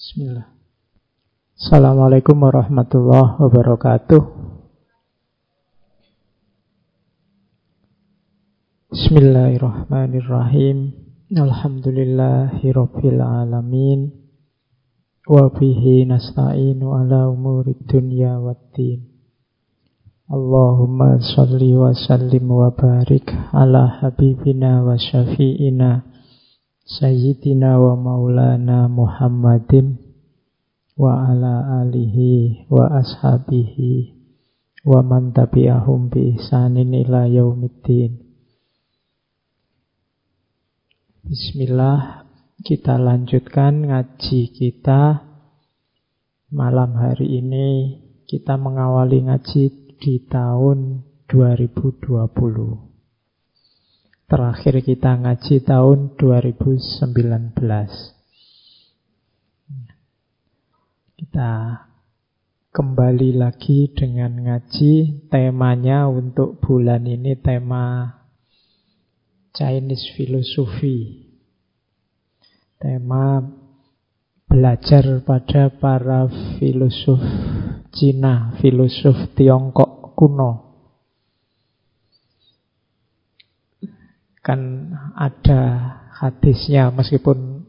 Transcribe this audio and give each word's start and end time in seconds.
Bismillah. 0.00 0.48
Assalamualaikum 1.60 2.40
warahmatullahi 2.40 3.36
wabarakatuh. 3.36 4.22
Bismillahirrahmanirrahim. 8.96 10.96
Alhamdulillahirabbil 11.36 13.20
alamin. 13.20 14.08
Wa 15.28 15.52
bihi 15.52 16.08
nasta'inu 16.08 16.96
ala 16.96 17.28
umuri 17.28 17.76
dunya 17.84 18.40
waddin. 18.40 19.04
Allahumma 20.32 21.20
salli 21.20 21.76
wa 21.76 21.92
sallim 21.92 22.48
wa 22.48 22.72
barik 22.72 23.28
ala 23.52 24.00
habibina 24.00 24.80
wa 24.80 24.96
syafi'ina 24.96 26.08
Sayyidina 26.90 27.78
wa 27.78 27.94
maulana 27.94 28.90
Muhammadin 28.90 29.94
wa 30.98 31.22
ala 31.22 31.86
alihi 31.86 32.66
wa 32.66 32.90
ashabihi 32.98 34.10
wa 34.82 34.98
man 34.98 35.30
tabi'ahum 35.30 36.10
bi 36.10 36.34
ihsanin 36.34 36.90
ila 36.90 37.30
yaumiddin. 37.30 38.18
Bismillah, 41.30 42.26
kita 42.66 42.98
lanjutkan 42.98 43.86
ngaji 43.86 44.50
kita 44.50 45.30
malam 46.50 46.98
hari 46.98 47.38
ini. 47.38 48.02
Kita 48.26 48.58
mengawali 48.58 49.30
ngaji 49.30 49.94
di 49.94 50.26
tahun 50.26 51.06
2020. 51.30 52.89
Terakhir 54.30 54.78
kita 54.86 55.18
ngaji 55.26 55.66
tahun 55.66 56.14
2019. 56.14 57.18
Kita 61.18 61.52
kembali 62.70 63.30
lagi 63.34 63.90
dengan 63.90 64.38
ngaji. 64.38 65.26
Temanya 65.26 66.06
untuk 66.06 66.62
bulan 66.62 67.10
ini 67.10 67.34
tema 67.42 68.06
Chinese 69.50 70.14
Philosophy. 70.14 71.26
Tema 72.78 73.42
belajar 74.46 75.26
pada 75.26 75.74
para 75.74 76.30
filosof 76.54 77.18
Cina, 77.90 78.54
filosof 78.62 79.34
Tiongkok 79.34 80.14
kuno. 80.14 80.69
Kan 84.40 84.92
ada 85.16 85.60
hadisnya 86.16 86.88
meskipun 86.92 87.68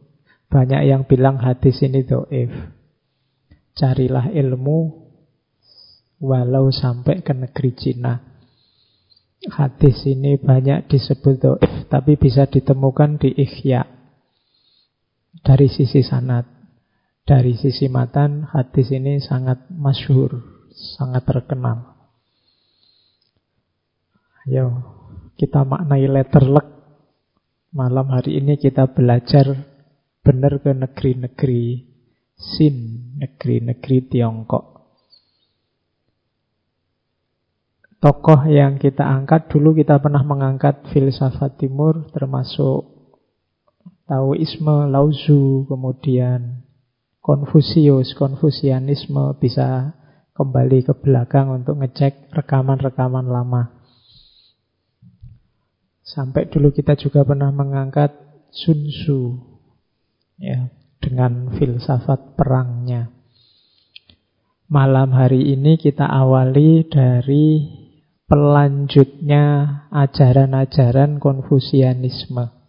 banyak 0.52 0.82
yang 0.88 1.08
bilang 1.08 1.40
hadis 1.40 1.80
ini 1.84 2.04
do'if. 2.04 2.52
Carilah 3.72 4.32
ilmu 4.36 5.08
walau 6.20 6.68
sampai 6.70 7.24
ke 7.24 7.32
negeri 7.32 7.72
Cina. 7.72 8.20
Hadis 9.48 10.06
ini 10.06 10.38
banyak 10.38 10.92
disebut 10.92 11.36
do'if, 11.40 11.88
tapi 11.88 12.20
bisa 12.20 12.46
ditemukan 12.46 13.18
di 13.18 13.32
ikhya. 13.32 13.88
Dari 15.42 15.72
sisi 15.72 16.04
sanat. 16.04 16.46
Dari 17.22 17.56
sisi 17.56 17.88
matan, 17.88 18.44
hadis 18.44 18.92
ini 18.92 19.22
sangat 19.24 19.72
masyhur, 19.72 20.42
sangat 21.00 21.24
terkenal. 21.24 21.96
Yo, 24.50 25.01
kita 25.38 25.64
maknai 25.68 26.08
letter 26.08 26.46
luck. 26.48 26.68
Malam 27.72 28.12
hari 28.12 28.44
ini 28.44 28.60
kita 28.60 28.92
belajar 28.92 29.48
benar 30.22 30.60
ke 30.60 30.76
negeri-negeri 30.76 31.88
Sin, 32.42 32.78
negeri-negeri 33.22 33.98
Tiongkok. 34.10 34.66
Tokoh 38.02 38.50
yang 38.50 38.82
kita 38.82 39.06
angkat 39.06 39.46
dulu 39.54 39.78
kita 39.78 40.02
pernah 40.02 40.26
mengangkat 40.26 40.90
filsafat 40.90 41.62
timur 41.62 42.10
termasuk 42.10 42.90
Taoisme, 44.10 44.90
Lao-Tzu, 44.90 45.70
kemudian 45.70 46.66
Konfusius, 47.22 48.18
Konfusianisme 48.18 49.38
bisa 49.38 49.94
kembali 50.34 50.82
ke 50.82 50.98
belakang 50.98 51.54
untuk 51.54 51.78
ngecek 51.78 52.34
rekaman-rekaman 52.34 53.30
lama. 53.30 53.81
Sampai 56.02 56.50
dulu 56.50 56.74
kita 56.74 56.98
juga 56.98 57.22
pernah 57.22 57.54
mengangkat 57.54 58.12
Sun 58.52 58.90
Tzu 58.90 59.22
ya, 60.42 60.68
dengan 61.00 61.54
filsafat 61.56 62.36
perangnya. 62.36 63.14
Malam 64.72 65.12
hari 65.12 65.52
ini 65.52 65.76
kita 65.76 66.08
awali 66.08 66.88
dari 66.88 67.80
pelanjutnya 68.32 69.44
ajaran-ajaran 69.92 71.20
Konfusianisme 71.20 72.62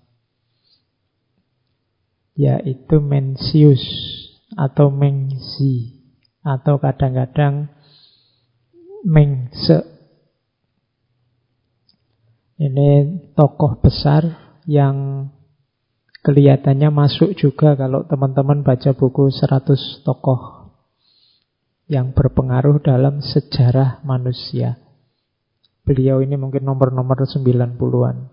yaitu 2.34 2.98
Mencius 2.98 3.84
atau 4.56 4.88
Mengzi 4.88 6.02
atau 6.42 6.80
kadang-kadang 6.80 7.70
Mengse 9.06 9.91
ini 12.62 12.88
tokoh 13.34 13.82
besar 13.82 14.54
yang 14.70 15.26
kelihatannya 16.22 16.94
masuk 16.94 17.34
juga 17.34 17.74
kalau 17.74 18.06
teman-teman 18.06 18.62
baca 18.62 18.94
buku 18.94 19.34
100 19.34 20.06
tokoh 20.06 20.70
yang 21.90 22.14
berpengaruh 22.14 22.78
dalam 22.78 23.18
sejarah 23.18 23.98
manusia. 24.06 24.78
Beliau 25.82 26.22
ini 26.22 26.38
mungkin 26.38 26.62
nomor-nomor 26.62 27.26
90-an. 27.26 28.30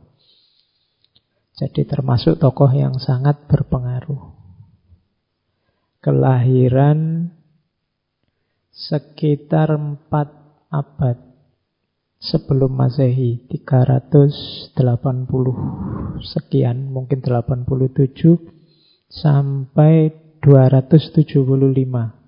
Jadi 1.57 1.81
termasuk 1.89 2.37
tokoh 2.37 2.69
yang 2.69 3.01
sangat 3.01 3.49
berpengaruh. 3.49 4.37
Kelahiran 5.99 7.33
sekitar 8.69 9.73
4 9.73 10.07
abad 10.69 11.28
sebelum 12.19 12.75
Masehi 12.75 13.47
380 13.47 14.75
sekian 16.19 16.91
mungkin 16.91 17.23
87 17.23 18.03
sampai 19.07 20.11
275 20.43 22.19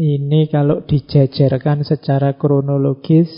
ini 0.00 0.48
kalau 0.48 0.80
dijajarkan 0.86 1.84
secara 1.84 2.38
kronologis 2.40 3.28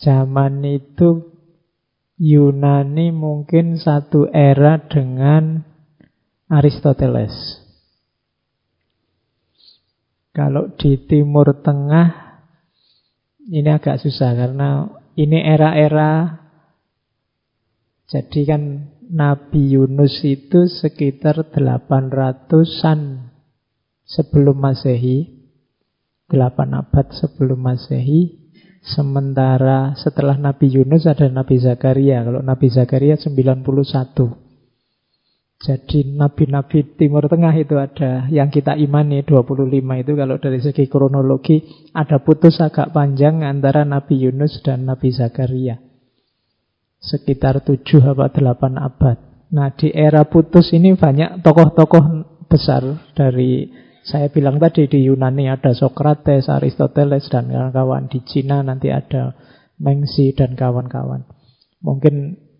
zaman 0.00 0.64
itu 0.64 1.32
Yunani 2.22 3.10
mungkin 3.10 3.82
satu 3.82 4.30
era 4.30 4.78
dengan 4.78 5.66
Aristoteles. 6.46 7.34
Kalau 10.32 10.72
di 10.78 10.96
Timur 11.02 11.60
Tengah 11.60 12.31
ini 13.50 13.70
agak 13.72 13.98
susah 13.98 14.36
karena 14.36 14.86
ini 15.18 15.42
era-era 15.42 16.42
jadi 18.12 18.40
kan 18.44 18.62
Nabi 19.08 19.72
Yunus 19.72 20.20
itu 20.20 20.68
sekitar 20.68 21.48
800-an 21.48 23.32
sebelum 24.04 24.56
Masehi. 24.60 25.48
8 26.28 26.76
abad 26.76 27.06
sebelum 27.12 27.60
Masehi. 27.60 28.52
Sementara 28.84 29.96
setelah 29.96 30.36
Nabi 30.36 30.76
Yunus 30.76 31.08
ada 31.08 31.28
Nabi 31.32 31.56
Zakaria. 31.56 32.20
Kalau 32.20 32.44
Nabi 32.44 32.68
Zakaria 32.68 33.16
91. 33.16 34.51
Jadi 35.62 36.18
nabi-nabi 36.18 36.98
Timur 36.98 37.30
Tengah 37.30 37.54
itu 37.54 37.78
ada 37.78 38.26
yang 38.34 38.50
kita 38.50 38.74
imani 38.74 39.22
25 39.22 39.70
itu 39.78 40.12
kalau 40.18 40.34
dari 40.42 40.58
segi 40.58 40.90
kronologi 40.90 41.62
ada 41.94 42.18
putus 42.18 42.58
agak 42.58 42.90
panjang 42.90 43.46
antara 43.46 43.86
Nabi 43.86 44.26
Yunus 44.26 44.58
dan 44.66 44.90
Nabi 44.90 45.14
Zakaria. 45.14 45.78
Sekitar 46.98 47.62
7 47.62 47.78
atau 47.78 48.26
8 48.26 48.74
abad. 48.74 49.18
Nah 49.54 49.70
di 49.70 49.94
era 49.94 50.26
putus 50.26 50.74
ini 50.74 50.98
banyak 50.98 51.46
tokoh-tokoh 51.46 52.04
besar 52.50 52.82
dari 53.14 53.70
saya 54.02 54.34
bilang 54.34 54.58
tadi 54.58 54.90
di 54.90 55.06
Yunani 55.06 55.46
ada 55.46 55.70
Socrates, 55.78 56.50
Aristoteles 56.50 57.30
dan 57.30 57.46
kawan-kawan. 57.46 58.10
Di 58.10 58.18
Cina 58.26 58.66
nanti 58.66 58.90
ada 58.90 59.38
Mengzi 59.78 60.34
dan 60.34 60.58
kawan-kawan. 60.58 61.22
Mungkin 61.86 62.14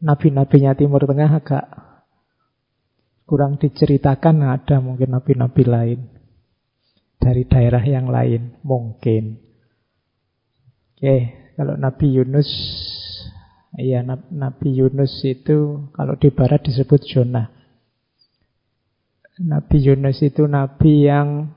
nabi-nabinya 0.07 0.79
Timur 0.79 1.03
Tengah 1.03 1.31
agak 1.43 1.67
kurang 3.33 3.57
diceritakan 3.57 4.45
ada 4.45 4.85
mungkin 4.85 5.17
nabi-nabi 5.17 5.65
lain 5.65 6.05
dari 7.17 7.49
daerah 7.49 7.81
yang 7.81 8.13
lain 8.13 8.61
mungkin. 8.61 9.41
Oke, 10.93 11.17
kalau 11.57 11.81
Nabi 11.81 12.13
Yunus 12.13 12.45
iya 13.81 14.05
Nabi 14.05 14.77
Yunus 14.77 15.25
itu 15.25 15.89
kalau 15.97 16.13
di 16.21 16.29
barat 16.29 16.61
disebut 16.61 17.01
Jonah. 17.09 17.49
Nabi 19.41 19.81
Yunus 19.81 20.21
itu 20.21 20.45
nabi 20.45 21.09
yang 21.09 21.57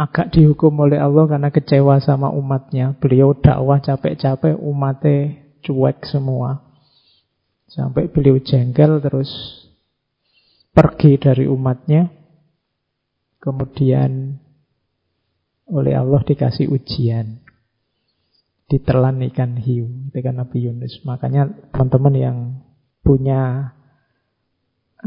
agak 0.00 0.32
dihukum 0.32 0.72
oleh 0.88 0.96
Allah 0.96 1.28
karena 1.28 1.52
kecewa 1.52 2.00
sama 2.00 2.32
umatnya. 2.32 2.96
Beliau 2.96 3.36
dakwah 3.36 3.76
capek-capek, 3.76 4.56
umatnya 4.56 5.36
cuek 5.60 6.08
semua. 6.08 6.64
Sampai 7.68 8.08
beliau 8.08 8.40
jengkel 8.40 9.04
terus 9.04 9.61
pergi 10.72 11.20
dari 11.20 11.44
umatnya. 11.46 12.08
Kemudian 13.42 14.38
oleh 15.68 15.94
Allah 15.96 16.20
dikasih 16.24 16.68
ujian. 16.72 17.40
Ditelan 18.66 19.20
ikan 19.32 19.60
hiu. 19.60 20.08
Itu 20.08 20.18
kan 20.24 20.40
Nabi 20.40 20.64
Yunus. 20.64 21.04
Makanya 21.04 21.48
teman-teman 21.70 22.14
yang 22.16 22.38
punya 23.04 23.74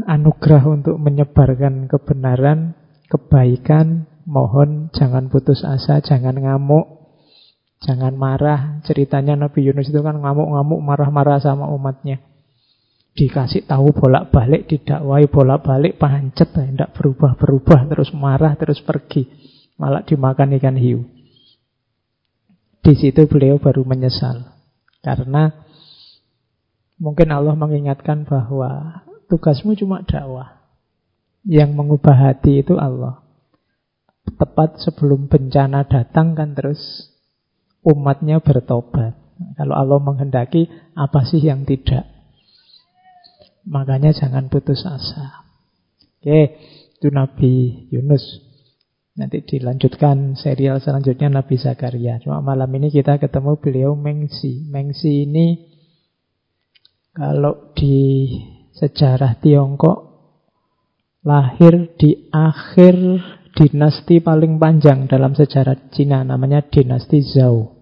anugerah 0.04 0.62
untuk 0.68 1.00
menyebarkan 1.00 1.88
kebenaran, 1.88 2.76
kebaikan, 3.08 4.04
mohon 4.28 4.92
jangan 4.92 5.32
putus 5.32 5.64
asa, 5.64 6.04
jangan 6.04 6.36
ngamuk, 6.36 6.84
jangan 7.80 8.12
marah. 8.12 8.84
Ceritanya 8.84 9.48
Nabi 9.48 9.64
Yunus 9.64 9.88
itu 9.88 10.04
kan 10.04 10.20
ngamuk-ngamuk, 10.20 10.80
marah-marah 10.84 11.40
sama 11.40 11.72
umatnya. 11.72 12.20
Dikasih 13.16 13.64
tahu 13.64 13.96
bolak-balik, 13.96 14.68
didakwai 14.68 15.24
bolak-balik, 15.24 15.96
pancet, 15.96 16.52
tidak 16.52 16.92
berubah-berubah, 16.92 17.88
terus 17.88 18.12
marah, 18.12 18.52
terus 18.60 18.84
pergi. 18.84 19.24
Malah 19.80 20.04
dimakan 20.04 20.52
ikan 20.60 20.76
hiu. 20.76 21.08
Di 22.84 22.92
situ 22.92 23.24
beliau 23.24 23.56
baru 23.56 23.88
menyesal. 23.88 24.52
Karena 25.00 25.48
mungkin 27.00 27.32
Allah 27.32 27.56
mengingatkan 27.56 28.28
bahwa 28.28 29.02
tugasmu 29.32 29.72
cuma 29.80 30.04
dakwah. 30.04 30.60
Yang 31.46 31.72
mengubah 31.72 32.14
hati 32.14 32.60
itu 32.60 32.76
Allah. 32.76 33.24
Tepat 34.26 34.82
sebelum 34.82 35.30
bencana 35.30 35.88
datang 35.88 36.36
kan 36.36 36.52
terus 36.52 36.78
umatnya 37.80 38.44
bertobat. 38.44 39.16
Kalau 39.56 39.72
Allah 39.72 40.00
menghendaki, 40.02 40.68
apa 40.92 41.24
sih 41.24 41.40
yang 41.40 41.64
tidak? 41.64 42.15
Makanya 43.66 44.14
jangan 44.14 44.46
putus 44.46 44.86
asa. 44.86 45.46
Oke, 46.22 46.58
itu 46.96 47.08
Nabi 47.10 47.86
Yunus. 47.90 48.22
Nanti 49.16 49.42
dilanjutkan 49.42 50.36
serial 50.36 50.78
selanjutnya 50.78 51.32
Nabi 51.32 51.56
Zakaria. 51.56 52.20
Cuma 52.20 52.44
malam 52.44 52.68
ini 52.76 52.92
kita 52.92 53.16
ketemu 53.16 53.58
beliau 53.58 53.92
Mengsi. 53.96 54.68
Mengsi 54.68 55.24
ini 55.24 55.56
kalau 57.16 57.72
di 57.72 58.28
sejarah 58.76 59.40
Tiongkok 59.40 59.98
lahir 61.24 61.96
di 61.96 62.28
akhir 62.28 62.94
dinasti 63.56 64.20
paling 64.20 64.60
panjang 64.60 65.08
dalam 65.08 65.32
sejarah 65.32 65.88
Cina 65.90 66.20
namanya 66.22 66.60
dinasti 66.60 67.24
Zhou. 67.24 67.75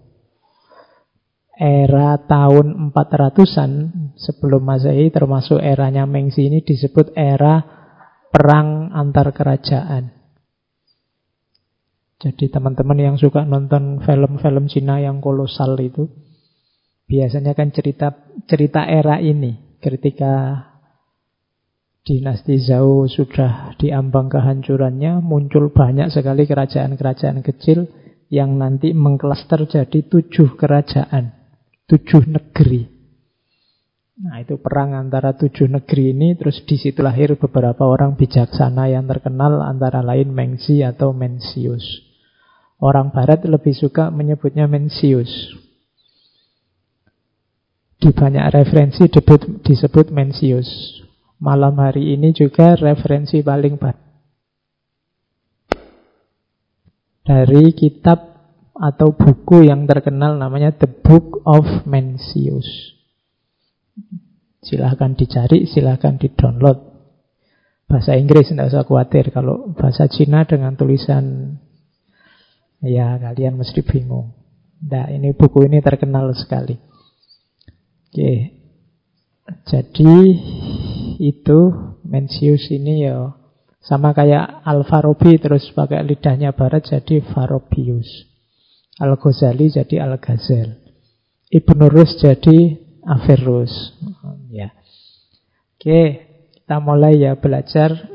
Era 1.55 2.19
tahun 2.19 2.91
400-an 2.91 3.71
sebelum 4.19 4.59
Masehi 4.59 5.07
termasuk 5.07 5.63
eranya 5.63 6.03
Mengzi 6.03 6.51
ini 6.51 6.59
disebut 6.59 7.15
era 7.15 7.63
perang 8.27 8.91
antar 8.91 9.31
kerajaan. 9.31 10.11
Jadi 12.19 12.51
teman-teman 12.51 12.99
yang 12.99 13.15
suka 13.15 13.47
nonton 13.47 14.03
film-film 14.03 14.67
Cina 14.67 14.99
yang 14.99 15.23
kolosal 15.23 15.79
itu 15.79 16.11
biasanya 17.07 17.55
kan 17.55 17.71
cerita 17.71 18.11
cerita 18.49 18.83
era 18.87 19.21
ini 19.21 19.79
ketika 19.79 20.65
dinasti 22.05 22.61
Zhou 22.61 23.09
sudah 23.09 23.73
diambang 23.81 24.29
kehancurannya, 24.29 25.25
muncul 25.25 25.73
banyak 25.73 26.13
sekali 26.13 26.45
kerajaan-kerajaan 26.45 27.41
kecil 27.41 27.89
yang 28.29 28.61
nanti 28.61 28.93
mengklaster 28.93 29.65
jadi 29.65 30.05
tujuh 30.05 30.53
kerajaan, 30.53 31.33
tujuh 31.85 32.25
negeri. 32.29 32.87
Nah 34.15 34.39
itu 34.39 34.55
perang 34.57 34.95
antara 34.95 35.35
tujuh 35.35 35.67
negeri 35.67 36.15
ini, 36.15 36.39
terus 36.39 36.63
di 36.63 36.79
situ 36.79 37.03
lahir 37.03 37.35
beberapa 37.35 37.83
orang 37.83 38.15
bijaksana 38.15 38.87
yang 38.87 39.05
terkenal 39.11 39.59
antara 39.59 39.99
lain 39.99 40.31
Mengzi 40.31 40.81
atau 40.87 41.11
Mencius. 41.11 41.83
Orang 42.79 43.11
Barat 43.11 43.43
lebih 43.43 43.75
suka 43.75 44.07
menyebutnya 44.11 44.67
Mencius. 44.71 45.29
Di 47.99 48.11
banyak 48.11 48.45
referensi 48.51 49.07
disebut, 49.07 49.63
disebut 49.63 50.11
Mencius. 50.15 50.67
Malam 51.39 51.75
hari 51.79 52.15
ini 52.15 52.31
juga 52.31 52.79
referensi 52.79 53.43
paling 53.43 53.75
baik 53.75 54.05
dari 57.25 57.73
kitab 57.73 58.34
atau 58.75 59.15
buku 59.15 59.71
yang 59.71 59.87
terkenal 59.87 60.35
namanya 60.35 60.75
The 60.75 60.91
Book 60.91 61.39
of 61.47 61.87
Mencius. 61.87 62.67
Silahkan 64.59 65.15
dicari, 65.15 65.63
silahkan 65.63 66.19
di-download. 66.19 66.93
Bahasa 67.87 68.17
Inggris 68.19 68.49
tidak 68.51 68.73
usah 68.73 68.83
khawatir. 68.83 69.31
Kalau 69.31 69.71
bahasa 69.77 70.09
Cina 70.09 70.43
dengan 70.43 70.73
tulisan, 70.75 71.55
ya 72.83 73.15
kalian 73.21 73.61
mesti 73.61 73.85
bingung. 73.85 74.33
Nah, 74.83 75.07
ini 75.07 75.31
buku 75.31 75.69
ini 75.69 75.79
terkenal 75.79 76.33
sekali. 76.35 76.75
Oke, 78.09 78.33
jadi 79.69 80.15
itu 81.21 81.59
Mencius 82.05 82.69
ini 82.73 83.05
ya 83.05 83.33
sama 83.85 84.17
kayak 84.17 84.65
Al-Farabi 84.65 85.37
terus 85.37 85.69
pakai 85.73 86.01
lidahnya 86.01 86.57
barat 86.57 86.89
jadi 86.89 87.21
Farabius. 87.21 88.34
Al-Ghazali 88.99 89.71
jadi 89.71 90.05
Al-Ghazal. 90.07 90.79
Ibnu 91.51 91.85
Rus 91.91 92.19
jadi 92.19 92.79
Averus. 93.05 93.93
Ya. 94.49 94.73
Oke, 95.77 96.25
kita 96.57 96.81
mulai 96.81 97.21
ya 97.21 97.37
belajar. 97.37 98.09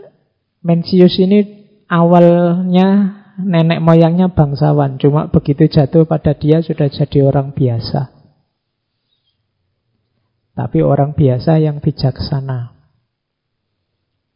Mencius 0.61 1.17
ini 1.23 1.47
awalnya 1.89 3.21
nenek 3.41 3.81
moyangnya 3.81 4.33
bangsawan, 4.33 5.01
cuma 5.01 5.33
begitu 5.33 5.69
jatuh 5.71 6.05
pada 6.05 6.37
dia 6.37 6.61
sudah 6.61 6.91
jadi 6.93 7.25
orang 7.25 7.57
biasa. 7.57 8.13
Tapi 10.53 10.79
orang 10.85 11.17
biasa 11.17 11.57
yang 11.63 11.81
bijaksana. 11.81 12.77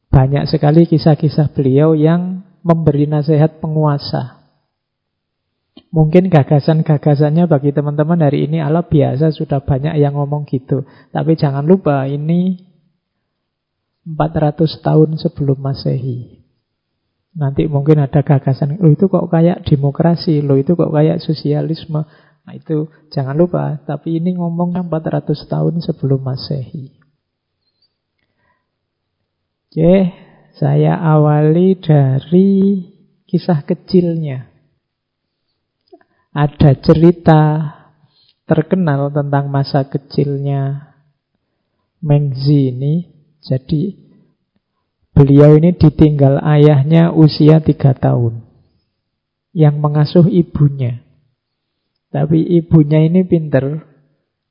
Banyak 0.08 0.46
sekali 0.46 0.87
kisah-kisah 0.87 1.53
beliau 1.53 1.93
yang 1.93 2.46
memberi 2.63 3.05
nasihat 3.10 3.58
penguasa. 3.60 4.44
Mungkin 5.94 6.27
gagasan-gagasannya 6.27 7.46
bagi 7.46 7.70
teman-teman 7.70 8.19
hari 8.19 8.51
ini 8.51 8.58
ala 8.58 8.82
biasa 8.82 9.31
sudah 9.31 9.63
banyak 9.63 9.94
yang 9.94 10.19
ngomong 10.19 10.43
gitu. 10.51 10.82
Tapi 11.15 11.39
jangan 11.39 11.63
lupa 11.63 12.03
ini 12.10 12.58
400 14.03 14.82
tahun 14.82 15.15
sebelum 15.22 15.55
Masehi. 15.63 16.43
Nanti 17.39 17.70
mungkin 17.70 18.03
ada 18.03 18.27
gagasan, 18.27 18.82
lo 18.82 18.91
itu 18.91 19.06
kok 19.06 19.31
kayak 19.31 19.63
demokrasi, 19.70 20.43
lo 20.43 20.58
itu 20.58 20.74
kok 20.74 20.91
kayak 20.91 21.22
sosialisme. 21.22 22.03
Nah 22.43 22.53
itu 22.58 22.91
jangan 23.15 23.39
lupa, 23.39 23.79
tapi 23.86 24.19
ini 24.19 24.34
ngomongnya 24.34 24.82
400 24.82 25.46
tahun 25.46 25.79
sebelum 25.79 26.27
Masehi. 26.27 26.91
Oke, 29.70 29.94
saya 30.58 30.98
awali 30.98 31.79
dari 31.79 32.82
kisah 33.31 33.63
kecilnya. 33.63 34.54
Ada 36.34 36.74
cerita 36.82 37.41
terkenal 38.43 39.14
tentang 39.14 39.55
masa 39.55 39.86
kecilnya 39.86 40.91
Mengzi 42.03 42.74
ini. 42.74 43.06
Jadi 43.38 43.94
beliau 45.14 45.55
ini 45.55 45.79
ditinggal 45.79 46.43
ayahnya 46.43 47.14
usia 47.14 47.62
tiga 47.62 47.94
tahun. 47.94 48.43
Yang 49.55 49.74
mengasuh 49.79 50.26
ibunya. 50.26 51.06
Tapi 52.10 52.43
ibunya 52.58 53.06
ini 53.06 53.22
pinter. 53.22 53.86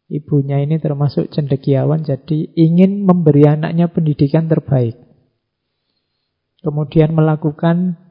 Ibunya 0.07 0.63
ini 0.63 0.79
termasuk 0.79 1.31
cendekiawan, 1.35 2.07
jadi 2.07 2.47
ingin 2.55 3.03
memberi 3.03 3.43
anaknya 3.43 3.91
pendidikan 3.91 4.47
terbaik. 4.47 4.99
Kemudian 6.63 7.11
melakukan 7.11 8.02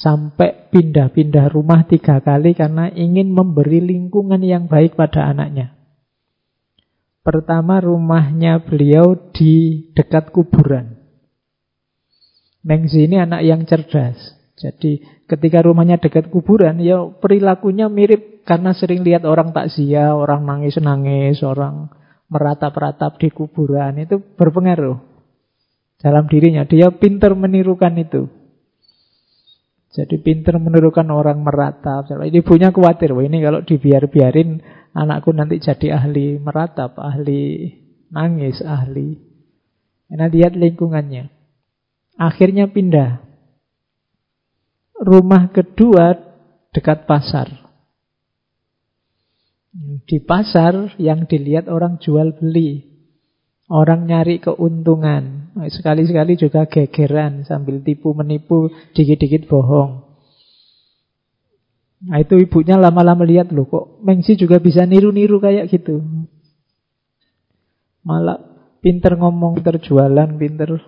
sampai 0.00 0.72
pindah-pindah 0.72 1.52
rumah 1.52 1.84
tiga 1.84 2.24
kali 2.24 2.56
karena 2.56 2.88
ingin 2.88 3.30
memberi 3.30 3.84
lingkungan 3.84 4.40
yang 4.40 4.64
baik 4.64 4.96
pada 4.96 5.28
anaknya. 5.28 5.76
Pertama 7.20 7.84
rumahnya 7.84 8.64
beliau 8.64 9.12
di 9.36 9.86
dekat 9.92 10.32
kuburan. 10.32 10.96
Mengzi 12.64 13.04
ini 13.04 13.20
anak 13.20 13.44
yang 13.44 13.60
cerdas. 13.68 14.16
Jadi 14.56 15.04
ketika 15.28 15.60
rumahnya 15.60 16.00
dekat 16.00 16.32
kuburan, 16.32 16.80
ya 16.80 17.04
perilakunya 17.20 17.92
mirip 17.92 18.44
karena 18.48 18.72
sering 18.72 19.04
lihat 19.04 19.28
orang 19.28 19.52
takziah, 19.52 20.16
orang 20.16 20.48
nangis-nangis, 20.48 21.44
orang 21.44 21.92
meratap-ratap 22.32 23.20
di 23.20 23.28
kuburan 23.28 24.00
itu 24.00 24.16
berpengaruh. 24.16 25.12
dalam 26.00 26.24
dirinya. 26.32 26.64
Dia 26.64 26.88
pinter 26.96 27.36
menirukan 27.36 27.92
itu. 28.00 28.39
Jadi 29.90 30.22
pinter 30.22 30.54
menirukan 30.62 31.06
orang 31.10 31.42
meratap. 31.42 32.06
Ibunya 32.22 32.70
khawatir, 32.70 33.10
wah 33.10 33.26
ini 33.26 33.42
kalau 33.42 33.66
dibiar-biarin 33.66 34.62
anakku 34.94 35.34
nanti 35.34 35.58
jadi 35.58 35.98
ahli 35.98 36.38
meratap, 36.38 36.94
ahli 36.94 37.74
nangis, 38.14 38.62
ahli. 38.62 39.18
Karena 40.06 40.26
lihat 40.30 40.54
lingkungannya. 40.54 41.30
Akhirnya 42.18 42.70
pindah. 42.70 43.22
Rumah 45.00 45.50
kedua 45.54 46.18
dekat 46.74 47.06
pasar. 47.06 47.50
Di 50.06 50.18
pasar 50.22 50.98
yang 50.98 51.30
dilihat 51.30 51.70
orang 51.70 52.02
jual 52.02 52.34
beli. 52.34 52.90
Orang 53.70 54.10
nyari 54.10 54.42
keuntungan. 54.42 55.39
Sekali-sekali 55.56 56.38
juga 56.38 56.64
gegeran 56.70 57.42
sambil 57.42 57.82
tipu 57.82 58.14
menipu, 58.14 58.70
dikit-dikit 58.94 59.50
bohong. 59.50 60.06
Nah 62.00 62.16
itu 62.22 62.40
ibunya 62.40 62.80
lama-lama 62.80 63.28
lihat 63.28 63.52
loh 63.52 63.68
kok 63.68 64.00
Mengsi 64.00 64.32
juga 64.32 64.56
bisa 64.56 64.88
niru-niru 64.88 65.36
kayak 65.36 65.68
gitu. 65.68 66.00
Malah 68.00 68.40
pinter 68.80 69.18
ngomong, 69.20 69.60
terjualan, 69.60 70.30
pinter. 70.40 70.80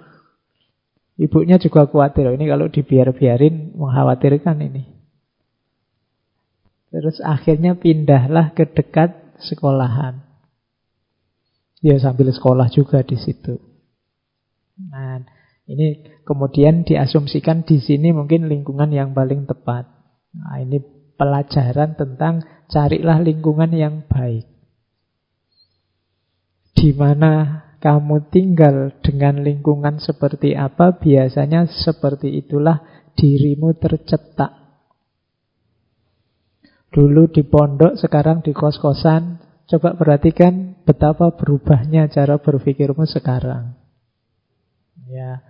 Ibunya 1.21 1.61
juga 1.61 1.85
khawatir, 1.85 2.33
ini 2.33 2.49
kalau 2.49 2.73
dibiar-biarin 2.73 3.77
mengkhawatirkan 3.77 4.57
ini. 4.65 4.83
Terus 6.89 7.21
akhirnya 7.21 7.77
pindahlah 7.77 8.57
ke 8.57 8.65
dekat 8.65 9.13
sekolahan. 9.45 10.25
Ya 11.85 12.01
sambil 12.01 12.33
sekolah 12.33 12.73
juga 12.73 13.05
di 13.05 13.21
situ. 13.21 13.72
Nah, 14.91 15.23
ini 15.71 16.03
kemudian 16.27 16.83
diasumsikan 16.83 17.63
di 17.63 17.79
sini 17.79 18.11
mungkin 18.11 18.51
lingkungan 18.51 18.91
yang 18.91 19.15
paling 19.15 19.47
tepat. 19.47 19.87
Nah, 20.35 20.59
ini 20.59 20.83
pelajaran 21.15 21.95
tentang 21.95 22.43
carilah 22.67 23.23
lingkungan 23.23 23.71
yang 23.71 24.03
baik. 24.11 24.49
Di 26.73 26.91
mana 26.97 27.63
kamu 27.79 28.33
tinggal 28.33 28.97
dengan 29.05 29.43
lingkungan 29.43 30.03
seperti 30.03 30.59
apa, 30.59 30.99
biasanya 30.99 31.71
seperti 31.71 32.43
itulah 32.43 32.83
dirimu 33.15 33.77
tercetak. 33.79 34.63
Dulu 36.93 37.31
di 37.33 37.43
pondok, 37.47 37.97
sekarang 37.97 38.45
di 38.45 38.53
kos-kosan. 38.53 39.41
Coba 39.65 39.97
perhatikan 39.97 40.85
betapa 40.85 41.33
berubahnya 41.33 42.11
cara 42.13 42.37
berpikirmu 42.37 43.09
sekarang. 43.09 43.82
Ya. 45.13 45.45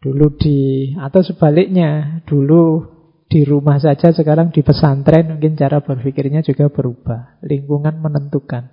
Dulu 0.00 0.34
di 0.40 0.90
atau 0.96 1.20
sebaliknya, 1.20 2.24
dulu 2.24 2.88
di 3.28 3.44
rumah 3.44 3.78
saja 3.78 4.10
sekarang 4.10 4.50
di 4.50 4.64
pesantren 4.64 5.36
mungkin 5.36 5.54
cara 5.54 5.84
berpikirnya 5.84 6.40
juga 6.40 6.72
berubah. 6.72 7.38
Lingkungan 7.44 8.00
menentukan. 8.00 8.72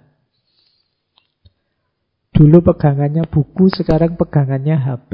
Dulu 2.31 2.63
pegangannya 2.63 3.27
buku, 3.27 3.67
sekarang 3.67 4.15
pegangannya 4.15 4.79
HP. 4.79 5.11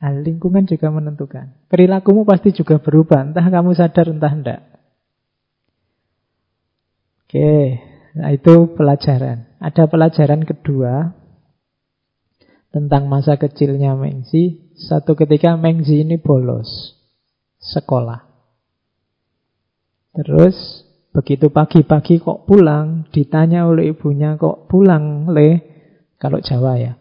Nah, 0.00 0.14
lingkungan 0.16 0.64
juga 0.64 0.88
menentukan. 0.88 1.68
Perilakumu 1.68 2.22
pasti 2.24 2.54
juga 2.54 2.78
berubah, 2.78 3.34
entah 3.34 3.44
kamu 3.44 3.74
sadar 3.74 4.06
entah 4.08 4.32
enggak. 4.32 4.62
Oke, 7.26 7.78
nah 8.16 8.30
itu 8.32 8.72
pelajaran. 8.74 9.46
Ada 9.60 9.86
pelajaran 9.86 10.42
kedua 10.42 11.19
tentang 12.70 13.10
masa 13.10 13.36
kecilnya 13.36 13.94
Mengzi. 13.98 14.72
Satu 14.74 15.18
ketika 15.18 15.58
Mengzi 15.58 16.02
ini 16.06 16.16
bolos 16.16 16.96
sekolah. 17.60 18.24
Terus 20.16 20.56
begitu 21.14 21.52
pagi-pagi 21.52 22.18
kok 22.18 22.48
pulang, 22.48 23.06
ditanya 23.12 23.68
oleh 23.68 23.94
ibunya 23.94 24.34
kok 24.40 24.66
pulang 24.66 25.30
le, 25.30 25.62
kalau 26.18 26.42
Jawa 26.42 26.80
ya. 26.80 26.92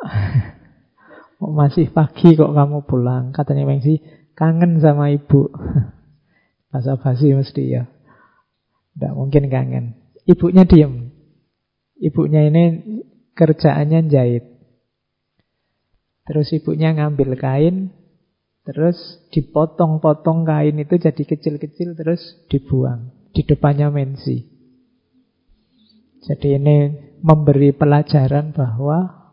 kok 1.38 1.52
masih 1.52 1.92
pagi 1.92 2.34
kok 2.34 2.50
kamu 2.50 2.82
pulang? 2.88 3.30
Katanya 3.30 3.68
Mengzi 3.68 4.00
kangen 4.34 4.80
sama 4.80 5.12
ibu. 5.12 5.52
Bahasa 6.70 6.96
basi 6.96 7.34
mesti 7.34 7.64
ya. 7.66 7.84
Tidak 8.94 9.12
mungkin 9.14 9.50
kangen. 9.50 9.98
Ibunya 10.24 10.64
diem. 10.64 11.10
Ibunya 12.00 12.46
ini 12.48 12.64
kerjaannya 13.34 14.06
jahit. 14.08 14.49
Terus 16.28 16.52
ibunya 16.52 16.92
ngambil 16.94 17.36
kain, 17.40 17.90
terus 18.62 18.96
dipotong-potong 19.32 20.44
kain 20.46 20.76
itu 20.76 21.00
jadi 21.00 21.22
kecil-kecil, 21.24 21.96
terus 21.96 22.20
dibuang 22.52 23.10
di 23.32 23.42
depannya 23.46 23.88
Mensi. 23.88 24.46
Jadi 26.20 26.60
ini 26.60 26.76
memberi 27.24 27.72
pelajaran 27.72 28.52
bahwa 28.52 29.32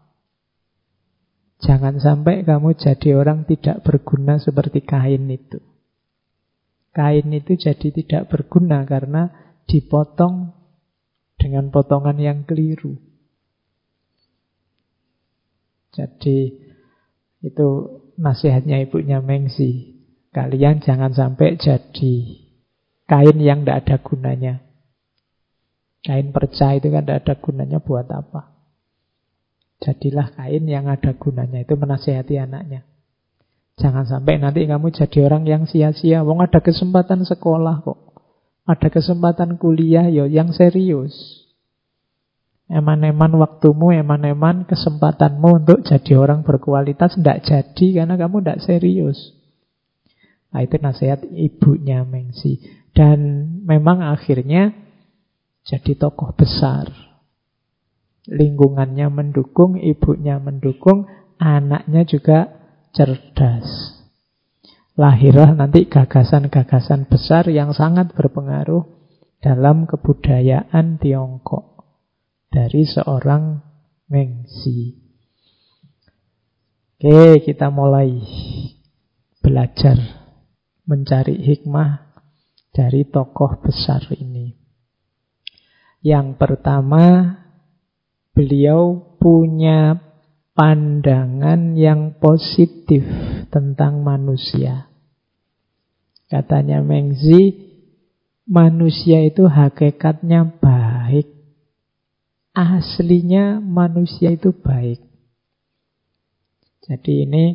jangan 1.59 1.99
sampai 1.99 2.47
kamu 2.47 2.79
jadi 2.79 3.19
orang 3.19 3.43
tidak 3.43 3.83
berguna 3.83 4.39
seperti 4.39 4.87
kain 4.87 5.27
itu. 5.27 5.59
Kain 6.95 7.27
itu 7.29 7.59
jadi 7.59 7.93
tidak 7.93 8.31
berguna 8.31 8.87
karena 8.87 9.29
dipotong 9.67 10.55
dengan 11.37 11.69
potongan 11.69 12.17
yang 12.17 12.47
keliru. 12.47 12.97
Jadi 15.93 16.66
itu 17.41 17.67
nasihatnya 18.17 18.81
ibunya 18.81 19.21
Mengsi. 19.21 19.97
Kalian 20.33 20.83
jangan 20.83 21.13
sampai 21.13 21.57
jadi 21.57 22.13
kain 23.09 23.37
yang 23.41 23.65
tidak 23.65 23.87
ada 23.87 23.95
gunanya. 24.03 24.53
Kain 26.05 26.29
perca 26.29 26.77
itu 26.77 26.93
kan 26.93 27.03
tidak 27.05 27.25
ada 27.25 27.33
gunanya 27.41 27.79
buat 27.81 28.05
apa. 28.11 28.53
Jadilah 29.81 30.33
kain 30.33 30.65
yang 30.65 30.89
ada 30.89 31.13
gunanya. 31.17 31.61
Itu 31.65 31.77
menasihati 31.77 32.37
anaknya. 32.37 32.85
Jangan 33.77 34.09
sampai 34.09 34.41
nanti 34.41 34.65
kamu 34.65 34.89
jadi 34.89 35.19
orang 35.29 35.45
yang 35.45 35.63
sia-sia. 35.69 36.25
Wong 36.25 36.41
ada 36.41 36.61
kesempatan 36.61 37.25
sekolah 37.25 37.85
kok. 37.85 37.99
Ada 38.65 38.89
kesempatan 38.89 39.61
kuliah 39.61 40.09
yo 40.09 40.25
yang 40.25 40.49
serius. 40.51 41.46
Eman-eman 42.67 43.31
waktumu, 43.39 43.95
eman-eman 43.95 44.67
kesempatanmu 44.67 45.63
untuk 45.63 45.87
jadi 45.87 46.19
orang 46.19 46.43
berkualitas 46.43 47.15
tidak 47.15 47.47
jadi 47.47 48.03
karena 48.03 48.19
kamu 48.19 48.43
tidak 48.43 48.59
serius. 48.67 49.15
Nah, 50.51 50.67
itu 50.67 50.75
nasihat 50.75 51.23
ibunya 51.31 52.03
Mengsi. 52.03 52.59
Dan 52.91 53.19
memang 53.63 54.03
akhirnya 54.03 54.75
jadi 55.63 55.95
tokoh 55.95 56.35
besar. 56.35 56.91
Lingkungannya 58.27 59.07
mendukung, 59.15 59.79
ibunya 59.79 60.35
mendukung, 60.35 61.07
anaknya 61.39 62.03
juga 62.03 62.51
cerdas. 62.91 63.95
Lahirlah 64.99 65.55
nanti 65.55 65.87
gagasan-gagasan 65.87 67.07
besar 67.07 67.47
yang 67.47 67.71
sangat 67.71 68.11
berpengaruh 68.11 68.83
dalam 69.39 69.87
kebudayaan 69.87 70.99
Tiongkok 70.99 71.76
dari 72.47 72.87
seorang 72.87 73.59
Mengsi. 74.07 74.95
Oke, 76.97 77.43
kita 77.43 77.67
mulai 77.67 78.23
belajar 79.43 79.99
mencari 80.87 81.43
hikmah 81.43 82.07
dari 82.71 83.03
tokoh 83.03 83.59
besar 83.59 84.07
ini. 84.15 84.55
Yang 85.99 86.39
pertama, 86.39 87.35
beliau 88.31 88.95
punya 89.19 89.99
pandangan 90.55 91.75
yang 91.75 92.15
positif 92.17 93.03
tentang 93.51 94.01
manusia. 94.07 94.87
Katanya 96.31 96.79
Mengzi, 96.79 97.59
manusia 98.47 99.19
itu 99.27 99.51
hakikatnya 99.51 100.47
baik 100.63 100.86
aslinya 102.57 103.61
manusia 103.61 104.33
itu 104.33 104.49
baik. 104.49 104.97
Jadi 106.89 107.29
ini 107.29 107.45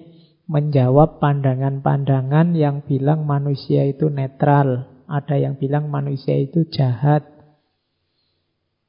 menjawab 0.46 1.18
pandangan-pandangan 1.18 2.54
yang 2.54 2.86
bilang 2.86 3.26
manusia 3.26 3.82
itu 3.82 4.06
netral. 4.06 5.02
Ada 5.10 5.42
yang 5.42 5.58
bilang 5.58 5.90
manusia 5.90 6.38
itu 6.38 6.70
jahat. 6.70 7.26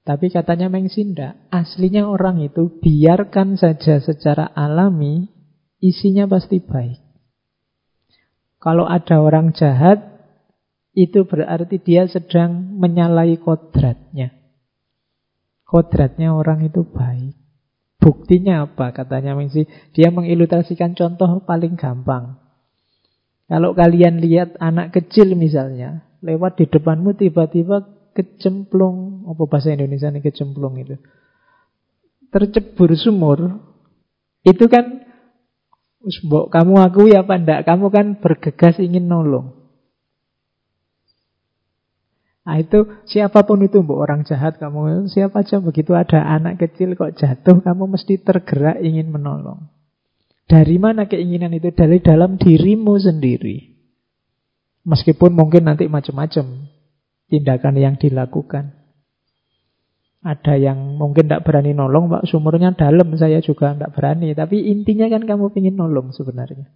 Tapi 0.04 0.30
katanya 0.30 0.68
Mengsinda, 0.68 1.40
aslinya 1.48 2.06
orang 2.06 2.44
itu 2.44 2.68
biarkan 2.84 3.56
saja 3.56 4.04
secara 4.04 4.52
alami, 4.52 5.32
isinya 5.80 6.28
pasti 6.28 6.60
baik. 6.60 7.00
Kalau 8.60 8.84
ada 8.84 9.24
orang 9.24 9.56
jahat, 9.56 10.04
itu 10.92 11.24
berarti 11.24 11.80
dia 11.80 12.04
sedang 12.12 12.76
menyalahi 12.78 13.40
kodratnya. 13.40 14.43
Kodratnya 15.74 16.38
orang 16.38 16.70
itu 16.70 16.86
baik. 16.86 17.34
Buktinya 17.98 18.70
apa? 18.70 18.94
Katanya 18.94 19.34
Mengsi. 19.34 19.66
Dia 19.98 20.14
mengilustrasikan 20.14 20.94
contoh 20.94 21.42
paling 21.50 21.74
gampang. 21.74 22.38
Kalau 23.50 23.74
kalian 23.74 24.22
lihat 24.22 24.54
anak 24.62 24.94
kecil 24.94 25.34
misalnya, 25.34 26.06
lewat 26.22 26.62
di 26.62 26.70
depanmu 26.70 27.18
tiba-tiba 27.18 27.90
kecemplung, 28.14 29.26
apa 29.26 29.50
bahasa 29.50 29.74
Indonesia 29.74 30.14
ini 30.14 30.22
kecemplung 30.22 30.78
itu? 30.78 30.94
Tercebur 32.30 32.94
sumur, 32.94 33.58
itu 34.46 34.70
kan 34.70 35.10
kamu 36.54 36.74
akui 36.86 37.18
apa 37.18 37.34
enggak? 37.34 37.66
Kamu 37.66 37.90
kan 37.90 38.22
bergegas 38.22 38.78
ingin 38.78 39.10
nolong. 39.10 39.63
Nah 42.44 42.60
itu 42.60 42.84
siapa 43.08 43.48
pun 43.48 43.64
itu, 43.64 43.80
bu 43.80 44.04
orang 44.04 44.28
jahat 44.28 44.60
kamu, 44.60 45.08
siapa 45.08 45.48
aja 45.48 45.64
begitu 45.64 45.96
ada 45.96 46.20
anak 46.28 46.60
kecil 46.60 46.92
kok 47.00 47.16
jatuh, 47.16 47.64
kamu 47.64 47.96
mesti 47.96 48.20
tergerak 48.20 48.84
ingin 48.84 49.16
menolong. 49.16 49.72
Dari 50.44 50.76
mana 50.76 51.08
keinginan 51.08 51.56
itu? 51.56 51.72
Dari 51.72 52.04
dalam 52.04 52.36
dirimu 52.36 53.00
sendiri. 53.00 53.72
Meskipun 54.84 55.32
mungkin 55.32 55.72
nanti 55.72 55.88
macam-macam 55.88 56.68
tindakan 57.32 57.76
yang 57.80 57.96
dilakukan. 57.96 58.76
Ada 60.24 60.60
yang 60.60 61.00
mungkin 61.00 61.32
tidak 61.32 61.48
berani 61.48 61.72
nolong, 61.72 62.12
Pak, 62.12 62.28
sumurnya 62.28 62.76
dalam, 62.76 63.12
saya 63.16 63.40
juga 63.40 63.72
tidak 63.72 63.96
berani. 63.96 64.36
Tapi 64.36 64.68
intinya 64.68 65.08
kan 65.08 65.24
kamu 65.24 65.52
ingin 65.56 65.76
nolong 65.80 66.12
sebenarnya. 66.12 66.68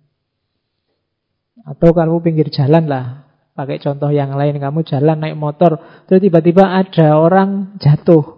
Atau 1.67 1.91
kamu 1.91 2.23
pinggir 2.23 2.47
jalan 2.47 2.87
lah, 2.87 3.26
Pakai 3.57 3.81
contoh 3.81 4.13
yang 4.13 4.37
lain, 4.37 4.61
kamu 4.61 4.85
jalan 4.85 5.17
naik 5.17 5.33
motor, 5.33 5.81
terus 6.05 6.21
tiba-tiba 6.21 6.77
ada 6.77 7.17
orang 7.17 7.73
jatuh. 7.81 8.37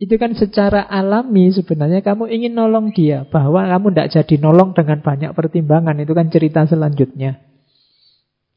Itu 0.00 0.16
kan 0.16 0.32
secara 0.32 0.88
alami 0.88 1.52
sebenarnya 1.52 2.00
kamu 2.00 2.26
ingin 2.32 2.56
nolong 2.56 2.90
dia. 2.96 3.28
Bahwa 3.28 3.68
kamu 3.68 3.92
tidak 3.92 4.08
jadi 4.16 4.34
nolong 4.40 4.72
dengan 4.72 4.98
banyak 4.98 5.30
pertimbangan. 5.30 5.94
Itu 6.00 6.16
kan 6.16 6.26
cerita 6.32 6.66
selanjutnya. 6.66 7.38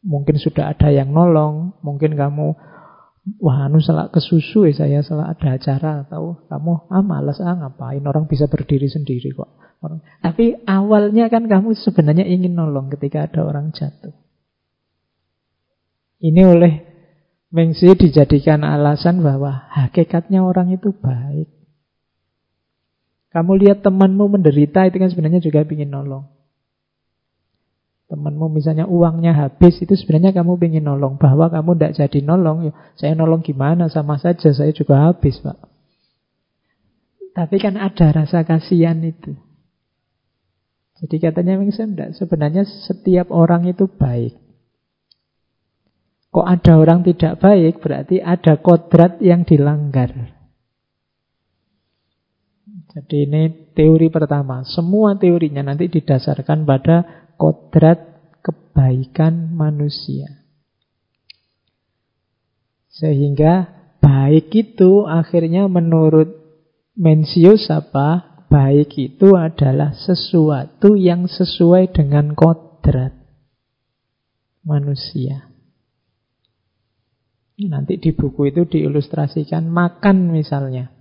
Mungkin 0.01 0.41
sudah 0.41 0.74
ada 0.74 0.89
yang 0.89 1.13
nolong. 1.13 1.77
Mungkin 1.85 2.17
kamu, 2.17 2.47
wah 3.43 3.67
anu 3.67 3.77
salah 3.77 4.09
kesusu 4.09 4.71
ya 4.71 4.74
saya 4.74 5.05
salah 5.05 5.35
ada 5.35 5.53
acara. 5.53 6.07
Tahu 6.09 6.50
kamu, 6.50 6.89
ah 6.89 7.03
malas 7.05 7.38
ah 7.38 7.53
ngapain. 7.53 8.01
Orang 8.07 8.25
bisa 8.25 8.50
berdiri 8.50 8.89
sendiri 8.89 9.29
kok. 9.35 9.51
Tapi 10.25 10.65
awalnya 10.65 11.29
kan 11.29 11.45
kamu 11.45 11.77
sebenarnya 11.77 12.25
ingin 12.25 12.57
nolong 12.57 12.89
ketika 12.89 13.29
ada 13.29 13.45
orang 13.45 13.69
jatuh. 13.69 14.25
Ini 16.25 16.41
oleh 16.41 16.74
Mengsi 17.55 17.88
dijadikan 17.96 18.67
alasan 18.67 19.24
bahwa 19.24 19.70
hakikatnya 19.72 20.44
orang 20.44 20.75
itu 20.75 20.91
baik. 20.91 21.48
Kamu 23.32 23.51
lihat 23.62 23.79
temanmu 23.79 24.27
menderita 24.27 24.84
itu 24.89 25.00
kan 25.00 25.08
sebenarnya 25.08 25.39
juga 25.39 25.63
ingin 25.63 25.88
nolong. 25.88 26.27
Temanmu 28.12 28.51
misalnya 28.51 28.89
uangnya 28.91 29.38
habis 29.38 29.79
itu 29.79 29.96
sebenarnya 29.96 30.36
kamu 30.36 30.60
ingin 30.67 30.84
nolong. 30.84 31.15
Bahwa 31.15 31.48
kamu 31.48 31.79
tidak 31.79 31.94
jadi 31.96 32.20
nolong, 32.27 32.58
ya, 32.67 32.74
saya 33.00 33.13
nolong 33.15 33.39
gimana 33.39 33.88
sama 33.88 34.20
saja 34.20 34.51
saya 34.51 34.75
juga 34.75 35.08
habis 35.08 35.39
pak. 35.39 35.55
Tapi 37.39 37.55
kan 37.55 37.79
ada 37.79 38.12
rasa 38.12 38.44
kasihan 38.44 39.00
itu. 39.00 39.32
Jadi 41.00 41.15
katanya 41.24 41.55
Mengsi 41.55 41.88
sebenarnya 42.20 42.67
setiap 42.67 43.32
orang 43.32 43.67
itu 43.67 43.88
baik. 43.88 44.44
Kok 46.35 46.43
ada 46.43 46.75
orang 46.75 46.99
tidak 46.99 47.39
baik, 47.39 47.79
berarti 47.79 48.19
ada 48.19 48.59
kodrat 48.59 49.23
yang 49.23 49.47
dilanggar. 49.47 50.35
Jadi 52.91 53.23
ini 53.23 53.71
teori 53.71 54.11
pertama. 54.11 54.67
Semua 54.67 55.15
teorinya 55.15 55.63
nanti 55.63 55.87
didasarkan 55.87 56.67
pada 56.67 57.31
kodrat 57.39 58.03
kebaikan 58.43 59.55
manusia. 59.55 60.43
Sehingga 62.91 63.71
baik 64.03 64.51
itu 64.51 65.07
akhirnya 65.07 65.71
menurut 65.71 66.35
Mencius 67.00 67.71
apa? 67.71 68.43
Baik 68.51 68.91
itu 69.00 69.39
adalah 69.39 69.95
sesuatu 69.95 71.00
yang 71.00 71.31
sesuai 71.31 71.95
dengan 71.95 72.35
kodrat 72.35 73.15
manusia. 74.67 75.54
Nanti 77.55 77.96
di 77.96 78.11
buku 78.11 78.51
itu 78.51 78.68
diilustrasikan 78.68 79.72
makan 79.72 80.27
misalnya. 80.35 80.91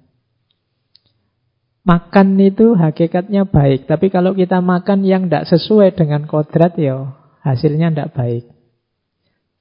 Makan 1.85 2.41
itu 2.41 2.79
hakikatnya 2.79 3.45
baik, 3.45 3.91
tapi 3.91 4.09
kalau 4.09 4.33
kita 4.33 4.63
makan 4.65 5.05
yang 5.05 5.29
tidak 5.29 5.51
sesuai 5.51 5.93
dengan 5.99 6.25
kodrat 6.25 6.79
ya 6.81 7.13
hasilnya 7.45 7.93
tidak 7.93 8.13
baik. 8.17 8.45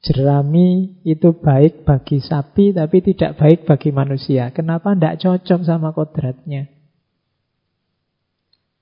Jerami 0.04 1.00
itu 1.04 1.36
baik 1.36 1.84
bagi 1.88 2.20
sapi 2.20 2.76
tapi 2.76 3.04
tidak 3.04 3.40
baik 3.40 3.68
bagi 3.68 3.92
manusia. 3.92 4.52
Kenapa 4.56 4.96
tidak 4.96 5.20
cocok 5.20 5.62
sama 5.64 5.92
kodratnya? 5.92 6.68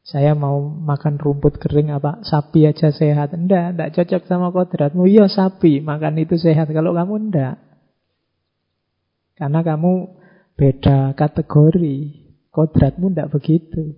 Saya 0.02 0.34
mau 0.34 0.60
makan 0.60 1.22
rumput 1.22 1.62
kering 1.62 1.94
apa 1.94 2.26
sapi 2.26 2.66
aja 2.66 2.90
sehat. 2.90 3.38
Enggak, 3.38 3.78
enggak 3.78 3.92
cocok 3.96 4.22
sama 4.26 4.50
kodratmu. 4.50 5.06
Iya 5.06 5.30
sapi, 5.30 5.80
makan 5.80 6.20
itu 6.20 6.36
sehat. 6.42 6.68
Kalau 6.74 6.92
kamu 6.98 7.30
enggak. 7.30 7.71
Karena 9.42 9.66
kamu 9.66 9.94
beda 10.54 11.18
kategori. 11.18 11.98
Kodratmu 12.54 13.10
tidak 13.10 13.34
begitu. 13.34 13.98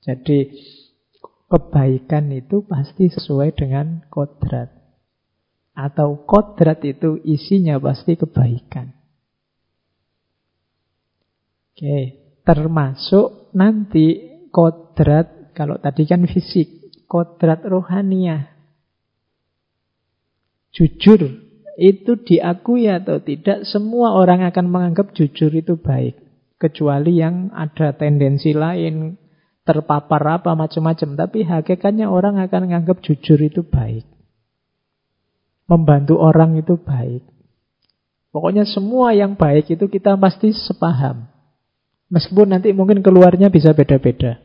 Jadi 0.00 0.48
kebaikan 1.44 2.32
itu 2.32 2.64
pasti 2.64 3.12
sesuai 3.12 3.52
dengan 3.52 4.00
kodrat. 4.08 4.72
Atau 5.76 6.24
kodrat 6.24 6.80
itu 6.88 7.20
isinya 7.20 7.76
pasti 7.76 8.16
kebaikan. 8.16 8.96
Oke, 11.76 12.16
termasuk 12.40 13.52
nanti 13.52 14.40
kodrat, 14.48 15.52
kalau 15.52 15.76
tadi 15.76 16.08
kan 16.08 16.24
fisik, 16.24 16.96
kodrat 17.04 17.60
rohaniah. 17.68 18.56
Jujur, 20.72 21.49
itu 21.80 22.20
diakui 22.20 22.92
atau 22.92 23.24
tidak, 23.24 23.64
semua 23.64 24.12
orang 24.12 24.44
akan 24.44 24.68
menganggap 24.68 25.16
jujur 25.16 25.48
itu 25.56 25.80
baik. 25.80 26.12
Kecuali 26.60 27.16
yang 27.16 27.48
ada 27.56 27.96
tendensi 27.96 28.52
lain, 28.52 29.16
terpapar 29.64 30.20
apa 30.28 30.52
macam-macam. 30.52 31.16
Tapi 31.16 31.48
hakikatnya 31.48 32.12
orang 32.12 32.36
akan 32.36 32.68
menganggap 32.68 33.00
jujur 33.00 33.40
itu 33.40 33.64
baik. 33.64 34.04
Membantu 35.72 36.20
orang 36.20 36.60
itu 36.60 36.76
baik. 36.76 37.24
Pokoknya 38.28 38.68
semua 38.68 39.16
yang 39.16 39.40
baik 39.40 39.72
itu 39.72 39.88
kita 39.88 40.20
pasti 40.20 40.52
sepaham. 40.52 41.32
Meskipun 42.12 42.52
nanti 42.52 42.76
mungkin 42.76 43.00
keluarnya 43.00 43.48
bisa 43.48 43.72
beda-beda. 43.72 44.36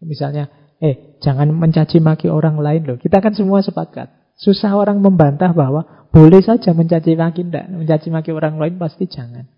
Misalnya, 0.00 0.48
eh 0.80 1.18
jangan 1.20 1.52
mencaci 1.52 2.00
maki 2.00 2.32
orang 2.32 2.56
lain 2.56 2.88
loh. 2.88 2.96
Kita 2.96 3.20
kan 3.20 3.36
semua 3.36 3.60
sepakat. 3.60 4.17
Susah 4.38 4.70
orang 4.78 5.02
membantah 5.02 5.50
bahwa 5.50 6.08
boleh 6.14 6.38
saja 6.40 6.70
mencaci 6.70 7.18
maki 7.18 7.42
tidak. 7.42 7.66
Mencaci 7.74 8.08
maki 8.14 8.30
orang 8.30 8.56
lain 8.56 8.78
pasti 8.78 9.10
jangan. 9.10 9.50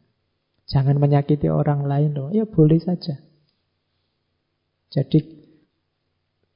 Jangan 0.65 0.97
menyakiti 0.97 1.53
orang 1.53 1.85
lain 1.85 2.17
loh. 2.17 2.33
Ya 2.33 2.49
boleh 2.49 2.81
saja. 2.81 3.21
Jadi 4.91 5.21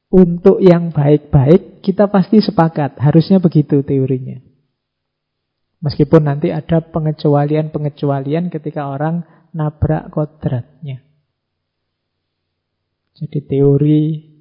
untuk 0.08 0.58
yang 0.64 0.90
baik-baik 0.90 1.84
kita 1.84 2.08
pasti 2.08 2.40
sepakat. 2.40 2.96
Harusnya 2.96 3.44
begitu 3.44 3.84
teorinya. 3.84 4.40
Meskipun 5.84 6.24
nanti 6.24 6.48
ada 6.48 6.80
pengecualian-pengecualian 6.80 8.48
ketika 8.48 8.88
orang 8.88 9.20
nabrak 9.52 10.08
kodratnya. 10.08 11.04
Jadi 13.14 13.38
teori 13.44 14.33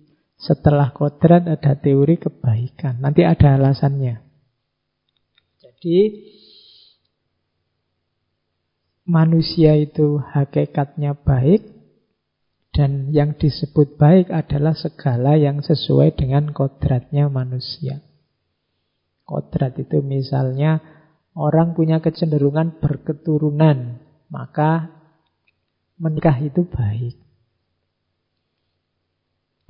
setelah 0.43 0.91
kodrat 0.91 1.47
ada 1.47 1.79
teori 1.79 2.19
kebaikan. 2.19 2.99
Nanti 2.99 3.23
ada 3.23 3.55
alasannya. 3.55 4.19
Jadi 5.63 5.99
manusia 9.07 9.79
itu 9.79 10.19
hakikatnya 10.19 11.15
baik 11.15 11.63
dan 12.75 13.13
yang 13.15 13.39
disebut 13.39 13.95
baik 13.95 14.27
adalah 14.33 14.75
segala 14.75 15.39
yang 15.39 15.63
sesuai 15.63 16.19
dengan 16.19 16.51
kodratnya 16.51 17.31
manusia. 17.31 18.03
Kodrat 19.23 19.79
itu 19.79 20.03
misalnya 20.03 20.83
orang 21.31 21.71
punya 21.71 22.03
kecenderungan 22.03 22.83
berketurunan, 22.83 24.03
maka 24.27 24.91
menikah 25.95 26.35
itu 26.43 26.67
baik. 26.67 27.22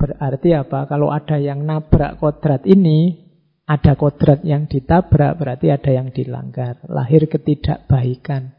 Berarti 0.03 0.51
apa? 0.51 0.83
Kalau 0.91 1.15
ada 1.15 1.39
yang 1.39 1.63
nabrak 1.63 2.19
kodrat 2.19 2.67
ini, 2.67 3.23
ada 3.63 3.95
kodrat 3.95 4.43
yang 4.43 4.67
ditabrak, 4.67 5.39
berarti 5.39 5.71
ada 5.71 5.95
yang 5.95 6.11
dilanggar. 6.11 6.83
Lahir 6.91 7.31
ketidakbaikan. 7.31 8.51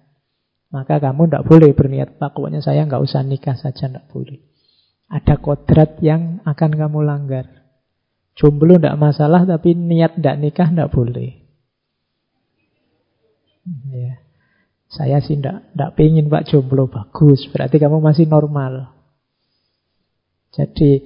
Maka 0.73 0.97
kamu 1.05 1.29
tidak 1.29 1.45
boleh 1.45 1.77
berniat, 1.77 2.17
Pak, 2.17 2.33
pokoknya 2.33 2.65
saya 2.65 2.89
nggak 2.89 3.05
usah 3.05 3.21
nikah 3.21 3.61
saja, 3.61 3.93
tidak 3.93 4.09
boleh. 4.09 4.41
Ada 5.13 5.37
kodrat 5.37 6.01
yang 6.01 6.41
akan 6.49 6.71
kamu 6.81 7.05
langgar. 7.05 7.45
Jomblo 8.41 8.81
tidak 8.81 8.97
masalah, 8.97 9.45
tapi 9.45 9.77
niat 9.77 10.17
tidak 10.17 10.41
nikah 10.41 10.73
tidak 10.73 10.97
boleh. 10.97 11.45
Ya. 13.93 14.17
Saya 14.89 15.21
sih 15.21 15.37
tidak 15.37 15.69
tidak 15.77 15.91
pengen 15.93 16.33
Pak 16.33 16.49
jomblo 16.49 16.89
bagus. 16.89 17.45
Berarti 17.53 17.77
kamu 17.77 18.01
masih 18.01 18.25
normal. 18.31 18.95
Jadi 20.55 21.03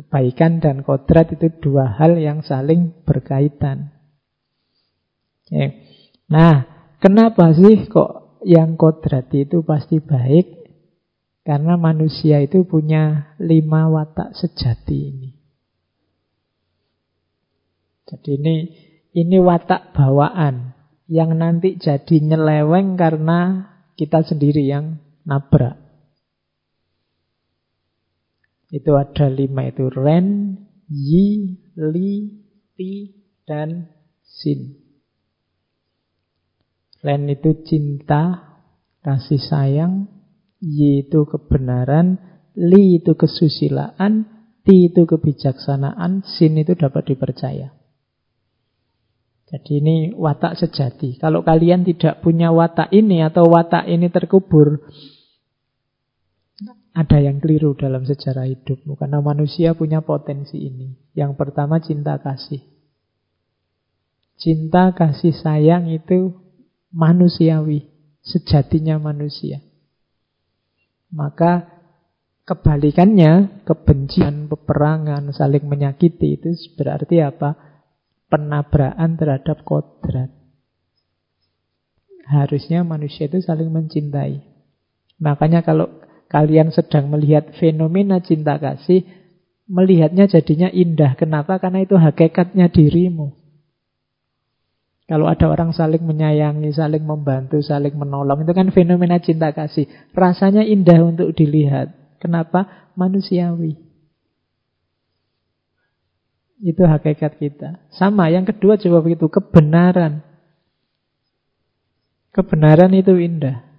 kebaikan 0.00 0.64
dan 0.64 0.80
kodrat 0.80 1.36
itu 1.36 1.52
dua 1.60 1.92
hal 2.00 2.16
yang 2.16 2.40
saling 2.40 3.04
berkaitan. 3.04 3.92
Ya. 5.52 5.76
Nah, 6.32 6.54
kenapa 7.02 7.52
sih 7.52 7.84
kok 7.84 8.40
yang 8.48 8.80
kodrat 8.80 9.28
itu 9.36 9.60
pasti 9.60 10.00
baik? 10.00 10.60
Karena 11.44 11.76
manusia 11.76 12.40
itu 12.40 12.64
punya 12.64 13.36
lima 13.40 13.88
watak 13.92 14.36
sejati 14.36 14.98
ini. 15.12 15.30
Jadi 18.06 18.30
ini 18.36 18.56
ini 19.16 19.36
watak 19.40 19.96
bawaan 19.96 20.76
yang 21.10 21.34
nanti 21.34 21.80
jadi 21.80 22.22
nyeleweng 22.22 22.94
karena 22.94 23.66
kita 23.98 24.22
sendiri 24.22 24.62
yang 24.68 25.02
nabrak. 25.24 25.79
Itu 28.70 28.94
ada 28.94 29.26
lima 29.26 29.66
itu 29.66 29.90
ren, 29.90 30.54
yi, 30.86 31.58
li, 31.74 32.12
ti, 32.78 33.18
dan 33.42 33.90
sin. 34.22 34.78
Ren 37.02 37.26
itu 37.26 37.66
cinta, 37.66 38.54
kasih 39.02 39.42
sayang, 39.42 40.06
Y 40.60 41.08
itu 41.08 41.24
kebenaran, 41.24 42.20
Li 42.54 43.00
itu 43.00 43.16
kesusilaan, 43.16 44.28
Ti 44.60 44.92
itu 44.92 45.08
kebijaksanaan, 45.08 46.22
Sin 46.22 46.60
itu 46.60 46.76
dapat 46.76 47.10
dipercaya. 47.10 47.72
Jadi 49.50 49.82
ini 49.82 49.96
watak 50.14 50.54
sejati. 50.54 51.18
Kalau 51.18 51.42
kalian 51.42 51.82
tidak 51.82 52.22
punya 52.22 52.54
watak 52.54 52.92
ini 52.94 53.24
atau 53.26 53.50
watak 53.50 53.88
ini 53.90 54.06
terkubur, 54.06 54.86
ada 56.90 57.22
yang 57.22 57.38
keliru 57.38 57.78
dalam 57.78 58.02
sejarah 58.02 58.50
hidupmu. 58.50 58.98
Karena 58.98 59.22
manusia 59.22 59.78
punya 59.78 60.02
potensi 60.02 60.58
ini. 60.58 60.98
Yang 61.14 61.38
pertama 61.38 61.78
cinta 61.78 62.18
kasih. 62.18 62.62
Cinta 64.40 64.90
kasih 64.96 65.36
sayang 65.36 65.86
itu 65.92 66.34
manusiawi. 66.90 67.86
Sejatinya 68.20 68.98
manusia. 68.98 69.62
Maka 71.10 71.66
kebalikannya, 72.46 73.64
kebencian, 73.66 74.50
peperangan, 74.50 75.30
saling 75.34 75.66
menyakiti 75.66 76.38
itu 76.38 76.50
berarti 76.74 77.22
apa? 77.22 77.54
Penabrakan 78.30 79.18
terhadap 79.18 79.66
kodrat. 79.66 80.30
Harusnya 82.30 82.86
manusia 82.86 83.26
itu 83.26 83.42
saling 83.42 83.74
mencintai. 83.74 84.38
Makanya 85.18 85.66
kalau 85.66 85.90
kalian 86.30 86.70
sedang 86.70 87.10
melihat 87.10 87.50
fenomena 87.58 88.22
cinta 88.22 88.56
kasih, 88.56 89.02
melihatnya 89.66 90.30
jadinya 90.30 90.70
indah. 90.70 91.18
Kenapa? 91.18 91.58
Karena 91.58 91.82
itu 91.82 91.98
hakikatnya 91.98 92.70
dirimu. 92.70 93.34
Kalau 95.10 95.26
ada 95.26 95.50
orang 95.50 95.74
saling 95.74 96.06
menyayangi, 96.06 96.70
saling 96.70 97.02
membantu, 97.02 97.58
saling 97.58 97.98
menolong, 97.98 98.46
itu 98.46 98.54
kan 98.54 98.70
fenomena 98.70 99.18
cinta 99.18 99.50
kasih. 99.50 99.90
Rasanya 100.14 100.62
indah 100.62 101.02
untuk 101.02 101.34
dilihat. 101.34 101.90
Kenapa? 102.22 102.90
Manusiawi. 102.94 103.74
Itu 106.62 106.86
hakikat 106.86 107.42
kita. 107.42 107.82
Sama, 107.90 108.30
yang 108.30 108.46
kedua 108.46 108.78
coba 108.78 109.02
begitu, 109.02 109.26
kebenaran. 109.26 110.22
Kebenaran 112.30 112.94
itu 112.94 113.10
indah. 113.18 113.69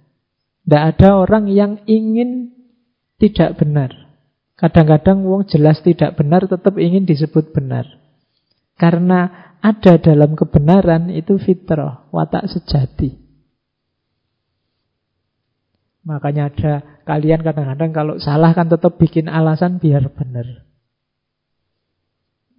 Tidak 0.62 0.82
ada 0.94 1.18
orang 1.18 1.50
yang 1.50 1.82
ingin 1.90 2.54
tidak 3.18 3.58
benar. 3.58 3.90
Kadang-kadang 4.54 5.26
wong 5.26 5.50
jelas 5.50 5.82
tidak 5.82 6.14
benar 6.14 6.46
tetap 6.46 6.78
ingin 6.78 7.02
disebut 7.02 7.50
benar. 7.50 7.82
Karena 8.78 9.52
ada 9.58 9.98
dalam 9.98 10.38
kebenaran 10.38 11.10
itu 11.10 11.38
fitrah, 11.38 12.06
watak 12.14 12.46
sejati. 12.46 13.18
Makanya 16.02 16.50
ada 16.50 16.72
kalian 17.06 17.46
kadang-kadang 17.46 17.90
kalau 17.94 18.14
salah 18.18 18.50
kan 18.54 18.66
tetap 18.70 18.98
bikin 18.98 19.30
alasan 19.30 19.78
biar 19.82 20.10
benar. 20.14 20.66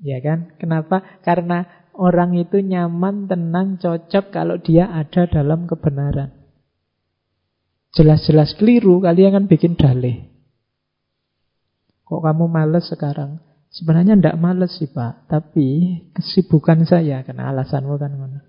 Ya 0.03 0.19
kan? 0.19 0.55
Kenapa? 0.59 1.23
Karena 1.23 1.87
orang 1.95 2.35
itu 2.35 2.59
nyaman, 2.59 3.31
tenang, 3.31 3.79
cocok 3.79 4.35
kalau 4.35 4.59
dia 4.59 4.91
ada 4.91 5.27
dalam 5.27 5.67
kebenaran. 5.67 6.42
Jelas-jelas 7.93 8.57
keliru, 8.57 8.97
kalian 9.05 9.37
kan 9.37 9.45
bikin 9.45 9.77
dalih. 9.77 10.25
Kok 12.09 12.21
kamu 12.25 12.49
males 12.49 12.89
sekarang? 12.89 13.37
Sebenarnya 13.73 14.17
tidak 14.17 14.37
males 14.37 14.73
sih 14.77 14.89
Pak, 14.89 15.29
tapi 15.29 15.97
kesibukan 16.13 16.85
saya 16.85 17.25
karena 17.25 17.49
alasanmu 17.53 17.97
kan 17.97 18.13
mana. 18.13 18.39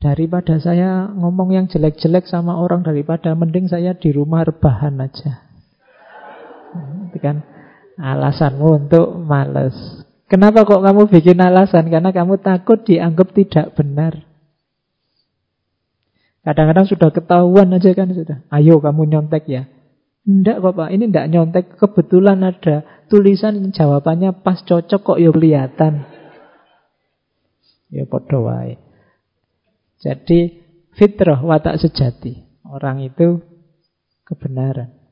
Daripada 0.00 0.58
saya 0.58 1.08
ngomong 1.12 1.54
yang 1.54 1.66
jelek-jelek 1.68 2.26
sama 2.26 2.58
orang 2.58 2.82
daripada 2.82 3.32
mending 3.38 3.70
saya 3.70 3.94
di 3.94 4.10
rumah 4.10 4.42
rebahan 4.44 4.98
aja. 5.00 5.46
Itu 7.08 7.18
kan 7.20 7.40
alasanmu 8.00 8.68
untuk 8.88 9.16
males. 9.22 9.76
Kenapa 10.26 10.64
kok 10.64 10.80
kamu 10.80 11.12
bikin 11.12 11.38
alasan? 11.44 11.92
Karena 11.92 12.08
kamu 12.08 12.40
takut 12.40 12.80
dianggap 12.88 13.36
tidak 13.36 13.76
benar. 13.76 14.31
Kadang-kadang 16.42 16.86
sudah 16.90 17.10
ketahuan 17.14 17.70
aja 17.70 17.94
kan 17.94 18.10
sudah. 18.10 18.42
Ayo 18.50 18.82
kamu 18.82 19.06
nyontek 19.06 19.46
ya. 19.46 19.70
Tidak 20.22 20.62
kok 20.62 20.74
Pak, 20.74 20.90
ini 20.90 21.10
tidak 21.10 21.30
nyontek. 21.30 21.64
Kebetulan 21.78 22.42
ada 22.42 22.82
tulisan 23.06 23.70
jawabannya 23.70 24.42
pas 24.42 24.62
cocok 24.62 25.00
kok 25.02 25.18
ya 25.22 25.30
kelihatan. 25.30 26.06
Ya 27.90 28.06
podo 28.06 28.46
wae. 28.50 28.78
Jadi 30.02 30.62
fitrah 30.98 31.38
watak 31.38 31.78
sejati. 31.78 32.42
Orang 32.66 33.02
itu 33.02 33.42
kebenaran. 34.26 35.02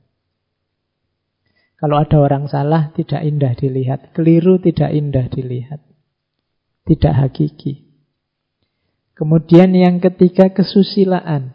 Kalau 1.79 1.97
ada 1.97 2.17
orang 2.21 2.45
salah 2.47 2.93
tidak 2.93 3.25
indah 3.25 3.57
dilihat, 3.57 4.13
keliru 4.13 4.61
tidak 4.61 4.93
indah 4.93 5.27
dilihat. 5.33 5.81
Tidak 6.85 7.15
hakiki. 7.15 7.90
Kemudian 9.21 9.77
yang 9.77 10.01
ketiga 10.01 10.49
kesusilaan. 10.49 11.53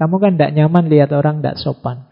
Kamu 0.00 0.16
kan 0.16 0.40
tidak 0.40 0.56
nyaman 0.56 0.88
lihat 0.88 1.12
orang 1.12 1.44
tidak 1.44 1.60
sopan. 1.60 2.08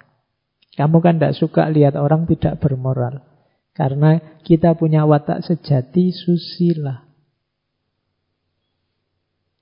Kamu 0.76 1.00
kan 1.00 1.16
tidak 1.16 1.40
suka 1.40 1.64
lihat 1.72 1.96
orang 1.96 2.28
tidak 2.28 2.60
bermoral. 2.60 3.24
Karena 3.72 4.20
kita 4.44 4.76
punya 4.76 5.08
watak 5.08 5.40
sejati 5.48 6.12
susila. 6.12 7.08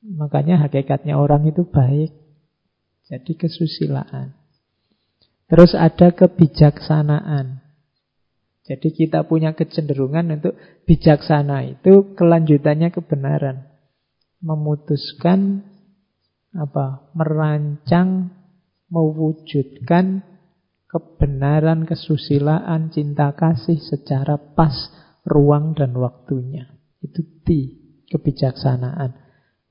Makanya 0.02 0.66
hakikatnya 0.66 1.14
orang 1.14 1.46
itu 1.46 1.62
baik. 1.62 2.10
Jadi 3.06 3.38
kesusilaan. 3.38 4.34
Terus 5.46 5.78
ada 5.78 6.10
kebijaksanaan. 6.10 7.62
Jadi 8.66 8.88
kita 8.90 9.30
punya 9.30 9.54
kecenderungan 9.54 10.42
untuk 10.42 10.58
bijaksana 10.90 11.70
itu 11.70 12.18
kelanjutannya 12.18 12.90
kebenaran. 12.90 13.67
Memutuskan 14.38 15.66
apa? 16.54 17.10
Merancang, 17.14 18.30
mewujudkan 18.88 20.22
kebenaran, 20.88 21.84
kesusilaan, 21.84 22.90
cinta 22.90 23.36
kasih 23.36 23.76
secara 23.78 24.40
pas 24.56 24.74
ruang 25.28 25.76
dan 25.76 25.92
waktunya. 25.98 26.72
Itu 27.04 27.22
ti, 27.44 27.78
kebijaksanaan. 28.08 29.14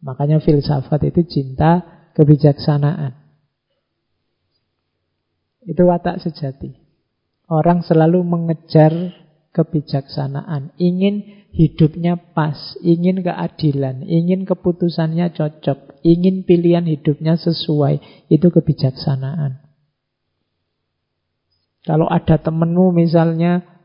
Makanya 0.06 0.38
filsafat 0.40 1.10
itu 1.10 1.26
cinta 1.26 1.82
kebijaksanaan. 2.14 3.18
Itu 5.68 5.84
watak 5.90 6.24
sejati. 6.24 6.80
Orang 7.50 7.84
selalu 7.84 8.24
mengejar 8.24 8.94
kebijaksanaan, 9.52 10.78
ingin 10.78 11.47
hidupnya 11.58 12.22
pas, 12.38 12.78
ingin 12.86 13.26
keadilan, 13.26 14.06
ingin 14.06 14.46
keputusannya 14.46 15.34
cocok, 15.34 16.06
ingin 16.06 16.46
pilihan 16.46 16.86
hidupnya 16.86 17.34
sesuai. 17.42 18.30
Itu 18.30 18.54
kebijaksanaan. 18.54 19.66
Kalau 21.82 22.06
ada 22.06 22.38
temenmu 22.38 22.94
misalnya 22.94 23.78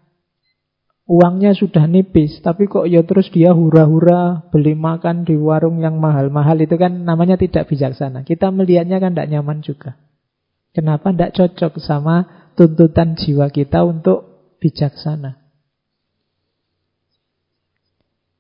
Uangnya 1.03 1.51
sudah 1.51 1.91
nipis, 1.91 2.39
tapi 2.47 2.71
kok 2.71 2.87
ya 2.87 3.03
terus 3.03 3.27
dia 3.35 3.51
hura-hura 3.51 4.47
beli 4.55 4.79
makan 4.79 5.27
di 5.27 5.35
warung 5.35 5.83
yang 5.83 5.99
mahal-mahal 5.99 6.55
itu 6.63 6.79
kan 6.79 7.03
namanya 7.03 7.35
tidak 7.35 7.67
bijaksana. 7.67 8.23
Kita 8.23 8.55
melihatnya 8.55 9.03
kan 9.03 9.11
tidak 9.11 9.35
nyaman 9.35 9.67
juga. 9.67 9.99
Kenapa 10.71 11.11
tidak 11.11 11.35
cocok 11.35 11.83
sama 11.83 12.49
tuntutan 12.55 13.19
jiwa 13.19 13.51
kita 13.51 13.83
untuk 13.83 14.47
bijaksana? 14.63 15.42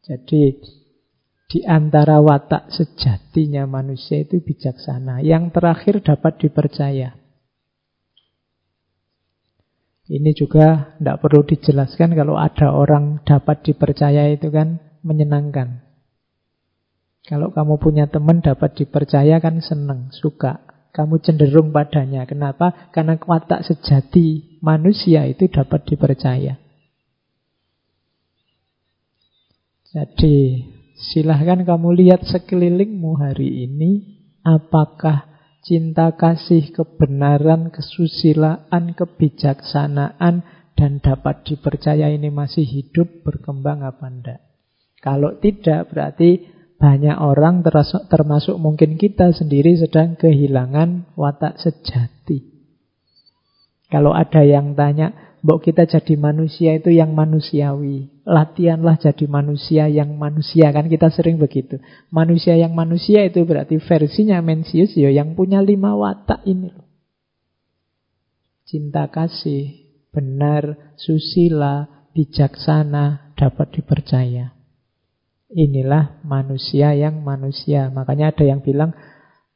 Jadi 0.02 0.58
di 1.52 1.60
antara 1.68 2.18
watak 2.18 2.72
sejatinya 2.72 3.68
manusia 3.68 4.24
itu 4.24 4.40
bijaksana. 4.40 5.20
Yang 5.20 5.52
terakhir 5.52 5.94
dapat 6.00 6.40
dipercaya. 6.40 7.14
Ini 10.08 10.34
juga 10.34 10.98
tidak 10.98 11.20
perlu 11.22 11.46
dijelaskan 11.46 12.18
kalau 12.18 12.34
ada 12.34 12.74
orang 12.74 13.22
dapat 13.22 13.62
dipercaya 13.68 14.32
itu 14.32 14.50
kan 14.50 14.82
menyenangkan. 15.06 15.84
Kalau 17.22 17.54
kamu 17.54 17.78
punya 17.78 18.10
teman 18.10 18.42
dapat 18.42 18.74
dipercaya 18.74 19.38
kan 19.38 19.62
senang, 19.62 20.10
suka. 20.10 20.66
Kamu 20.92 21.20
cenderung 21.22 21.70
padanya. 21.70 22.24
Kenapa? 22.24 22.90
Karena 22.90 23.16
watak 23.16 23.62
sejati 23.62 24.58
manusia 24.64 25.24
itu 25.28 25.46
dapat 25.46 25.84
dipercaya. 25.84 26.61
Jadi 29.92 30.64
Silahkan 31.02 31.66
kamu 31.66 31.98
lihat 31.98 32.22
sekelilingmu 32.30 33.18
hari 33.18 33.66
ini. 33.66 34.22
Apakah 34.46 35.26
cinta 35.66 36.14
kasih, 36.14 36.70
kebenaran, 36.70 37.74
kesusilaan, 37.74 38.94
kebijaksanaan, 38.94 40.46
dan 40.78 40.92
dapat 41.02 41.42
dipercaya 41.42 42.06
ini 42.06 42.30
masih 42.30 42.62
hidup, 42.62 43.26
berkembang 43.26 43.82
apa 43.82 44.06
enggak? 44.06 44.40
Kalau 45.02 45.34
tidak, 45.42 45.90
berarti 45.90 46.46
banyak 46.78 47.18
orang 47.18 47.66
termasuk 48.10 48.58
mungkin 48.58 48.98
kita 48.98 49.34
sendiri 49.34 49.74
sedang 49.74 50.14
kehilangan 50.14 51.18
watak 51.18 51.58
sejati. 51.58 52.46
Kalau 53.90 54.14
ada 54.14 54.42
yang 54.46 54.78
tanya, 54.78 55.31
Mbok 55.42 55.58
kita 55.58 55.90
jadi 55.90 56.14
manusia 56.14 56.78
itu 56.78 56.94
yang 56.94 57.18
manusiawi. 57.18 58.22
Latihanlah 58.22 58.94
jadi 59.02 59.26
manusia 59.26 59.90
yang 59.90 60.14
manusia. 60.14 60.70
Kan 60.70 60.86
kita 60.86 61.10
sering 61.10 61.42
begitu. 61.42 61.82
Manusia 62.14 62.54
yang 62.54 62.78
manusia 62.78 63.26
itu 63.26 63.42
berarti 63.42 63.82
versinya 63.82 64.38
Mencius 64.38 64.94
ya 64.94 65.10
yang 65.10 65.34
punya 65.34 65.58
lima 65.58 65.98
watak 65.98 66.46
ini 66.46 66.70
loh. 66.70 66.86
Cinta 68.62 69.10
kasih, 69.10 69.92
benar, 70.14 70.94
susila, 70.94 72.06
bijaksana, 72.14 73.34
dapat 73.34 73.82
dipercaya. 73.82 74.54
Inilah 75.52 76.22
manusia 76.22 76.94
yang 76.94 77.20
manusia. 77.20 77.90
Makanya 77.90 78.30
ada 78.30 78.46
yang 78.46 78.62
bilang 78.62 78.94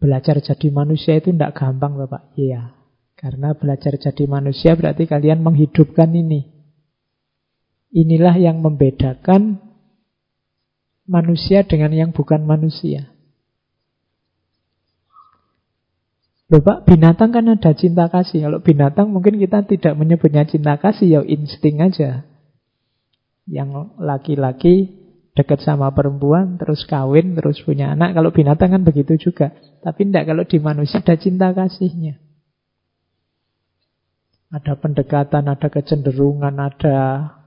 belajar 0.02 0.42
jadi 0.42 0.68
manusia 0.74 1.16
itu 1.16 1.32
tidak 1.32 1.56
gampang 1.56 1.96
Bapak. 1.96 2.36
Iya, 2.36 2.75
karena 3.16 3.56
belajar 3.56 3.96
jadi 3.96 4.24
manusia 4.28 4.76
berarti 4.76 5.08
kalian 5.08 5.40
menghidupkan 5.40 6.12
ini. 6.12 6.52
Inilah 7.96 8.36
yang 8.36 8.60
membedakan 8.60 9.56
manusia 11.08 11.64
dengan 11.64 11.96
yang 11.96 12.10
bukan 12.12 12.44
manusia. 12.44 13.08
Loh 16.46 16.62
binatang 16.62 17.34
kan 17.34 17.48
ada 17.50 17.72
cinta 17.74 18.06
kasih. 18.06 18.46
Kalau 18.46 18.60
binatang 18.62 19.10
mungkin 19.10 19.40
kita 19.40 19.66
tidak 19.66 19.98
menyebutnya 19.98 20.46
cinta 20.46 20.78
kasih, 20.78 21.08
ya 21.08 21.20
insting 21.26 21.82
aja. 21.82 22.22
Yang 23.48 23.96
laki-laki 23.98 24.94
dekat 25.34 25.64
sama 25.64 25.90
perempuan, 25.90 26.54
terus 26.60 26.86
kawin, 26.86 27.34
terus 27.34 27.58
punya 27.64 27.96
anak. 27.96 28.14
Kalau 28.14 28.30
binatang 28.30 28.78
kan 28.78 28.82
begitu 28.86 29.18
juga. 29.18 29.56
Tapi 29.82 30.06
tidak, 30.06 30.24
kalau 30.30 30.44
di 30.46 30.58
manusia 30.62 31.02
ada 31.02 31.18
cinta 31.18 31.50
kasihnya. 31.50 32.25
Ada 34.46 34.78
pendekatan, 34.78 35.50
ada 35.50 35.66
kecenderungan, 35.66 36.54
ada 36.54 36.98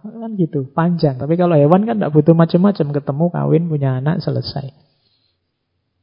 kan 0.03 0.31
gitu, 0.35 0.67
panjang. 0.71 1.15
Tapi 1.15 1.39
kalau 1.39 1.55
hewan 1.55 1.87
kan 1.87 1.95
tidak 1.99 2.11
butuh 2.11 2.35
macam-macam, 2.35 2.91
ketemu, 2.91 3.25
kawin, 3.31 3.63
punya 3.71 3.89
anak, 4.03 4.19
selesai. 4.19 4.67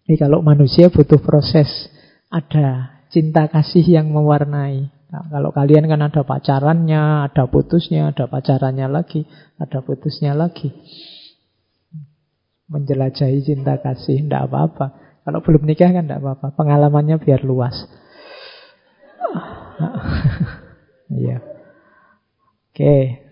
Ini 0.07 0.15
kalau 0.17 0.41
manusia 0.41 0.89
butuh 0.89 1.21
proses, 1.21 1.69
ada 2.33 2.97
cinta 3.11 3.51
kasih 3.51 3.83
yang 3.83 4.09
mewarnai. 4.09 4.89
Nah, 5.07 5.23
kalau 5.31 5.51
kalian 5.55 5.87
kan 5.87 6.03
ada 6.03 6.23
pacarannya, 6.23 7.31
ada 7.31 7.47
putusnya, 7.51 8.15
ada 8.15 8.27
pacarannya 8.27 8.87
lagi, 8.91 9.27
ada 9.59 9.83
putusnya 9.83 10.35
lagi. 10.35 10.75
Menjelajahi 12.67 13.39
cinta 13.47 13.79
kasih, 13.79 14.27
tidak 14.27 14.51
apa-apa. 14.51 15.07
Kalau 15.27 15.43
belum 15.43 15.67
nikah 15.67 15.91
kan 15.91 16.07
tidak 16.07 16.23
apa-apa, 16.23 16.55
pengalamannya 16.55 17.19
biar 17.19 17.43
luas. 17.43 17.75
Ya. 21.11 21.39
Oke. 22.71 23.23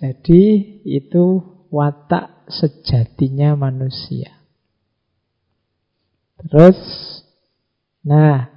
Jadi 0.00 0.42
itu 0.88 1.24
watak 1.68 2.48
sejatinya 2.48 3.52
manusia. 3.54 4.40
Terus, 6.40 6.80
nah, 8.00 8.48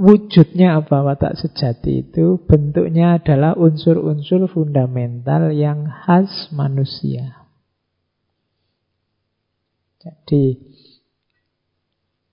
wujudnya 0.00 0.80
apa 0.80 1.04
watak 1.04 1.36
sejati 1.36 2.08
itu? 2.08 2.40
Bentuknya 2.48 3.20
adalah 3.20 3.52
unsur-unsur 3.60 4.48
fundamental 4.48 5.52
yang 5.52 5.84
khas 5.84 6.48
manusia. 6.48 7.44
Jadi, 10.00 10.56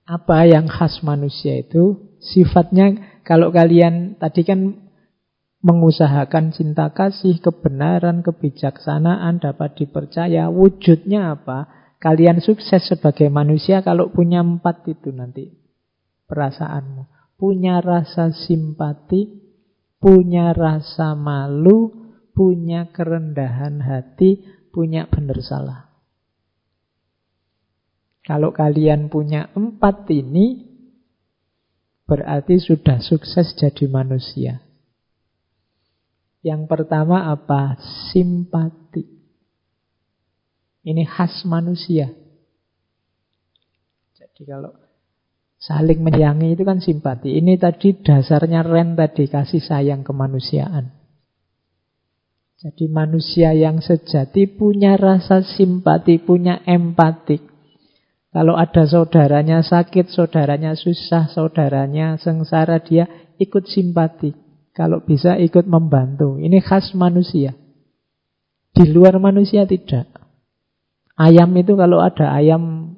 apa 0.07 0.47
yang 0.47 0.71
khas 0.71 1.03
manusia 1.03 1.59
itu? 1.59 2.15
Sifatnya 2.23 3.16
kalau 3.27 3.51
kalian 3.51 4.15
tadi 4.15 4.47
kan 4.47 4.87
mengusahakan 5.59 6.55
cinta 6.55 6.95
kasih, 6.95 7.43
kebenaran, 7.43 8.23
kebijaksanaan 8.23 9.43
dapat 9.43 9.75
dipercaya, 9.75 10.47
wujudnya 10.47 11.35
apa? 11.35 11.67
Kalian 11.99 12.39
sukses 12.39 12.87
sebagai 12.87 13.27
manusia 13.27 13.83
kalau 13.83 14.15
punya 14.15 14.39
empat 14.39 14.87
itu 14.87 15.11
nanti 15.11 15.51
perasaanmu. 16.31 17.35
Punya 17.35 17.83
rasa 17.83 18.31
simpati, 18.31 19.27
punya 19.99 20.55
rasa 20.55 21.11
malu, 21.17 21.91
punya 22.31 22.87
kerendahan 22.95 23.83
hati, 23.83 24.39
punya 24.71 25.09
benar 25.11 25.37
salah. 25.43 25.81
Kalau 28.23 28.55
kalian 28.55 29.11
punya 29.11 29.51
empat 29.51 30.07
ini, 30.15 30.66
berarti 32.07 32.55
sudah 32.57 33.03
sukses 33.03 33.53
jadi 33.59 33.85
manusia. 33.91 34.63
Yang 36.41 36.71
pertama 36.71 37.27
apa? 37.27 37.75
Simpati. 38.09 39.03
Ini 40.87 41.03
khas 41.03 41.43
manusia. 41.43 42.07
Jadi 44.15 44.41
kalau 44.47 44.71
saling 45.59 45.99
menyayangi 45.99 46.55
itu 46.55 46.63
kan 46.63 46.79
simpati. 46.79 47.35
Ini 47.35 47.59
tadi 47.59 47.91
dasarnya 47.99 48.63
Ren 48.63 48.95
tadi 48.95 49.27
kasih 49.27 49.59
sayang 49.59 50.07
kemanusiaan. 50.07 50.95
Jadi 52.57 52.89
manusia 52.89 53.51
yang 53.53 53.83
sejati 53.83 54.49
punya 54.49 54.95
rasa 54.97 55.43
simpati, 55.43 56.17
punya 56.23 56.63
empati. 56.63 57.56
Kalau 58.37 58.53
ada 58.53 58.85
saudaranya 58.85 59.65
sakit, 59.65 60.13
saudaranya 60.13 60.77
susah, 60.77 61.25
saudaranya 61.25 62.21
sengsara, 62.21 62.77
dia 62.85 63.33
ikut 63.41 63.65
simpati. 63.65 64.29
Kalau 64.77 65.01
bisa 65.01 65.41
ikut 65.41 65.65
membantu. 65.65 66.37
Ini 66.37 66.61
khas 66.61 66.93
manusia. 66.93 67.57
Di 68.77 68.93
luar 68.93 69.17
manusia 69.17 69.65
tidak. 69.65 70.05
Ayam 71.17 71.49
itu 71.57 71.73
kalau 71.73 71.97
ada 71.97 72.29
ayam, 72.29 72.93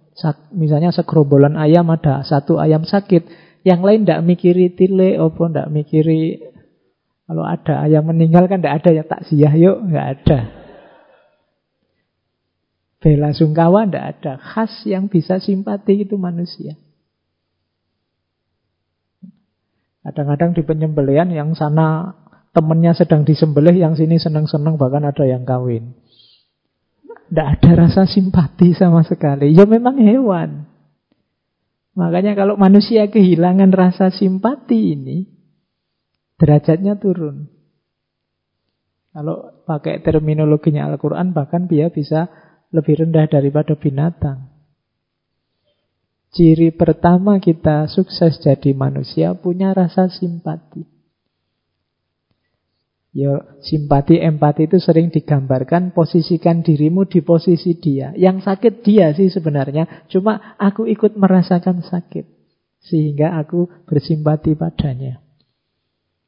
misalnya 0.51 0.91
segerombolan 0.91 1.55
ayam 1.55 1.87
ada 1.87 2.19
satu 2.27 2.59
ayam 2.59 2.83
sakit, 2.83 3.23
yang 3.63 3.79
lain 3.79 4.03
tidak 4.03 4.27
mikiri 4.27 4.75
tile, 4.75 5.15
apa 5.23 5.39
tidak 5.39 5.67
mikiri 5.71 6.51
kalau 7.31 7.47
ada 7.47 7.87
ayam 7.87 8.03
meninggal 8.11 8.43
kan 8.51 8.59
tidak 8.59 8.83
ada 8.83 8.89
ya 8.91 9.03
tak 9.07 9.23
takziah 9.23 9.53
yuk, 9.55 9.87
nggak 9.87 10.07
ada. 10.19 10.58
Bela 12.99 13.31
sungkawa 13.31 13.87
tidak 13.87 14.05
ada. 14.19 14.33
Khas 14.35 14.83
yang 14.83 15.07
bisa 15.07 15.39
simpati 15.39 16.03
itu 16.03 16.19
manusia. 16.19 16.75
Kadang-kadang 20.03 20.51
di 20.51 20.63
penyembelian 20.67 21.31
yang 21.31 21.55
sana 21.55 22.15
temennya 22.51 22.91
sedang 22.91 23.23
disembelih, 23.23 23.75
yang 23.75 23.95
sini 23.95 24.19
senang-senang 24.19 24.75
bahkan 24.75 25.07
ada 25.07 25.23
yang 25.23 25.47
kawin. 25.47 25.95
Tidak 27.29 27.47
ada 27.47 27.71
rasa 27.87 28.03
simpati 28.09 28.75
sama 28.75 29.05
sekali. 29.05 29.53
Ya 29.53 29.63
memang 29.63 30.01
hewan. 30.01 30.65
Makanya 31.93 32.35
kalau 32.35 32.57
manusia 32.59 33.07
kehilangan 33.07 33.69
rasa 33.71 34.09
simpati 34.11 34.97
ini, 34.97 35.29
derajatnya 36.41 36.97
turun. 36.97 37.47
Kalau 39.13 39.61
pakai 39.67 40.01
terminologinya 40.01 40.89
Al-Quran, 40.89 41.35
bahkan 41.35 41.67
dia 41.69 41.91
bisa 41.91 42.31
lebih 42.69 43.05
rendah 43.05 43.25
daripada 43.25 43.73
binatang. 43.73 44.49
Ciri 46.29 46.69
pertama 46.69 47.41
kita 47.41 47.89
sukses 47.89 48.37
jadi 48.37 48.77
manusia 48.77 49.33
punya 49.33 49.73
rasa 49.73 50.13
simpati. 50.13 50.85
Ya, 53.09 53.41
simpati, 53.65 54.21
empati 54.21 54.69
itu 54.69 54.77
sering 54.77 55.09
digambarkan 55.09 55.97
posisikan 55.97 56.61
dirimu 56.61 57.09
di 57.09 57.25
posisi 57.25 57.73
dia. 57.73 58.13
Yang 58.13 58.45
sakit 58.45 58.73
dia 58.85 59.09
sih 59.17 59.33
sebenarnya, 59.33 60.05
cuma 60.13 60.53
aku 60.61 60.85
ikut 60.85 61.17
merasakan 61.17 61.81
sakit. 61.81 62.29
Sehingga 62.85 63.33
aku 63.41 63.65
bersimpati 63.89 64.53
padanya. 64.53 65.25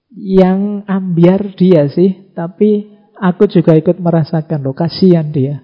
Yang 0.10 0.82
ambiar 0.90 1.54
dia 1.54 1.86
sih, 1.86 2.34
tapi 2.34 2.90
aku 3.22 3.46
juga 3.46 3.78
ikut 3.78 4.02
merasakan 4.02 4.66
loh, 4.66 4.74
kasihan 4.74 5.30
dia. 5.30 5.62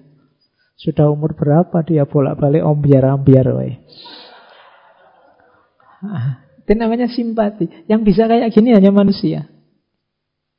Sudah 0.78 1.10
umur 1.10 1.34
berapa 1.34 1.82
dia 1.82 2.06
bolak-balik 2.06 2.62
ombiar-ambiar 2.62 3.48
wae. 3.50 3.82
Ah, 6.06 6.46
itu 6.62 6.78
namanya 6.78 7.10
simpati. 7.10 7.66
Yang 7.90 8.02
bisa 8.13 8.30
kayak 8.30 8.54
gini 8.54 8.78
hanya 8.78 8.94
manusia. 8.94 9.50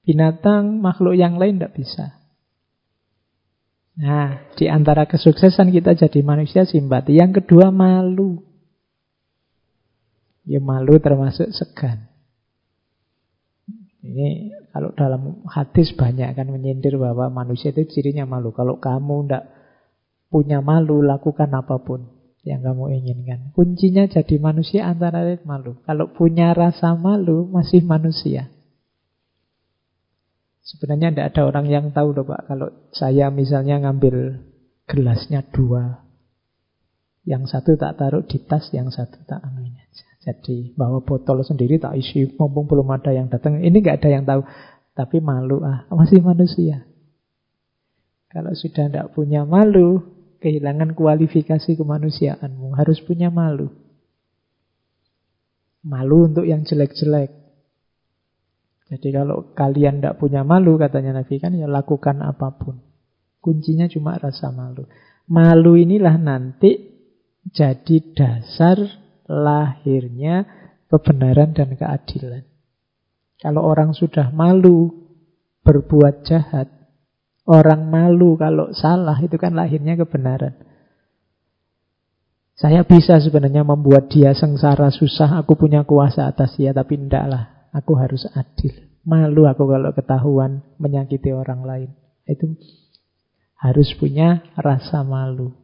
Binatang, 0.02 0.82
makhluk 0.82 1.14
yang 1.14 1.38
lain 1.38 1.62
tidak 1.62 1.78
bisa. 1.78 2.18
Nah, 3.98 4.50
di 4.58 4.66
antara 4.66 5.06
kesuksesan 5.06 5.70
kita 5.70 5.94
jadi 5.94 6.18
manusia 6.26 6.66
simpati. 6.66 7.14
Yang 7.14 7.42
kedua 7.42 7.70
malu. 7.70 8.42
Ya 10.48 10.58
malu 10.58 10.98
termasuk 10.98 11.50
segan. 11.54 12.10
Ini 14.02 14.54
kalau 14.72 14.94
dalam 14.94 15.44
hadis 15.50 15.92
banyak 15.92 16.32
kan 16.32 16.46
menyindir 16.48 16.96
bahwa 16.96 17.28
manusia 17.28 17.70
itu 17.70 17.84
cirinya 17.86 18.24
malu. 18.24 18.54
Kalau 18.54 18.78
kamu 18.80 19.26
tidak 19.26 19.57
punya 20.28 20.60
malu, 20.60 21.00
lakukan 21.00 21.48
apa 21.52 21.80
pun 21.80 22.18
yang 22.48 22.64
kamu 22.64 22.84
inginkan. 23.02 23.52
Kuncinya 23.52 24.08
jadi 24.08 24.40
manusia 24.40 24.88
antara 24.88 25.20
lain 25.20 25.44
malu. 25.44 25.76
Kalau 25.84 26.08
punya 26.16 26.56
rasa 26.56 26.96
malu, 26.96 27.44
masih 27.48 27.84
manusia. 27.84 28.48
Sebenarnya 30.64 31.12
tidak 31.12 31.26
ada 31.32 31.42
orang 31.48 31.66
yang 31.68 31.86
tahu 31.92 32.12
loh 32.12 32.28
Pak. 32.28 32.44
Kalau 32.48 32.68
saya 32.92 33.32
misalnya 33.32 33.80
ngambil 33.80 34.44
gelasnya 34.88 35.44
dua. 35.48 36.04
Yang 37.28 37.52
satu 37.52 37.76
tak 37.76 38.00
taruh 38.00 38.24
di 38.24 38.40
tas, 38.40 38.68
yang 38.72 38.88
satu 38.88 39.20
tak 39.28 39.44
anuin 39.44 39.76
aja. 39.76 40.06
Jadi 40.28 40.76
bawa 40.76 41.04
botol 41.04 41.44
sendiri 41.44 41.80
tak 41.80 41.96
isi, 41.96 42.24
mumpung 42.36 42.68
belum 42.68 42.88
ada 42.92 43.12
yang 43.12 43.28
datang. 43.28 43.60
Ini 43.60 43.76
nggak 43.76 44.00
ada 44.00 44.08
yang 44.12 44.24
tahu. 44.24 44.44
Tapi 44.96 45.20
malu, 45.20 45.64
ah 45.64 45.88
masih 45.92 46.20
manusia. 46.20 46.84
Kalau 48.28 48.52
sudah 48.52 48.92
tidak 48.92 49.16
punya 49.16 49.48
malu, 49.48 50.17
kehilangan 50.38 50.94
kualifikasi 50.94 51.74
kemanusiaanmu. 51.78 52.74
Harus 52.74 52.98
punya 53.02 53.28
malu. 53.28 53.70
Malu 55.86 56.30
untuk 56.30 56.46
yang 56.46 56.66
jelek-jelek. 56.66 57.30
Jadi 58.88 59.08
kalau 59.12 59.52
kalian 59.52 60.00
tidak 60.00 60.16
punya 60.16 60.42
malu, 60.42 60.80
katanya 60.80 61.20
Nabi 61.20 61.36
kan, 61.36 61.52
ya 61.52 61.68
lakukan 61.68 62.24
apa 62.24 62.56
pun. 62.56 62.80
Kuncinya 63.38 63.84
cuma 63.86 64.16
rasa 64.16 64.48
malu. 64.48 64.88
Malu 65.28 65.76
inilah 65.76 66.16
nanti 66.16 66.88
jadi 67.52 67.96
dasar 68.16 68.80
lahirnya 69.28 70.48
kebenaran 70.88 71.52
dan 71.52 71.76
keadilan. 71.76 72.44
Kalau 73.38 73.62
orang 73.62 73.92
sudah 73.92 74.32
malu 74.32 74.90
berbuat 75.62 76.24
jahat, 76.24 76.77
Orang 77.48 77.88
malu 77.88 78.36
kalau 78.36 78.76
salah 78.76 79.16
itu 79.24 79.40
kan 79.40 79.56
lahirnya 79.56 79.96
kebenaran. 79.96 80.52
Saya 82.58 82.84
bisa 82.84 83.16
sebenarnya 83.22 83.64
membuat 83.64 84.12
dia 84.12 84.36
sengsara 84.36 84.92
susah, 84.92 85.40
aku 85.40 85.56
punya 85.56 85.86
kuasa 85.88 86.28
atas 86.28 86.58
dia, 86.60 86.76
tapi 86.76 87.00
tidak 87.00 87.24
lah. 87.24 87.44
Aku 87.72 87.96
harus 87.96 88.28
adil. 88.36 88.92
Malu 89.08 89.48
aku 89.48 89.64
kalau 89.64 89.94
ketahuan 89.96 90.60
menyakiti 90.76 91.32
orang 91.32 91.64
lain. 91.64 91.90
Itu 92.28 92.58
harus 93.56 93.94
punya 93.94 94.42
rasa 94.58 95.06
malu. 95.06 95.54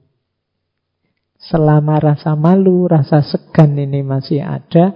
Selama 1.37 2.01
rasa 2.01 2.39
malu, 2.39 2.87
rasa 2.89 3.21
segan 3.27 3.77
ini 3.77 4.01
masih 4.01 4.41
ada, 4.41 4.95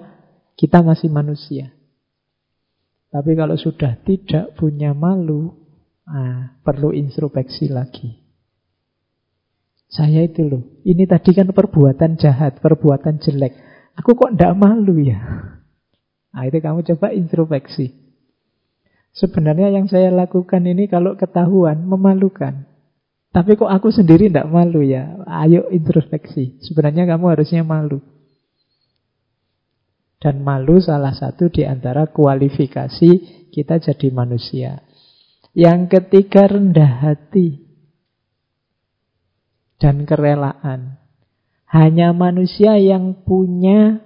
kita 0.57 0.81
masih 0.81 1.12
manusia. 1.12 1.74
Tapi 3.11 3.35
kalau 3.35 3.59
sudah 3.59 3.98
tidak 4.07 4.55
punya 4.55 4.94
malu, 4.94 5.58
Nah, 6.09 6.57
perlu 6.64 6.97
introspeksi 6.97 7.68
lagi. 7.68 8.16
Saya 9.88 10.25
itu 10.25 10.44
loh, 10.44 10.62
ini 10.85 11.05
tadi 11.09 11.33
kan 11.33 11.49
perbuatan 11.49 12.16
jahat, 12.21 12.61
perbuatan 12.61 13.21
jelek. 13.21 13.57
Aku 13.97 14.16
kok 14.16 14.37
ndak 14.37 14.53
malu 14.57 15.01
ya? 15.01 15.21
Nah, 16.33 16.42
itu 16.44 16.61
kamu 16.61 16.85
coba 16.85 17.12
introspeksi. 17.12 17.92
Sebenarnya 19.16 19.73
yang 19.73 19.88
saya 19.88 20.12
lakukan 20.12 20.64
ini 20.64 20.88
kalau 20.88 21.16
ketahuan 21.16 21.88
memalukan. 21.88 22.68
Tapi 23.33 23.57
kok 23.61 23.68
aku 23.68 23.92
sendiri 23.92 24.33
ndak 24.33 24.49
malu 24.49 24.81
ya? 24.85 25.25
Ayo 25.29 25.68
introspeksi. 25.73 26.61
Sebenarnya 26.64 27.05
kamu 27.09 27.37
harusnya 27.37 27.64
malu. 27.64 28.01
Dan 30.18 30.42
malu 30.42 30.81
salah 30.81 31.14
satu 31.14 31.49
di 31.49 31.62
antara 31.64 32.11
kualifikasi 32.11 33.11
kita 33.53 33.79
jadi 33.79 34.09
manusia. 34.11 34.83
Yang 35.59 35.90
ketiga 35.90 36.47
rendah 36.47 37.03
hati 37.03 37.66
dan 39.83 40.07
kerelaan. 40.07 41.03
Hanya 41.66 42.14
manusia 42.14 42.79
yang 42.79 43.27
punya 43.27 43.99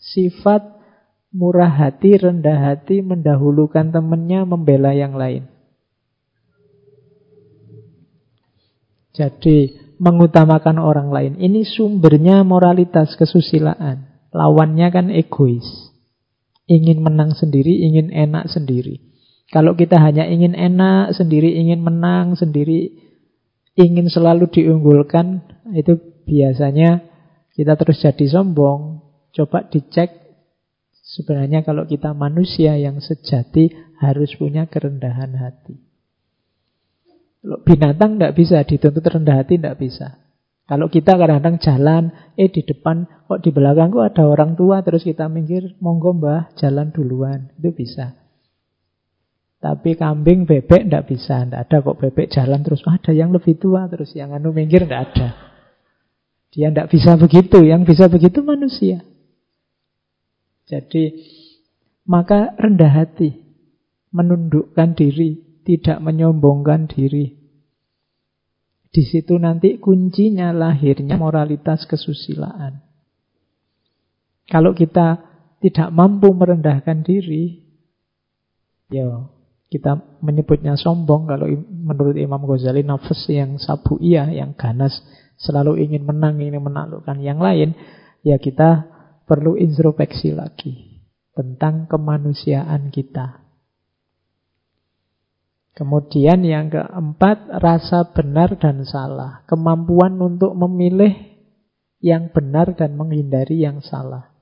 sifat 0.00 0.80
murah 1.28 1.68
hati, 1.68 2.16
rendah 2.16 2.72
hati, 2.72 3.04
mendahulukan 3.04 3.92
temannya, 3.92 4.48
membela 4.48 4.96
yang 4.96 5.12
lain. 5.12 5.44
Jadi 9.12 9.76
mengutamakan 10.00 10.80
orang 10.80 11.12
lain. 11.12 11.32
Ini 11.36 11.68
sumbernya 11.68 12.48
moralitas 12.48 13.12
kesusilaan. 13.12 14.08
Lawannya 14.32 14.88
kan 14.88 15.12
egois. 15.12 15.68
Ingin 16.64 17.04
menang 17.04 17.36
sendiri, 17.36 17.84
ingin 17.84 18.08
enak 18.08 18.48
sendiri. 18.48 19.04
Kalau 19.48 19.72
kita 19.72 19.96
hanya 19.96 20.28
ingin 20.28 20.52
enak 20.52 21.16
sendiri, 21.16 21.56
ingin 21.56 21.80
menang 21.80 22.36
sendiri, 22.36 22.92
ingin 23.80 24.12
selalu 24.12 24.52
diunggulkan, 24.52 25.40
itu 25.72 25.96
biasanya 26.28 27.00
kita 27.56 27.72
terus 27.80 28.04
jadi 28.04 28.26
sombong. 28.28 29.00
Coba 29.32 29.64
dicek, 29.64 30.12
sebenarnya 30.92 31.64
kalau 31.64 31.88
kita 31.88 32.12
manusia 32.12 32.76
yang 32.76 33.00
sejati 33.00 33.72
harus 33.96 34.36
punya 34.36 34.68
kerendahan 34.68 35.32
hati. 35.40 35.80
Kalau 37.40 37.64
binatang 37.64 38.20
tidak 38.20 38.36
bisa 38.36 38.60
dituntut 38.68 39.04
rendah 39.08 39.40
hati, 39.40 39.56
tidak 39.56 39.80
bisa. 39.80 40.20
Kalau 40.68 40.92
kita 40.92 41.16
kadang-kadang 41.16 41.56
jalan, 41.64 42.04
eh 42.36 42.52
di 42.52 42.60
depan, 42.60 43.08
kok 43.24 43.40
di 43.40 43.48
belakang 43.48 43.88
kok 43.88 44.04
ada 44.04 44.28
orang 44.28 44.52
tua, 44.52 44.84
terus 44.84 45.00
kita 45.00 45.24
minggir, 45.32 45.72
monggo 45.80 46.12
mbah, 46.12 46.52
jalan 46.60 46.92
duluan. 46.92 47.48
Itu 47.56 47.72
bisa. 47.72 48.27
Tapi 49.58 49.98
kambing, 49.98 50.46
bebek 50.46 50.86
tidak 50.86 51.10
bisa. 51.10 51.42
Tidak 51.42 51.58
ada 51.66 51.76
kok 51.82 51.98
bebek 51.98 52.30
jalan 52.30 52.62
terus. 52.62 52.86
Ada 52.86 53.10
yang 53.10 53.34
lebih 53.34 53.58
tua 53.58 53.90
terus. 53.90 54.14
Yang 54.14 54.38
anu 54.38 54.54
minggir 54.54 54.86
tidak 54.86 55.10
ada. 55.10 55.28
Dia 56.54 56.70
tidak 56.70 56.94
bisa 56.94 57.18
begitu. 57.18 57.66
Yang 57.66 57.82
bisa 57.90 58.04
begitu 58.06 58.38
manusia. 58.46 59.02
Jadi 60.70 61.26
maka 62.06 62.54
rendah 62.54 62.92
hati. 63.02 63.34
Menundukkan 64.14 64.94
diri. 64.94 65.42
Tidak 65.66 65.98
menyombongkan 65.98 66.86
diri. 66.86 67.34
Di 68.88 69.02
situ 69.04 69.36
nanti 69.36 69.76
kuncinya 69.82 70.54
lahirnya 70.54 71.20
moralitas 71.20 71.84
kesusilaan. 71.84 72.80
Kalau 74.48 74.72
kita 74.72 75.28
tidak 75.60 75.92
mampu 75.92 76.32
merendahkan 76.32 77.04
diri, 77.04 77.68
ya 78.88 79.28
kita 79.68 80.20
menyebutnya 80.24 80.80
sombong 80.80 81.28
kalau 81.28 81.44
menurut 81.68 82.16
Imam 82.16 82.40
Ghazali 82.48 82.80
nafas 82.80 83.28
yang 83.28 83.60
sabu 83.60 84.00
iya, 84.00 84.24
yang 84.32 84.56
ganas, 84.56 85.04
selalu 85.36 85.84
ingin 85.84 86.08
menang, 86.08 86.40
ingin 86.40 86.64
menaklukkan 86.64 87.20
yang 87.20 87.36
lain, 87.36 87.76
ya 88.24 88.40
kita 88.40 88.88
perlu 89.28 89.60
introspeksi 89.60 90.32
lagi 90.32 91.04
tentang 91.36 91.84
kemanusiaan 91.84 92.88
kita. 92.88 93.44
Kemudian 95.76 96.42
yang 96.42 96.74
keempat, 96.74 97.54
rasa 97.62 98.10
benar 98.10 98.58
dan 98.58 98.82
salah. 98.82 99.46
Kemampuan 99.46 100.18
untuk 100.18 100.50
memilih 100.58 101.14
yang 102.02 102.34
benar 102.34 102.74
dan 102.74 102.98
menghindari 102.98 103.62
yang 103.62 103.78
salah. 103.78 104.37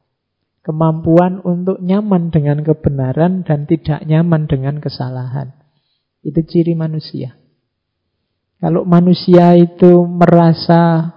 Kemampuan 0.67 1.39
untuk 1.47 1.79
nyaman 1.79 2.35
dengan 2.35 2.67
kebenaran 2.67 3.47
dan 3.47 3.71
tidak 3.71 4.03
nyaman 4.03 4.51
dengan 4.51 4.83
kesalahan. 4.83 5.55
Itu 6.27 6.43
ciri 6.43 6.75
manusia. 6.75 7.39
Kalau 8.59 8.83
manusia 8.83 9.55
itu 9.55 10.03
merasa 10.11 11.15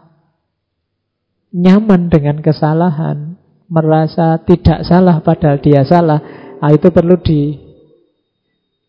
nyaman 1.49 2.13
dengan 2.13 2.45
kesalahan, 2.45 3.41
merasa 3.65 4.37
tidak 4.45 4.85
salah 4.85 5.17
padahal 5.25 5.57
dia 5.57 5.81
salah, 5.81 6.21
nah 6.61 6.69
itu 6.69 6.93
perlu 6.93 7.17
di 7.17 7.57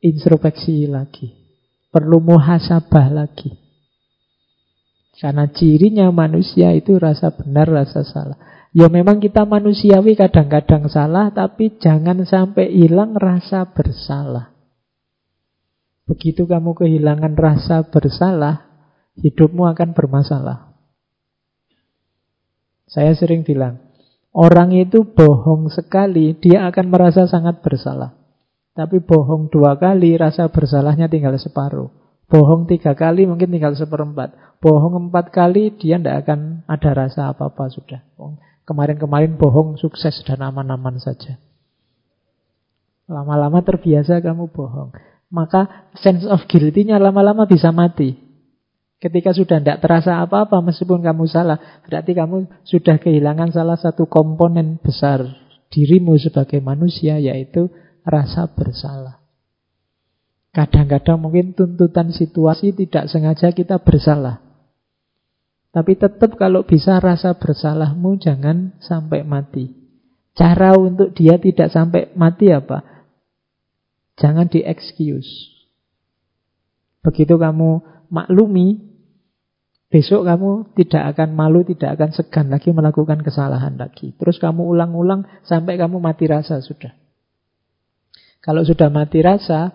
introspeksi 0.05 0.85
lagi. 0.93 1.41
Perlu 1.89 2.21
muhasabah 2.21 3.07
lagi. 3.09 3.57
Karena 5.17 5.49
cirinya 5.53 6.09
manusia 6.13 6.73
itu 6.73 6.97
rasa 6.97 7.33
benar, 7.33 7.69
rasa 7.69 8.05
salah. 8.05 8.39
Ya 8.71 8.87
memang 8.87 9.19
kita 9.19 9.43
manusiawi 9.51 10.15
kadang-kadang 10.15 10.87
salah, 10.87 11.35
tapi 11.35 11.75
jangan 11.83 12.23
sampai 12.23 12.71
hilang 12.71 13.19
rasa 13.19 13.67
bersalah. 13.67 14.55
Begitu 16.07 16.47
kamu 16.47 16.79
kehilangan 16.79 17.35
rasa 17.35 17.87
bersalah, 17.91 18.71
hidupmu 19.19 19.67
akan 19.75 19.91
bermasalah. 19.91 20.71
Saya 22.87 23.15
sering 23.15 23.43
bilang, 23.43 23.79
orang 24.31 24.71
itu 24.75 25.03
bohong 25.03 25.71
sekali, 25.71 26.39
dia 26.39 26.67
akan 26.71 26.95
merasa 26.95 27.27
sangat 27.27 27.63
bersalah. 27.63 28.15
Tapi 28.75 29.03
bohong 29.03 29.51
dua 29.51 29.79
kali, 29.83 30.15
rasa 30.15 30.47
bersalahnya 30.47 31.11
tinggal 31.11 31.35
separuh. 31.39 31.91
Bohong 32.31 32.71
tiga 32.71 32.95
kali, 32.95 33.27
mungkin 33.27 33.51
tinggal 33.51 33.75
seperempat. 33.75 34.35
Bohong 34.63 35.11
empat 35.11 35.35
kali, 35.35 35.75
dia 35.75 35.99
tidak 35.99 36.27
akan 36.27 36.63
ada 36.71 36.91
rasa 36.95 37.35
apa-apa 37.35 37.67
sudah. 37.71 38.03
Kemarin-kemarin 38.71 39.35
bohong 39.35 39.75
sukses 39.83 40.23
dan 40.23 40.47
aman-aman 40.47 41.03
saja. 41.03 41.43
Lama-lama 43.11 43.59
terbiasa 43.67 44.23
kamu 44.23 44.55
bohong 44.55 44.95
maka 45.31 45.91
sense 46.03 46.27
of 46.27 46.45
guilty-nya 46.51 46.99
lama-lama 46.99 47.47
bisa 47.47 47.71
mati. 47.71 48.19
Ketika 49.01 49.33
sudah 49.33 49.65
tidak 49.65 49.81
terasa 49.81 50.21
apa-apa 50.21 50.61
meskipun 50.61 51.01
kamu 51.01 51.25
salah, 51.25 51.81
berarti 51.89 52.13
kamu 52.13 52.67
sudah 52.69 53.01
kehilangan 53.01 53.49
salah 53.49 53.79
satu 53.81 54.05
komponen 54.05 54.77
besar 54.77 55.25
dirimu 55.73 56.21
sebagai 56.21 56.61
manusia, 56.61 57.17
yaitu 57.17 57.73
rasa 58.05 58.53
bersalah. 58.53 59.25
Kadang-kadang 60.53 61.17
mungkin 61.17 61.57
tuntutan 61.57 62.13
situasi 62.13 62.77
tidak 62.77 63.09
sengaja 63.09 63.55
kita 63.55 63.81
bersalah. 63.81 64.50
Tapi 65.71 65.95
tetap 65.95 66.35
kalau 66.35 66.67
bisa 66.67 66.99
rasa 66.99 67.39
bersalahmu 67.39 68.19
jangan 68.19 68.75
sampai 68.83 69.23
mati. 69.23 69.71
Cara 70.35 70.75
untuk 70.75 71.15
dia 71.15 71.39
tidak 71.39 71.71
sampai 71.71 72.11
mati 72.19 72.51
apa? 72.51 72.83
Jangan 74.19 74.51
di-excuse. 74.51 75.31
Begitu 77.07 77.39
kamu 77.39 77.81
maklumi, 78.11 78.83
besok 79.89 80.27
kamu 80.27 80.75
tidak 80.75 81.15
akan 81.15 81.39
malu, 81.39 81.63
tidak 81.63 81.97
akan 81.97 82.11
segan 82.19 82.51
lagi 82.51 82.75
melakukan 82.75 83.23
kesalahan 83.23 83.79
lagi. 83.79 84.11
Terus 84.19 84.43
kamu 84.43 84.67
ulang-ulang 84.67 85.25
sampai 85.47 85.79
kamu 85.79 86.03
mati 86.03 86.27
rasa 86.27 86.59
sudah. 86.59 86.93
Kalau 88.43 88.67
sudah 88.67 88.91
mati 88.91 89.23
rasa, 89.23 89.71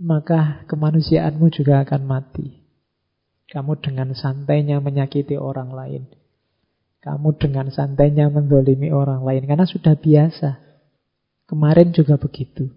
maka 0.00 0.66
kemanusiaanmu 0.66 1.52
juga 1.54 1.86
akan 1.86 2.02
mati. 2.02 2.63
Kamu 3.50 3.80
dengan 3.80 4.12
santainya 4.16 4.80
menyakiti 4.80 5.36
orang 5.36 5.72
lain. 5.72 6.08
Kamu 7.04 7.36
dengan 7.36 7.68
santainya 7.68 8.32
mendolimi 8.32 8.88
orang 8.88 9.20
lain. 9.24 9.44
Karena 9.44 9.68
sudah 9.68 9.94
biasa. 9.96 10.60
Kemarin 11.44 11.92
juga 11.92 12.16
begitu. 12.16 12.72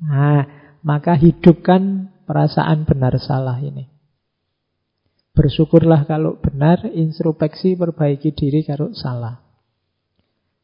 Nah, 0.00 0.48
maka 0.80 1.12
hidupkan 1.12 2.08
perasaan 2.24 2.88
benar 2.88 3.20
salah 3.20 3.60
ini. 3.60 3.84
Bersyukurlah 5.36 6.08
kalau 6.08 6.40
benar, 6.40 6.88
introspeksi 6.88 7.76
perbaiki 7.76 8.32
diri 8.32 8.64
kalau 8.66 8.90
salah. 8.96 9.38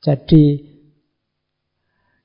Jadi, 0.02 0.76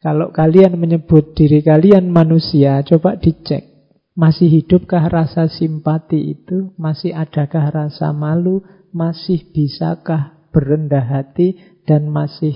kalau 0.01 0.33
kalian 0.33 0.75
menyebut 0.81 1.37
diri 1.37 1.61
kalian 1.61 2.09
manusia, 2.09 2.81
coba 2.81 3.15
dicek. 3.15 3.70
Masih 4.11 4.51
hidupkah 4.51 5.07
rasa 5.07 5.47
simpati 5.47 6.35
itu? 6.35 6.75
Masih 6.75 7.15
adakah 7.15 7.71
rasa 7.71 8.11
malu? 8.11 8.63
Masih 8.91 9.43
bisakah 9.55 10.35
berendah 10.51 11.03
hati? 11.03 11.55
Dan 11.87 12.11
masih 12.11 12.53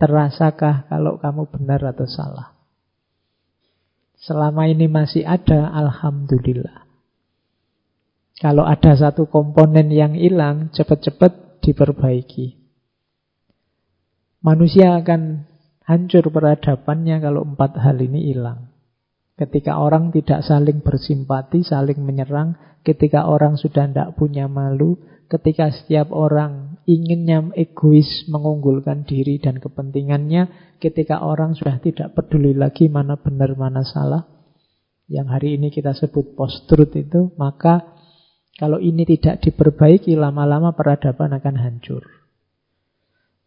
Terasakah 0.00 0.88
kalau 0.88 1.20
kamu 1.20 1.52
benar 1.52 1.84
atau 1.84 2.08
salah? 2.08 2.56
Selama 4.16 4.64
ini 4.64 4.88
masih 4.88 5.28
ada, 5.28 5.68
Alhamdulillah. 5.76 6.88
Kalau 8.40 8.64
ada 8.64 8.96
satu 8.96 9.28
komponen 9.28 9.92
yang 9.92 10.16
hilang, 10.16 10.72
cepat-cepat 10.72 11.60
diperbaiki. 11.60 12.56
Manusia 14.40 14.96
akan 14.96 15.44
hancur 15.84 16.32
peradabannya 16.32 17.20
kalau 17.20 17.44
empat 17.44 17.76
hal 17.76 18.00
ini 18.00 18.32
hilang. 18.32 18.69
Ketika 19.40 19.80
orang 19.80 20.12
tidak 20.12 20.44
saling 20.44 20.84
bersimpati, 20.84 21.64
saling 21.64 22.04
menyerang, 22.04 22.60
ketika 22.84 23.24
orang 23.24 23.56
sudah 23.56 23.88
tidak 23.88 24.12
punya 24.20 24.44
malu, 24.52 25.00
ketika 25.32 25.72
setiap 25.72 26.12
orang 26.12 26.76
inginnya 26.84 27.48
egois 27.56 28.28
mengunggulkan 28.28 29.08
diri 29.08 29.40
dan 29.40 29.56
kepentingannya, 29.56 30.76
ketika 30.76 31.24
orang 31.24 31.56
sudah 31.56 31.80
tidak 31.80 32.12
peduli 32.12 32.52
lagi 32.52 32.92
mana 32.92 33.16
benar 33.16 33.56
mana 33.56 33.80
salah, 33.80 34.28
yang 35.08 35.32
hari 35.32 35.56
ini 35.56 35.72
kita 35.72 35.96
sebut 35.96 36.36
post-truth 36.36 36.92
itu, 37.00 37.32
maka 37.40 37.96
kalau 38.60 38.76
ini 38.76 39.08
tidak 39.08 39.40
diperbaiki, 39.40 40.20
lama-lama 40.20 40.76
peradaban 40.76 41.32
akan 41.32 41.56
hancur. 41.56 42.04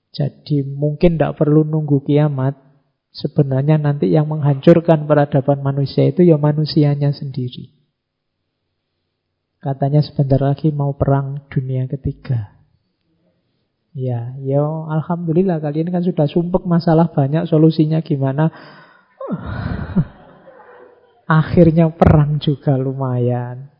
Jadi 0.09 0.65
mungkin 0.65 1.21
tidak 1.21 1.37
perlu 1.37 1.61
nunggu 1.61 2.01
kiamat, 2.01 2.72
sebenarnya 3.13 3.77
nanti 3.77 4.09
yang 4.09 4.25
menghancurkan 4.25 5.05
peradaban 5.05 5.61
manusia 5.61 6.09
itu 6.09 6.25
ya 6.25 6.41
manusianya 6.41 7.13
sendiri. 7.13 7.69
Katanya 9.61 10.03
sebentar 10.03 10.41
lagi 10.43 10.75
mau 10.75 10.91
perang 10.97 11.47
dunia 11.47 11.87
ketiga. 11.87 12.51
Ya, 13.93 14.33
ya 14.41 14.65
alhamdulillah 14.65 15.61
kalian 15.61 15.93
kan 15.93 16.03
sudah 16.03 16.25
sumpek 16.25 16.65
masalah 16.65 17.13
banyak 17.13 17.47
solusinya 17.47 18.01
gimana. 18.01 18.49
Akhirnya 21.29 21.87
perang 21.95 22.43
juga 22.43 22.75
lumayan. 22.75 23.71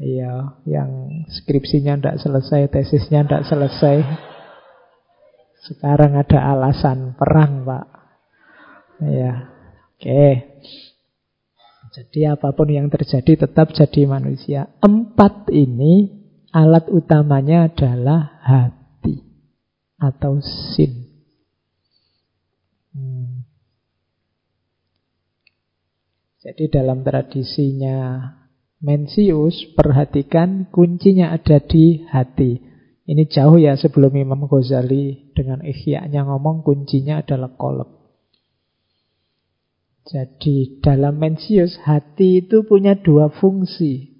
Iya, 0.00 0.56
yang 0.64 1.12
skripsinya 1.28 2.00
tidak 2.00 2.16
selesai, 2.24 2.72
tesisnya 2.72 3.20
tidak 3.28 3.44
selesai. 3.52 4.00
Sekarang 5.60 6.16
ada 6.16 6.56
alasan 6.56 7.12
perang, 7.20 7.68
Pak. 7.68 7.99
Iya, 9.00 9.48
oke. 9.96 10.00
Okay. 10.00 10.32
Jadi 11.90 12.22
apa 12.30 12.54
pun 12.54 12.70
yang 12.70 12.86
terjadi 12.86 13.48
tetap 13.48 13.74
jadi 13.74 14.06
manusia. 14.06 14.70
Empat 14.78 15.50
ini 15.50 16.22
alat 16.54 16.86
utamanya 16.86 17.66
adalah 17.66 18.38
hati 18.46 19.26
atau 19.98 20.38
sin. 20.38 21.10
Hmm. 22.94 23.42
Jadi 26.40 26.72
dalam 26.72 27.04
tradisinya 27.04 28.22
Mencius, 28.80 29.76
perhatikan 29.76 30.72
kuncinya 30.72 31.36
ada 31.36 31.60
di 31.60 32.00
hati. 32.08 32.64
Ini 33.04 33.28
jauh 33.28 33.60
ya 33.60 33.76
sebelum 33.76 34.16
Imam 34.16 34.48
Ghazali 34.48 35.36
dengan 35.36 35.60
ikhya-nya 35.60 36.24
ngomong 36.24 36.64
kuncinya 36.64 37.20
adalah 37.20 37.52
kolab. 37.60 37.99
Jadi 40.10 40.82
dalam 40.82 41.22
Mencius 41.22 41.78
hati 41.86 42.42
itu 42.42 42.66
punya 42.66 42.98
dua 42.98 43.30
fungsi. 43.30 44.10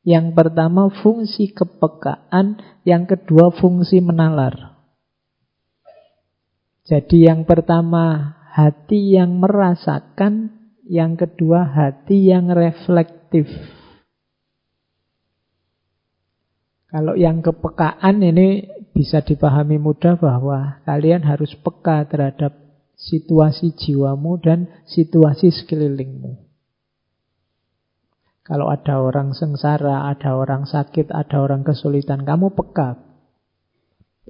Yang 0.00 0.32
pertama 0.32 0.88
fungsi 0.88 1.52
kepekaan, 1.52 2.56
yang 2.88 3.04
kedua 3.04 3.52
fungsi 3.52 4.00
menalar. 4.00 4.80
Jadi 6.88 7.28
yang 7.28 7.44
pertama 7.44 8.32
hati 8.48 9.12
yang 9.12 9.36
merasakan, 9.36 10.56
yang 10.88 11.20
kedua 11.20 11.68
hati 11.68 12.32
yang 12.32 12.48
reflektif. 12.48 13.44
Kalau 16.88 17.12
yang 17.12 17.44
kepekaan 17.44 18.24
ini 18.24 18.72
bisa 18.96 19.20
dipahami 19.20 19.76
mudah 19.76 20.16
bahwa 20.16 20.80
kalian 20.88 21.28
harus 21.28 21.52
peka 21.60 22.08
terhadap 22.08 22.65
situasi 22.96 23.76
jiwamu 23.76 24.40
dan 24.40 24.72
situasi 24.88 25.52
sekelilingmu. 25.52 26.46
Kalau 28.46 28.70
ada 28.70 29.02
orang 29.02 29.34
sengsara, 29.34 30.06
ada 30.06 30.38
orang 30.38 30.64
sakit, 30.70 31.10
ada 31.10 31.42
orang 31.42 31.66
kesulitan, 31.66 32.22
kamu 32.22 32.54
peka. 32.54 33.02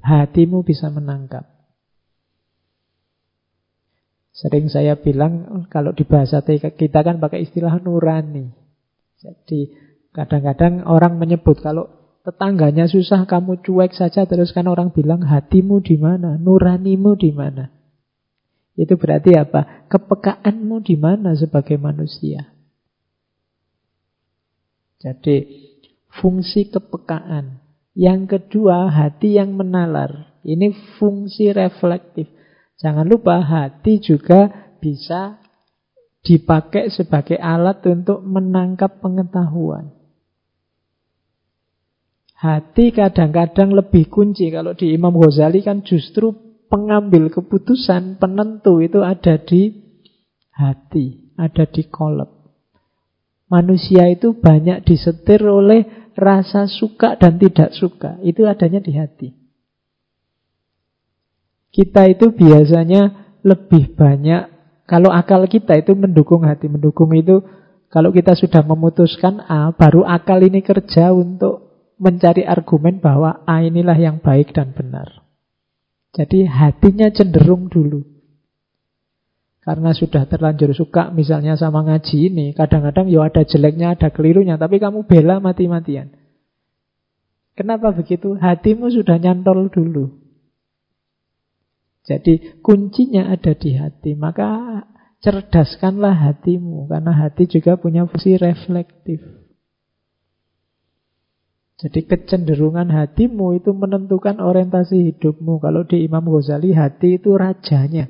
Hatimu 0.01 0.65
bisa 0.65 0.89
menangkap. 0.89 1.45
Sering 4.37 4.69
saya 4.69 5.01
bilang 5.01 5.65
kalau 5.73 5.97
di 5.97 6.05
bahasa 6.05 6.45
kita 6.45 7.01
kan 7.01 7.17
pakai 7.17 7.49
istilah 7.49 7.81
nurani. 7.81 8.53
Jadi 9.17 9.73
kadang-kadang 10.13 10.85
orang 10.85 11.17
menyebut 11.17 11.61
kalau 11.65 11.89
tetangganya 12.21 12.85
susah 12.89 13.25
kamu 13.25 13.65
cuek 13.65 13.97
saja 13.97 14.29
terus 14.29 14.53
kan 14.53 14.69
orang 14.69 14.93
bilang 14.93 15.25
hatimu 15.25 15.81
di 15.81 15.97
mana, 15.97 16.37
nuranimu 16.37 17.17
di 17.17 17.33
mana. 17.33 17.76
Itu 18.77 19.01
berarti 19.01 19.33
apa? 19.35 19.89
Kepekaanmu 19.89 20.85
di 20.85 21.01
mana 21.01 21.33
sebagai 21.33 21.81
manusia. 21.81 22.53
Jadi 25.01 25.49
fungsi 26.21 26.69
kepekaan. 26.69 27.65
Yang 27.97 28.37
kedua, 28.37 28.93
hati 28.93 29.41
yang 29.41 29.57
menalar. 29.57 30.37
Ini 30.45 31.01
fungsi 31.01 31.57
reflektif. 31.57 32.29
Jangan 32.77 33.09
lupa 33.09 33.41
hati 33.41 33.97
juga 33.97 34.53
bisa 34.77 35.41
dipakai 36.21 36.93
sebagai 36.93 37.41
alat 37.41 37.81
untuk 37.89 38.21
menangkap 38.21 39.01
pengetahuan. 39.01 39.97
Hati 42.37 42.93
kadang-kadang 42.93 43.73
lebih 43.73 44.13
kunci. 44.13 44.53
Kalau 44.53 44.77
di 44.77 44.93
Imam 44.93 45.17
Ghazali 45.17 45.65
kan 45.65 45.81
justru 45.81 46.46
pengambil 46.67 47.33
keputusan, 47.33 48.19
penentu 48.21 48.83
itu 48.83 49.03
ada 49.03 49.39
di 49.39 49.75
hati, 50.55 51.35
ada 51.37 51.65
di 51.67 51.83
kolab. 51.87 52.33
Manusia 53.47 54.11
itu 54.11 54.35
banyak 54.35 54.83
disetir 54.83 55.47
oleh 55.47 56.11
rasa 56.19 56.67
suka 56.67 57.15
dan 57.15 57.39
tidak 57.39 57.71
suka. 57.79 58.19
Itu 58.27 58.43
adanya 58.49 58.83
di 58.83 58.93
hati. 58.99 59.29
Kita 61.71 62.09
itu 62.11 62.33
biasanya 62.35 63.37
lebih 63.47 63.95
banyak 63.95 64.57
kalau 64.87 65.11
akal 65.11 65.43
kita 65.51 65.77
itu 65.83 65.99
mendukung 65.99 66.47
hati, 66.47 66.71
mendukung 66.71 67.11
itu 67.15 67.43
kalau 67.91 68.15
kita 68.15 68.39
sudah 68.39 68.63
memutuskan 68.63 69.43
A, 69.47 69.75
baru 69.75 70.07
akal 70.07 70.43
ini 70.47 70.63
kerja 70.63 71.11
untuk 71.11 71.67
mencari 71.99 72.47
argumen 72.47 73.03
bahwa 73.03 73.43
A 73.47 73.67
inilah 73.67 73.99
yang 73.99 74.23
baik 74.23 74.55
dan 74.55 74.75
benar. 74.75 75.26
Jadi 76.17 76.49
hatinya 76.49 77.13
cenderung 77.13 77.69
dulu. 77.69 78.01
Karena 79.61 79.93
sudah 79.93 80.25
terlanjur 80.25 80.73
suka 80.73 81.13
misalnya 81.13 81.59
sama 81.59 81.85
ngaji 81.85 82.33
ini, 82.33 82.47
kadang-kadang 82.57 83.11
ya 83.13 83.27
ada 83.27 83.43
jeleknya, 83.45 83.99
ada 83.99 84.09
kelirunya, 84.15 84.57
tapi 84.57 84.81
kamu 84.81 85.05
bela 85.05 85.43
mati-matian. 85.43 86.09
Kenapa 87.57 87.93
begitu? 87.93 88.37
Hatimu 88.37 88.89
sudah 88.93 89.17
nyantol 89.17 89.69
dulu. 89.73 90.27
Jadi 92.07 92.63
kuncinya 92.63 93.33
ada 93.33 93.57
di 93.57 93.75
hati. 93.75 94.13
Maka 94.15 94.85
cerdaskanlah 95.25 96.15
hatimu. 96.15 96.87
Karena 96.87 97.17
hati 97.17 97.51
juga 97.51 97.81
punya 97.81 98.05
fungsi 98.07 98.39
reflektif. 98.39 99.25
Jadi 101.77 102.09
kecenderungan 102.09 102.89
hatimu 102.89 103.61
itu 103.61 103.77
menentukan 103.77 104.41
orientasi 104.41 105.13
hidupmu. 105.13 105.61
Kalau 105.61 105.85
di 105.85 106.09
Imam 106.09 106.25
Ghazali 106.25 106.73
hati 106.73 107.21
itu 107.21 107.37
rajanya. 107.37 108.09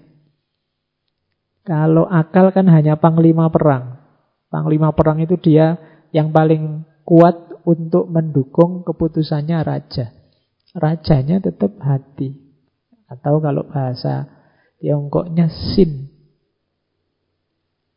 Kalau 1.67 2.07
akal 2.07 2.55
kan 2.55 2.71
hanya 2.71 2.95
panglima 2.95 3.51
perang. 3.51 3.99
Panglima 4.47 4.95
perang 4.95 5.19
itu 5.19 5.35
dia 5.35 5.83
yang 6.15 6.31
paling 6.31 6.87
kuat 7.03 7.35
untuk 7.67 8.07
mendukung 8.07 8.87
keputusannya 8.87 9.59
raja. 9.67 10.15
Rajanya 10.71 11.43
tetap 11.43 11.75
hati. 11.83 12.39
Atau 13.11 13.43
kalau 13.43 13.67
bahasa 13.67 14.37
Tiongkoknya 14.77 15.49
sin. 15.75 16.13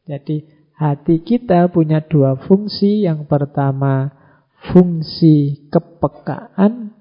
Jadi 0.07 0.47
hati 0.73 1.21
kita 1.21 1.69
punya 1.69 2.01
dua 2.01 2.39
fungsi. 2.39 3.05
Yang 3.05 3.27
pertama 3.29 4.09
fungsi 4.67 5.67
kepekaan. 5.71 6.91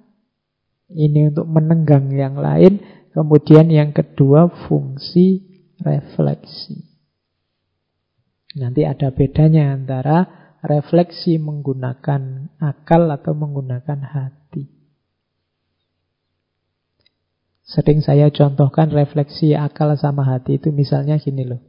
Ini 0.89 1.35
untuk 1.35 1.47
menenggang 1.51 2.09
yang 2.15 2.39
lain. 2.39 2.81
Kemudian 3.13 3.69
yang 3.69 3.91
kedua 3.91 4.47
fungsi 4.69 5.43
refleksi. 5.83 6.87
Nanti 8.57 8.87
ada 8.89 9.13
bedanya 9.13 9.75
antara 9.77 10.27
refleksi 10.65 11.37
menggunakan 11.39 12.55
akal 12.59 13.07
atau 13.13 13.33
menggunakan 13.37 14.01
hati. 14.03 14.67
Sering 17.69 18.01
saya 18.01 18.33
contohkan 18.33 18.89
refleksi 18.89 19.53
akal 19.53 19.93
sama 20.01 20.25
hati 20.25 20.57
itu 20.57 20.73
misalnya 20.73 21.21
gini 21.21 21.45
loh. 21.45 21.61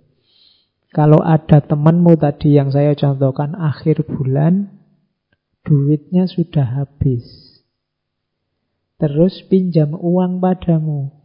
Kalau 0.90 1.22
ada 1.22 1.62
temanmu 1.62 2.18
tadi 2.18 2.56
yang 2.56 2.72
saya 2.74 2.96
contohkan 2.96 3.54
akhir 3.54 4.08
bulan, 4.10 4.79
duitnya 5.64 6.26
sudah 6.30 6.84
habis. 6.84 7.24
Terus 9.00 9.48
pinjam 9.48 9.96
uang 9.96 10.44
padamu. 10.44 11.20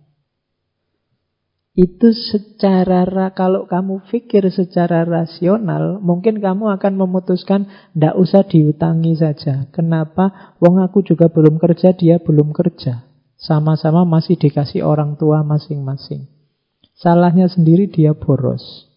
Itu 1.75 2.15
secara, 2.15 3.35
kalau 3.35 3.67
kamu 3.67 4.07
pikir 4.07 4.47
secara 4.55 5.03
rasional, 5.03 5.99
mungkin 5.99 6.39
kamu 6.39 6.71
akan 6.79 6.95
memutuskan, 6.95 7.67
ndak 7.99 8.15
usah 8.15 8.47
diutangi 8.47 9.19
saja. 9.19 9.67
Kenapa? 9.75 10.55
Wong 10.63 10.79
aku 10.79 11.03
juga 11.03 11.27
belum 11.27 11.59
kerja, 11.59 11.91
dia 11.91 12.23
belum 12.23 12.55
kerja. 12.55 13.11
Sama-sama 13.35 14.07
masih 14.07 14.39
dikasih 14.39 14.87
orang 14.87 15.19
tua 15.19 15.43
masing-masing. 15.43 16.31
Salahnya 16.95 17.51
sendiri 17.51 17.91
dia 17.91 18.15
boros. 18.15 18.94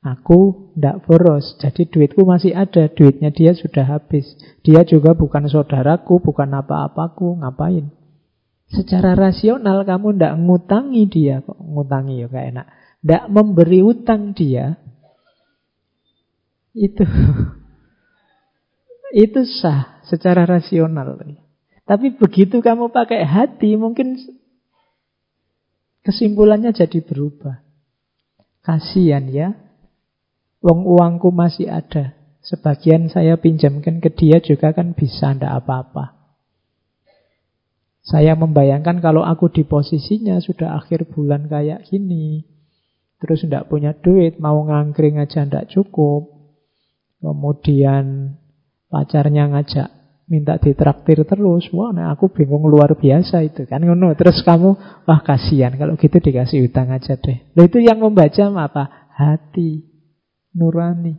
Aku 0.00 0.72
tidak 0.72 1.04
boros, 1.04 1.60
jadi 1.60 1.84
duitku 1.84 2.24
masih 2.24 2.56
ada, 2.56 2.88
duitnya 2.88 3.28
dia 3.28 3.52
sudah 3.52 3.84
habis. 3.84 4.24
Dia 4.64 4.80
juga 4.88 5.12
bukan 5.12 5.44
saudaraku, 5.44 6.24
bukan 6.24 6.56
apa-apaku, 6.56 7.36
ngapain? 7.36 7.92
Secara 8.72 9.12
rasional 9.12 9.84
kamu 9.84 10.16
tidak 10.16 10.40
ngutangi 10.40 11.04
dia, 11.04 11.44
kok 11.44 11.60
ngutangi 11.60 12.24
ya 12.24 12.26
gak 12.32 12.46
enak. 12.48 12.66
Tidak 13.04 13.24
memberi 13.28 13.80
utang 13.84 14.32
dia, 14.32 14.80
itu 16.72 17.04
itu 19.28 19.40
sah 19.60 20.00
secara 20.08 20.48
rasional. 20.48 21.18
Tapi 21.84 22.16
begitu 22.16 22.64
kamu 22.64 22.88
pakai 22.88 23.20
hati, 23.26 23.76
mungkin 23.76 24.16
kesimpulannya 26.06 26.72
jadi 26.72 27.04
berubah. 27.04 27.60
Kasihan 28.64 29.26
ya, 29.28 29.56
wong 30.60 30.84
uangku 30.84 31.32
masih 31.32 31.68
ada. 31.68 32.16
Sebagian 32.40 33.12
saya 33.12 33.36
pinjamkan 33.36 34.00
ke 34.00 34.08
dia 34.12 34.40
juga 34.40 34.72
kan 34.72 34.96
bisa, 34.96 35.36
ndak 35.36 35.64
apa-apa. 35.64 36.16
Saya 38.00 38.32
membayangkan 38.32 39.04
kalau 39.04 39.20
aku 39.20 39.52
di 39.52 39.62
posisinya 39.68 40.40
sudah 40.40 40.80
akhir 40.80 41.12
bulan 41.12 41.52
kayak 41.52 41.84
gini, 41.84 42.48
terus 43.20 43.44
ndak 43.44 43.68
punya 43.68 43.92
duit, 43.92 44.40
mau 44.40 44.56
ngangkring 44.64 45.20
aja 45.20 45.44
ndak 45.44 45.68
cukup. 45.68 46.32
Kemudian 47.20 48.40
pacarnya 48.88 49.52
ngajak 49.52 49.88
minta 50.32 50.56
ditraktir 50.56 51.28
terus. 51.28 51.68
Wah, 51.76 51.92
nah 51.92 52.08
aku 52.16 52.32
bingung 52.32 52.64
luar 52.64 52.96
biasa 52.96 53.44
itu 53.44 53.68
kan 53.68 53.84
ngono. 53.84 54.16
Terus 54.16 54.40
kamu, 54.40 55.04
wah 55.04 55.20
kasihan 55.20 55.76
kalau 55.76 56.00
gitu 56.00 56.16
dikasih 56.16 56.72
utang 56.72 56.88
aja 56.88 57.20
deh. 57.20 57.52
Loh 57.52 57.68
itu 57.68 57.84
yang 57.84 58.00
membaca 58.00 58.48
apa? 58.56 59.12
Hati 59.12 59.89
nurani. 60.54 61.14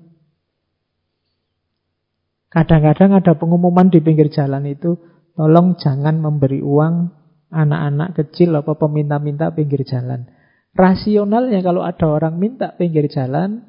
Kadang-kadang 2.51 3.15
ada 3.15 3.31
pengumuman 3.39 3.87
di 3.87 4.03
pinggir 4.03 4.27
jalan 4.27 4.67
itu, 4.67 4.99
tolong 5.39 5.79
jangan 5.79 6.19
memberi 6.19 6.59
uang 6.59 7.07
anak-anak 7.47 8.15
kecil 8.15 8.55
apa 8.59 8.75
peminta-minta 8.75 9.55
pinggir 9.55 9.87
jalan. 9.87 10.27
Rasionalnya 10.71 11.63
kalau 11.63 11.83
ada 11.83 12.07
orang 12.07 12.39
minta 12.39 12.75
pinggir 12.75 13.07
jalan, 13.07 13.63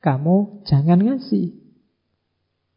kamu 0.00 0.64
jangan 0.68 1.00
ngasih. 1.00 1.52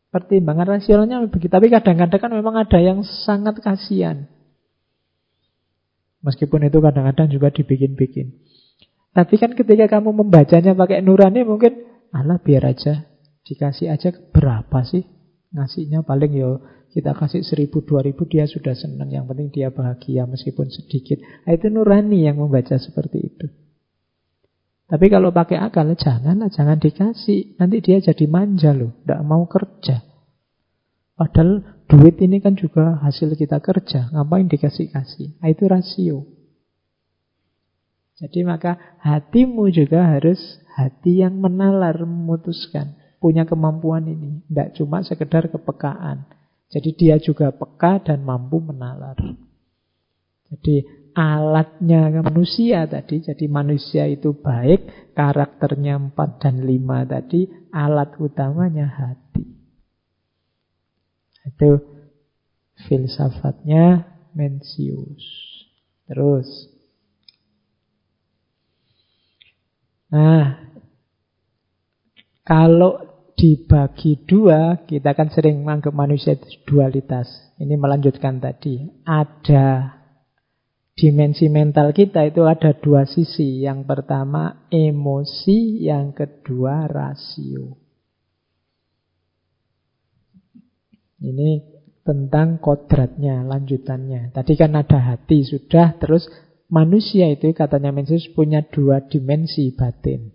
Pertimbangan 0.10 0.80
rasionalnya 0.80 1.22
begitu. 1.28 1.52
Tapi 1.52 1.70
kadang-kadang 1.70 2.20
kan 2.20 2.32
memang 2.34 2.56
ada 2.60 2.80
yang 2.82 3.04
sangat 3.06 3.62
kasihan. 3.62 4.26
Meskipun 6.20 6.68
itu 6.68 6.84
kadang-kadang 6.84 7.32
juga 7.32 7.52
dibikin-bikin. 7.52 8.36
Tapi 9.16 9.36
kan 9.40 9.56
ketika 9.56 10.00
kamu 10.00 10.12
membacanya 10.12 10.76
pakai 10.76 11.00
nurani 11.00 11.48
mungkin, 11.48 11.89
Allah 12.14 12.41
biar 12.41 12.64
aja. 12.66 13.07
Dikasih 13.45 13.89
aja 13.89 14.14
berapa 14.14 14.86
sih? 14.86 15.05
Ngasihnya 15.49 16.05
paling 16.05 16.34
yo 16.38 16.62
kita 16.89 17.14
kasih 17.14 17.45
seribu, 17.45 17.86
dua 17.86 18.01
ribu 18.01 18.26
dia 18.26 18.49
sudah 18.49 18.74
senang. 18.74 19.14
Yang 19.14 19.26
penting 19.30 19.47
dia 19.53 19.70
bahagia 19.70 20.26
meskipun 20.26 20.70
sedikit. 20.74 21.22
Nah, 21.45 21.53
itu 21.53 21.70
nurani 21.70 22.26
yang 22.26 22.41
membaca 22.41 22.78
seperti 22.82 23.18
itu. 23.22 23.45
Tapi 24.89 25.05
kalau 25.05 25.30
pakai 25.30 25.62
akal, 25.62 25.93
janganlah, 25.93 26.49
jangan 26.49 26.82
dikasih. 26.82 27.62
Nanti 27.62 27.78
dia 27.86 28.01
jadi 28.01 28.26
manja 28.26 28.74
loh, 28.74 28.97
tidak 29.05 29.22
mau 29.22 29.45
kerja. 29.45 30.01
Padahal 31.14 31.86
duit 31.86 32.18
ini 32.26 32.41
kan 32.41 32.57
juga 32.57 32.97
hasil 32.97 33.38
kita 33.38 33.62
kerja. 33.62 34.10
Ngapain 34.10 34.49
dikasih-kasih? 34.49 35.38
Nah, 35.45 35.47
itu 35.53 35.64
rasio. 35.70 36.39
Jadi 38.20 38.44
maka 38.44 39.00
hatimu 39.00 39.72
juga 39.72 40.04
harus 40.16 40.40
hati 40.76 41.24
yang 41.24 41.40
menalar, 41.40 41.96
memutuskan. 42.04 43.00
Punya 43.20 43.48
kemampuan 43.48 44.08
ini. 44.08 44.44
Tidak 44.48 44.80
cuma 44.80 45.04
sekedar 45.04 45.48
kepekaan. 45.48 46.28
Jadi 46.70 46.90
dia 46.96 47.16
juga 47.18 47.50
peka 47.56 48.04
dan 48.04 48.22
mampu 48.28 48.60
menalar. 48.60 49.16
Jadi 50.52 50.84
alatnya 51.18 52.22
manusia 52.22 52.86
tadi, 52.86 53.26
jadi 53.26 53.46
manusia 53.50 54.06
itu 54.06 54.38
baik, 54.38 55.14
karakternya 55.18 55.98
4 56.14 56.42
dan 56.42 56.56
5 56.64 57.10
tadi, 57.10 57.50
alat 57.74 58.14
utamanya 58.22 58.88
hati. 58.88 59.44
Itu 61.50 61.82
filsafatnya 62.88 64.06
Mencius. 64.38 65.26
Terus. 66.06 66.69
Nah, 70.10 70.57
kalau 72.41 73.10
dibagi 73.38 74.26
dua, 74.26 74.84
kita 74.84 75.14
kan 75.16 75.30
sering 75.32 75.62
menganggap 75.64 75.93
manusia 75.93 76.36
itu 76.36 76.49
dualitas. 76.66 77.30
Ini 77.62 77.78
melanjutkan 77.78 78.41
tadi. 78.41 78.84
Ada 79.05 79.95
dimensi 80.97 81.47
mental 81.47 81.95
kita 81.95 82.28
itu 82.28 82.43
ada 82.43 82.76
dua 82.76 83.07
sisi. 83.07 83.64
Yang 83.64 83.88
pertama 83.88 84.68
emosi, 84.68 85.88
yang 85.88 86.12
kedua 86.12 86.89
rasio. 86.89 87.80
Ini 91.20 91.49
tentang 92.03 92.57
kodratnya, 92.57 93.45
lanjutannya. 93.45 94.34
Tadi 94.34 94.53
kan 94.57 94.74
ada 94.74 94.97
hati 94.97 95.45
sudah, 95.45 95.99
terus 95.99 96.26
manusia 96.70 97.28
itu 97.34 97.52
katanya 97.52 97.90
Mencius 97.90 98.30
punya 98.32 98.64
dua 98.64 99.04
dimensi 99.04 99.74
batin. 99.74 100.32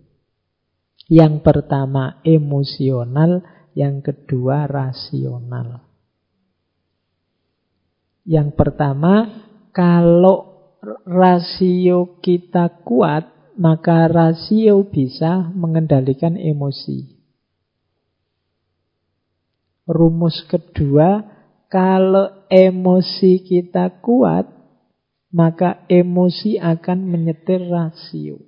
Yang 1.07 1.41
pertama 1.41 2.21
emosional, 2.21 3.41
yang 3.75 4.03
kedua 4.03 4.67
rasional. 4.67 5.85
Yang 8.25 8.57
pertama, 8.57 9.45
kalau 9.69 10.55
rasio 11.05 12.17
kita 12.25 12.81
kuat, 12.81 13.29
maka 13.53 14.09
rasio 14.09 14.81
bisa 14.89 15.53
mengendalikan 15.53 16.33
emosi. 16.33 17.15
Rumus 19.85 20.41
kedua, 20.49 21.21
kalau 21.69 22.49
emosi 22.49 23.45
kita 23.45 24.01
kuat, 24.01 24.49
maka 25.35 25.83
emosi 25.91 26.55
akan 26.63 27.11
menyetir 27.11 27.67
rasio. 27.67 28.39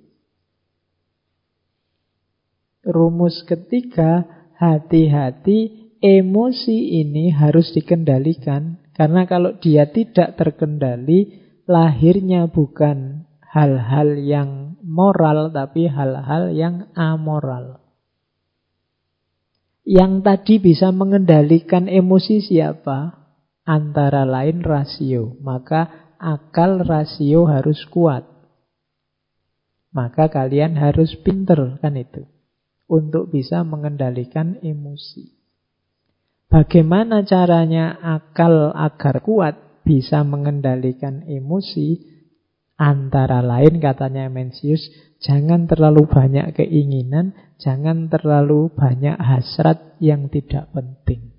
Rumus 2.80 3.44
ketiga, 3.44 4.24
hati-hati 4.56 5.92
emosi 6.00 7.04
ini 7.04 7.28
harus 7.28 7.76
dikendalikan. 7.76 8.80
Karena 8.96 9.28
kalau 9.28 9.60
dia 9.60 9.92
tidak 9.92 10.40
terkendali, 10.40 11.44
lahirnya 11.68 12.48
bukan 12.48 13.28
hal-hal 13.44 14.16
yang 14.16 14.80
moral, 14.80 15.52
tapi 15.52 15.92
hal-hal 15.92 16.56
yang 16.56 16.88
amoral. 16.96 17.84
Yang 19.84 20.24
tadi 20.24 20.54
bisa 20.56 20.88
mengendalikan 20.88 21.84
emosi 21.84 22.40
siapa? 22.40 23.28
Antara 23.68 24.24
lain 24.24 24.64
rasio. 24.64 25.36
Maka 25.44 26.07
akal 26.18 26.82
rasio 26.82 27.46
harus 27.46 27.86
kuat. 27.88 28.26
Maka 29.94 30.28
kalian 30.28 30.76
harus 30.76 31.16
pinter 31.22 31.78
kan 31.80 31.96
itu. 31.96 32.26
Untuk 32.90 33.32
bisa 33.32 33.64
mengendalikan 33.64 34.60
emosi. 34.60 35.32
Bagaimana 36.48 37.24
caranya 37.24 37.96
akal 38.00 38.72
agar 38.72 39.20
kuat? 39.20 39.68
bisa 39.88 40.20
mengendalikan 40.20 41.24
emosi, 41.24 42.04
antara 42.76 43.40
lain 43.40 43.80
katanya 43.80 44.28
Mencius, 44.28 44.92
jangan 45.24 45.64
terlalu 45.64 46.04
banyak 46.04 46.52
keinginan, 46.52 47.32
jangan 47.56 48.12
terlalu 48.12 48.68
banyak 48.68 49.16
hasrat 49.16 49.96
yang 49.96 50.28
tidak 50.28 50.68
penting. 50.76 51.32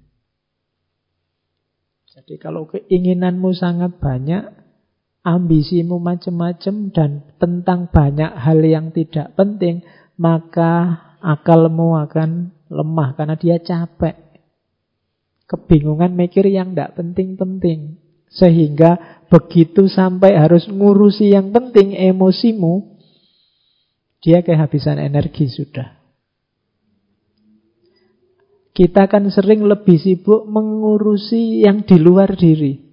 Jadi 2.10 2.42
kalau 2.42 2.66
keinginanmu 2.66 3.54
sangat 3.54 4.02
banyak, 4.02 4.50
ambisimu 5.24 6.00
macam-macam 6.00 6.76
dan 6.96 7.12
tentang 7.38 7.92
banyak 7.92 8.32
hal 8.32 8.60
yang 8.64 8.92
tidak 8.96 9.36
penting, 9.36 9.84
maka 10.16 11.04
akalmu 11.20 12.00
akan 12.00 12.56
lemah 12.72 13.16
karena 13.16 13.36
dia 13.36 13.58
capek. 13.60 14.16
Kebingungan 15.50 16.14
mikir 16.14 16.46
yang 16.46 16.78
tidak 16.78 16.94
penting-penting. 16.96 17.98
Sehingga 18.30 19.26
begitu 19.26 19.90
sampai 19.90 20.38
harus 20.38 20.70
ngurusi 20.70 21.34
yang 21.34 21.50
penting 21.50 21.98
emosimu, 21.98 23.02
dia 24.22 24.46
kehabisan 24.46 25.02
energi 25.02 25.50
sudah. 25.50 25.98
Kita 28.70 29.10
kan 29.10 29.28
sering 29.34 29.66
lebih 29.66 29.98
sibuk 29.98 30.46
mengurusi 30.46 31.66
yang 31.66 31.84
di 31.84 31.98
luar 32.00 32.38
diri. 32.38 32.89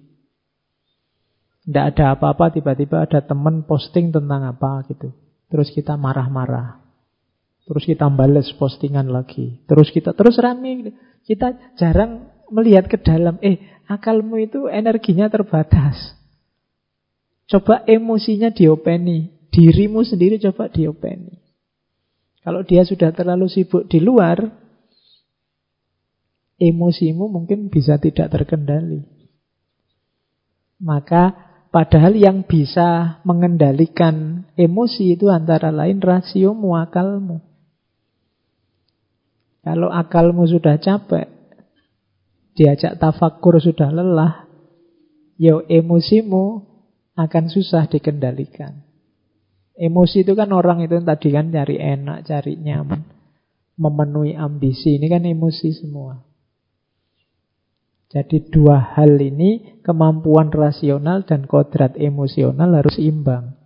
Tidak 1.67 1.85
ada 1.95 2.15
apa-apa, 2.15 2.55
tiba-tiba 2.55 3.03
ada 3.03 3.19
teman 3.19 3.67
posting 3.67 4.15
tentang 4.15 4.47
apa 4.47 4.87
gitu. 4.87 5.11
Terus 5.51 5.67
kita 5.75 5.99
marah-marah. 5.99 6.79
Terus 7.67 7.83
kita 7.83 8.07
bales 8.07 8.47
postingan 8.55 9.11
lagi. 9.11 9.59
Terus 9.67 9.91
kita 9.91 10.15
terus 10.15 10.39
rame. 10.39 10.95
Kita 11.27 11.75
jarang 11.75 12.31
melihat 12.47 12.87
ke 12.87 12.95
dalam. 13.03 13.35
Eh, 13.43 13.59
Akalmu 13.87 14.35
itu 14.39 14.67
energinya 14.67 15.31
terbatas. 15.31 15.95
Coba 17.47 17.87
emosinya 17.87 18.51
diopeni. 18.51 19.47
Dirimu 19.47 20.03
sendiri 20.03 20.35
coba 20.43 20.67
diopeni. 20.67 21.39
Kalau 22.43 22.67
dia 22.67 22.83
sudah 22.83 23.15
terlalu 23.15 23.47
sibuk 23.47 23.87
di 23.87 24.03
luar, 24.03 24.43
emosimu 26.59 27.31
mungkin 27.31 27.71
bisa 27.71 27.95
tidak 27.95 28.27
terkendali. 28.27 29.07
Maka 30.83 31.46
padahal 31.77 32.17
yang 32.17 32.41
bisa 32.41 33.21
mengendalikan 33.21 34.49
emosi 34.57 35.13
itu 35.13 35.29
antara 35.29 35.69
lain 35.69 36.01
rasiomu, 36.01 36.73
akalmu. 36.73 37.37
Kalau 39.61 39.93
akalmu 39.93 40.49
sudah 40.49 40.81
capek, 40.81 41.29
diajak 42.57 42.97
tafakur 42.97 43.61
sudah 43.61 43.93
lelah, 43.93 44.49
ya 45.37 45.61
emosimu 45.69 46.65
akan 47.13 47.45
susah 47.45 47.85
dikendalikan. 47.85 48.81
Emosi 49.77 50.25
itu 50.25 50.33
kan 50.33 50.49
orang 50.57 50.81
itu 50.81 50.97
tadi 51.05 51.29
kan 51.29 51.53
cari 51.53 51.77
enak, 51.77 52.25
cari 52.25 52.57
nyaman, 52.57 53.05
memenuhi 53.77 54.33
ambisi. 54.33 54.97
Ini 54.97 55.05
kan 55.13 55.29
emosi 55.29 55.69
semua. 55.77 56.26
Jadi 58.07 58.47
dua 58.47 58.95
hal 58.95 59.19
ini, 59.19 59.83
kemampuan 59.83 60.47
rasional 60.47 61.27
dan 61.27 61.43
kodrat 61.43 61.99
emosional 61.99 62.71
harus 62.71 62.95
imbang. 62.95 63.59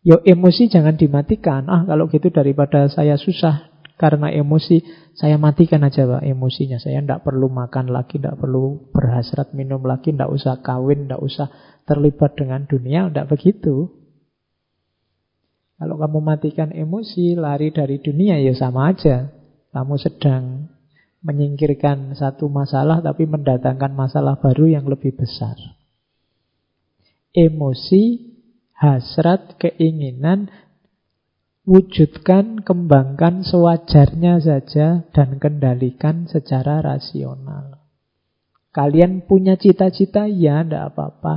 Yo 0.00 0.24
emosi 0.24 0.72
jangan 0.72 0.96
dimatikan. 0.96 1.68
Ah 1.68 1.84
kalau 1.84 2.08
gitu 2.08 2.32
daripada 2.32 2.88
saya 2.88 3.20
susah 3.20 3.68
karena 4.00 4.32
emosi, 4.32 4.80
saya 5.12 5.36
matikan 5.36 5.84
aja 5.84 6.08
Pak 6.08 6.24
emosinya. 6.24 6.80
Saya 6.80 7.04
tidak 7.04 7.20
perlu 7.20 7.52
makan 7.52 7.92
lagi, 7.92 8.16
tidak 8.16 8.40
perlu 8.40 8.88
berhasrat 8.96 9.52
minum 9.52 9.84
lagi, 9.84 10.16
tidak 10.16 10.32
usah 10.32 10.64
kawin, 10.64 11.04
tidak 11.04 11.20
usah 11.20 11.52
terlibat 11.84 12.32
dengan 12.32 12.64
dunia, 12.64 13.12
tidak 13.12 13.28
begitu. 13.28 13.92
Kalau 15.76 16.00
kamu 16.00 16.18
matikan 16.24 16.72
emosi, 16.72 17.36
lari 17.36 17.68
dari 17.68 18.00
dunia, 18.00 18.40
ya 18.40 18.56
sama 18.56 18.88
aja. 18.88 19.28
Kamu 19.76 20.00
sedang 20.00 20.69
menyingkirkan 21.20 22.16
satu 22.16 22.48
masalah, 22.48 23.04
tapi 23.04 23.28
mendatangkan 23.28 23.92
masalah 23.92 24.40
baru 24.40 24.72
yang 24.72 24.88
lebih 24.88 25.16
besar. 25.16 25.56
Emosi, 27.36 28.34
hasrat, 28.74 29.60
keinginan 29.60 30.48
Wujudkan, 31.68 32.64
kembangkan 32.64 33.44
sewajarnya 33.44 34.40
saja 34.40 35.04
dan 35.12 35.36
kendalikan 35.36 36.24
secara 36.24 36.80
rasional. 36.80 37.84
Kalian 38.72 39.28
punya 39.28 39.60
cita-cita, 39.60 40.24
ya 40.24 40.64
tidak 40.64 40.96
apa-apa. 40.96 41.34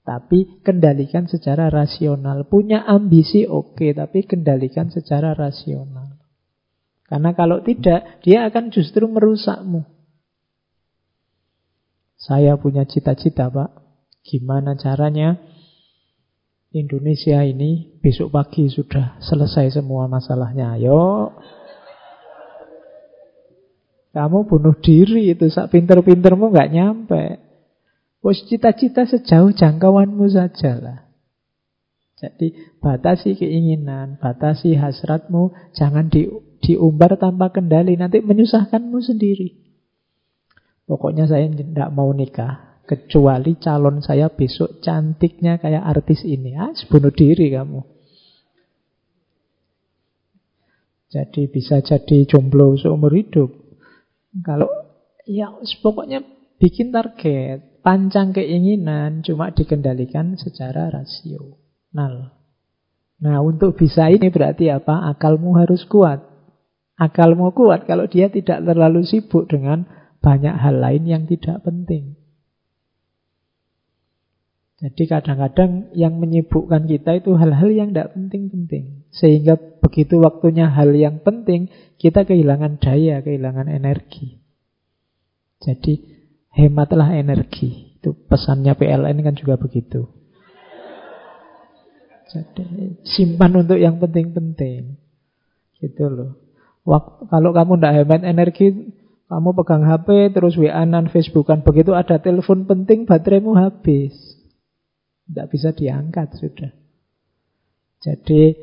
Tapi 0.00 0.64
kendalikan 0.64 1.28
secara 1.28 1.68
rasional. 1.68 2.48
Punya 2.48 2.88
ambisi, 2.88 3.44
oke. 3.44 3.76
Okay, 3.76 3.92
tapi 3.92 4.24
kendalikan 4.24 4.88
secara 4.88 5.36
rasional. 5.36 5.99
Karena 7.10 7.34
kalau 7.34 7.58
tidak, 7.66 8.22
dia 8.22 8.46
akan 8.46 8.70
justru 8.70 9.02
merusakmu. 9.10 9.82
Saya 12.14 12.54
punya 12.54 12.86
cita-cita, 12.86 13.50
Pak. 13.50 13.70
Gimana 14.22 14.78
caranya? 14.78 15.34
Indonesia 16.70 17.42
ini 17.42 17.98
besok 17.98 18.30
pagi 18.30 18.70
sudah 18.70 19.18
selesai 19.18 19.82
semua 19.82 20.06
masalahnya. 20.06 20.78
Ayo. 20.78 21.34
Kamu 24.14 24.46
bunuh 24.46 24.78
diri 24.78 25.34
itu 25.34 25.50
sak 25.50 25.74
pinter-pintermu 25.74 26.50
nggak 26.54 26.70
nyampe. 26.70 27.24
Bos 28.22 28.38
cita-cita 28.46 29.02
sejauh 29.02 29.50
jangkauanmu 29.50 30.30
saja 30.30 30.78
lah. 30.78 30.98
Jadi 32.20 32.52
batasi 32.78 33.32
keinginan, 33.32 34.20
batasi 34.20 34.76
hasratmu, 34.76 35.56
jangan 35.72 36.12
di, 36.12 36.28
diumbar 36.60 37.16
tanpa 37.16 37.50
kendali, 37.50 37.96
nanti 37.96 38.20
menyusahkanmu 38.20 38.98
sendiri. 39.00 39.48
Pokoknya 40.84 41.30
saya 41.30 41.46
tidak 41.48 41.90
mau 41.94 42.10
nikah. 42.10 42.82
Kecuali 42.82 43.54
calon 43.62 44.02
saya 44.02 44.26
besok 44.26 44.82
cantiknya 44.82 45.62
kayak 45.62 45.86
artis 45.86 46.26
ini. 46.26 46.58
Ah, 46.58 46.74
bunuh 46.90 47.14
diri 47.14 47.54
kamu. 47.54 47.80
Jadi 51.10 51.50
bisa 51.50 51.82
jadi 51.82 52.26
jomblo 52.26 52.78
seumur 52.78 53.14
hidup. 53.14 53.50
Kalau 54.46 54.70
ya 55.26 55.50
pokoknya 55.82 56.22
bikin 56.62 56.94
target, 56.94 57.82
pancang 57.82 58.30
keinginan 58.30 59.26
cuma 59.26 59.50
dikendalikan 59.50 60.38
secara 60.38 60.86
rasional. 60.90 62.34
Nah, 63.20 63.36
untuk 63.42 63.74
bisa 63.74 64.06
ini 64.06 64.30
berarti 64.30 64.70
apa? 64.70 65.10
Akalmu 65.10 65.58
harus 65.58 65.82
kuat. 65.84 66.29
Akalmu 67.00 67.56
kuat 67.56 67.88
kalau 67.88 68.04
dia 68.04 68.28
tidak 68.28 68.60
terlalu 68.60 69.08
sibuk 69.08 69.48
dengan 69.48 69.88
banyak 70.20 70.52
hal 70.52 70.76
lain 70.76 71.08
yang 71.08 71.24
tidak 71.24 71.64
penting. 71.64 72.20
Jadi 74.80 75.08
kadang-kadang 75.08 75.92
yang 75.92 76.16
menyibukkan 76.16 76.88
kita 76.88 77.20
itu 77.20 77.36
hal-hal 77.36 77.68
yang 77.68 77.92
tidak 77.92 78.16
penting-penting. 78.16 79.04
Sehingga 79.12 79.60
begitu 79.80 80.16
waktunya 80.24 80.72
hal 80.72 80.96
yang 80.96 81.20
penting, 81.20 81.68
kita 82.00 82.24
kehilangan 82.24 82.80
daya, 82.80 83.20
kehilangan 83.20 83.68
energi. 83.68 84.40
Jadi 85.60 86.00
hematlah 86.56 87.12
energi. 87.12 88.00
Itu 88.00 88.16
pesannya 88.24 88.72
PLN 88.72 89.20
kan 89.20 89.36
juga 89.36 89.60
begitu. 89.60 90.08
Jadi 92.32 93.04
simpan 93.04 93.60
untuk 93.60 93.76
yang 93.76 94.00
penting-penting. 94.00 94.96
Gitu 95.76 96.04
loh. 96.08 96.39
Kalau 96.84 97.50
kamu 97.52 97.72
tidak 97.76 97.94
hemat 98.02 98.22
energi, 98.24 98.66
kamu 99.30 99.48
pegang 99.62 99.84
HP 99.86 100.34
terus 100.34 100.58
WA-an, 100.58 101.06
Facebookan. 101.12 101.62
Begitu 101.62 101.94
ada 101.94 102.18
telepon 102.18 102.66
penting, 102.66 103.06
bateraimu 103.06 103.54
habis. 103.54 104.16
Tidak 105.30 105.46
bisa 105.46 105.70
diangkat 105.70 106.34
sudah. 106.34 106.72
Jadi 108.00 108.56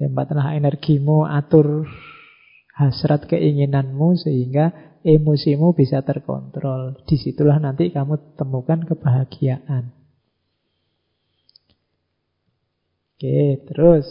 hebatlah 0.00 0.56
energimu, 0.56 1.28
atur 1.28 1.84
hasrat 2.78 3.26
keinginanmu 3.28 4.16
sehingga 4.16 4.72
emosimu 5.04 5.76
bisa 5.76 6.00
terkontrol. 6.00 7.04
Di 7.04 7.20
situlah 7.20 7.60
nanti 7.60 7.92
kamu 7.92 8.38
temukan 8.40 8.80
kebahagiaan. 8.86 9.92
Oke, 13.14 13.62
terus 13.68 14.06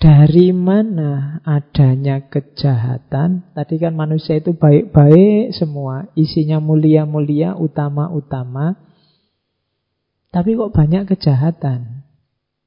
dari 0.00 0.48
mana 0.56 1.44
adanya 1.44 2.24
kejahatan? 2.32 3.52
Tadi 3.52 3.76
kan 3.76 3.92
manusia 3.92 4.40
itu 4.40 4.56
baik-baik 4.56 5.52
semua, 5.52 6.08
isinya 6.16 6.56
mulia-mulia, 6.56 7.52
utama-utama. 7.60 8.80
Tapi 10.32 10.56
kok 10.56 10.72
banyak 10.72 11.04
kejahatan, 11.04 12.08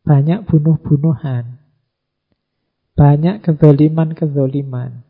banyak 0.06 0.46
bunuh-bunuhan, 0.46 1.58
banyak 2.94 3.42
kezoliman-kezoliman. 3.42 5.02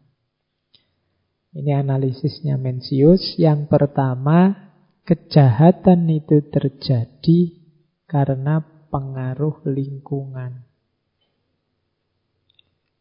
Ini 1.53 1.85
analisisnya 1.85 2.55
Mencius. 2.57 3.35
Yang 3.37 3.67
pertama, 3.69 4.71
kejahatan 5.03 6.07
itu 6.09 6.39
terjadi 6.49 7.39
karena 8.07 8.63
pengaruh 8.89 9.61
lingkungan. 9.67 10.72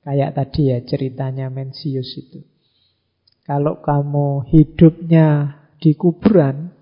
Kayak 0.03 0.35
tadi 0.35 0.75
ya 0.75 0.79
ceritanya 0.83 1.47
Mencius 1.47 2.19
itu. 2.19 2.43
Kalau 3.47 3.83
kamu 3.83 4.51
hidupnya 4.51 5.59
di 5.79 5.95
kuburan, 5.95 6.73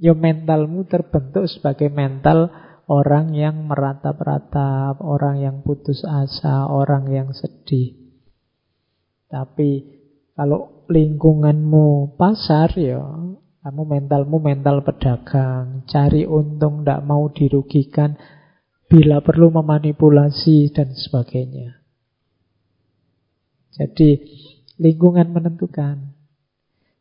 Ya 0.00 0.16
mentalmu 0.16 0.88
terbentuk 0.88 1.44
sebagai 1.44 1.92
mental 1.92 2.48
orang 2.88 3.36
yang 3.36 3.68
meratap-ratap, 3.68 4.96
orang 5.04 5.44
yang 5.44 5.56
putus 5.60 6.00
asa, 6.08 6.64
orang 6.64 7.04
yang 7.12 7.28
sedih. 7.36 8.16
Tapi 9.28 9.84
kalau 10.32 10.88
lingkunganmu 10.88 12.16
pasar 12.16 12.72
ya 12.80 13.04
kamu 13.60 13.82
mentalmu 13.84 14.40
mental 14.40 14.80
pedagang, 14.80 15.84
cari 15.84 16.24
untung, 16.24 16.80
tidak 16.80 17.04
mau 17.04 17.28
dirugikan, 17.28 18.16
bila 18.88 19.20
perlu 19.20 19.52
memanipulasi 19.52 20.72
dan 20.72 20.96
sebagainya. 20.96 21.79
Jadi 23.74 24.18
lingkungan 24.78 25.30
menentukan. 25.30 26.14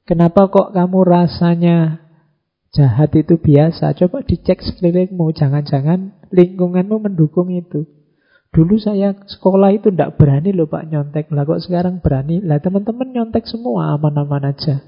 Kenapa 0.06 0.50
kok 0.50 0.74
kamu 0.74 1.00
rasanya 1.06 2.10
Jahat 2.70 3.18
itu 3.18 3.42
biasa. 3.42 3.98
Coba 3.98 4.22
dicek 4.22 4.62
sekelilingmu. 4.62 5.34
Jangan-jangan 5.34 6.30
lingkunganmu 6.30 7.02
mendukung 7.02 7.50
itu. 7.50 7.90
Dulu 8.50 8.82
saya 8.82 9.14
sekolah 9.14 9.74
itu 9.74 9.94
tidak 9.94 10.18
berani 10.22 10.54
loh 10.54 10.70
Pak 10.70 10.90
nyontek. 10.90 11.34
Lah 11.34 11.46
kok 11.46 11.62
sekarang 11.66 12.02
berani? 12.02 12.42
Lah 12.46 12.62
teman-teman 12.62 13.10
nyontek 13.10 13.50
semua 13.50 13.98
aman-aman 13.98 14.54
aja. 14.54 14.86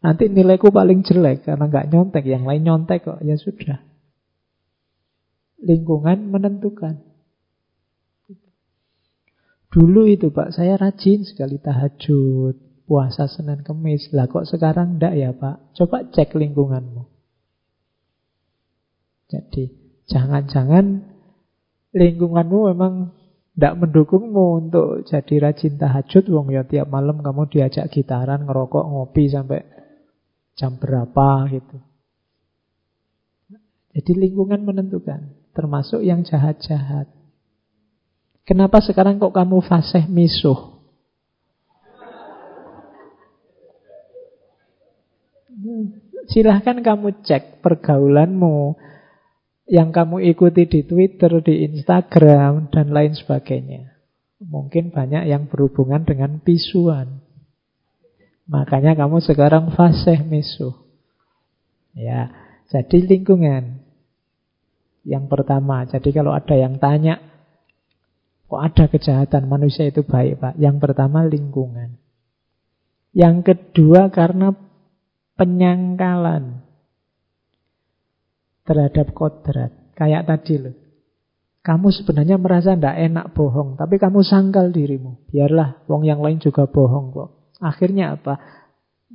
Nanti 0.00 0.32
nilaiku 0.32 0.72
paling 0.72 1.04
jelek 1.04 1.44
karena 1.44 1.68
nggak 1.68 1.92
nyontek. 1.92 2.24
Yang 2.24 2.44
lain 2.48 2.62
nyontek 2.64 3.04
kok. 3.04 3.20
Ya 3.20 3.36
sudah. 3.36 3.84
Lingkungan 5.60 6.32
menentukan. 6.32 7.04
Dulu 9.70 10.02
itu 10.10 10.34
Pak, 10.34 10.50
saya 10.50 10.74
rajin 10.74 11.22
sekali 11.22 11.62
tahajud, 11.62 12.58
puasa 12.90 13.30
Senin 13.30 13.62
Kemis. 13.62 14.10
Lah 14.10 14.26
kok 14.26 14.42
sekarang 14.50 14.98
enggak 14.98 15.14
ya 15.14 15.30
Pak? 15.30 15.78
Coba 15.78 16.10
cek 16.10 16.34
lingkunganmu. 16.34 17.06
Jadi 19.30 19.70
jangan-jangan 20.10 21.06
lingkunganmu 21.94 22.74
memang 22.74 23.14
tidak 23.54 23.78
mendukungmu 23.78 24.66
untuk 24.66 25.06
jadi 25.06 25.34
rajin 25.38 25.78
tahajud. 25.78 26.26
Wong 26.34 26.50
ya 26.50 26.66
tiap 26.66 26.90
malam 26.90 27.22
kamu 27.22 27.46
diajak 27.46 27.94
gitaran, 27.94 28.50
ngerokok, 28.50 28.90
ngopi 28.90 29.30
sampai 29.30 29.62
jam 30.58 30.82
berapa 30.82 31.46
gitu. 31.46 31.78
Jadi 33.94 34.12
lingkungan 34.18 34.66
menentukan, 34.66 35.34
termasuk 35.54 36.02
yang 36.02 36.26
jahat-jahat. 36.26 37.19
Kenapa 38.50 38.82
sekarang 38.82 39.22
kok 39.22 39.30
kamu 39.30 39.62
fasih 39.62 40.10
misuh? 40.10 40.82
Silahkan 46.26 46.82
kamu 46.82 47.22
cek 47.22 47.62
pergaulanmu, 47.62 48.74
yang 49.70 49.94
kamu 49.94 50.34
ikuti 50.34 50.66
di 50.66 50.82
Twitter, 50.82 51.30
di 51.46 51.62
Instagram, 51.70 52.74
dan 52.74 52.90
lain 52.90 53.14
sebagainya. 53.14 53.94
Mungkin 54.42 54.90
banyak 54.90 55.30
yang 55.30 55.46
berhubungan 55.46 56.02
dengan 56.02 56.42
pisuan. 56.42 57.22
Makanya 58.50 58.98
kamu 58.98 59.22
sekarang 59.22 59.70
fasih 59.78 60.26
misuh. 60.26 60.74
Ya, 61.94 62.34
jadi 62.66 63.14
lingkungan. 63.14 63.78
Yang 65.06 65.24
pertama, 65.30 65.86
jadi 65.86 66.10
kalau 66.10 66.34
ada 66.34 66.58
yang 66.58 66.82
tanya, 66.82 67.30
kok 68.50 68.58
ada 68.58 68.84
kejahatan 68.90 69.46
manusia 69.46 69.86
itu 69.86 70.02
baik, 70.02 70.42
Pak? 70.42 70.54
Yang 70.58 70.76
pertama 70.82 71.22
lingkungan. 71.22 71.94
Yang 73.14 73.36
kedua 73.46 74.10
karena 74.10 74.50
penyangkalan 75.38 76.66
terhadap 78.66 79.14
kodrat. 79.14 79.70
Kayak 79.94 80.26
tadi 80.26 80.54
loh. 80.58 80.74
Kamu 81.60 81.92
sebenarnya 81.94 82.40
merasa 82.40 82.74
tidak 82.74 82.96
enak 82.98 83.26
bohong, 83.36 83.76
tapi 83.76 84.00
kamu 84.00 84.24
sangkal 84.24 84.72
dirimu. 84.72 85.28
Biarlah 85.28 85.84
wong 85.86 86.08
yang 86.08 86.18
lain 86.18 86.40
juga 86.42 86.66
bohong 86.66 87.12
kok. 87.14 87.30
Akhirnya 87.62 88.18
apa? 88.18 88.40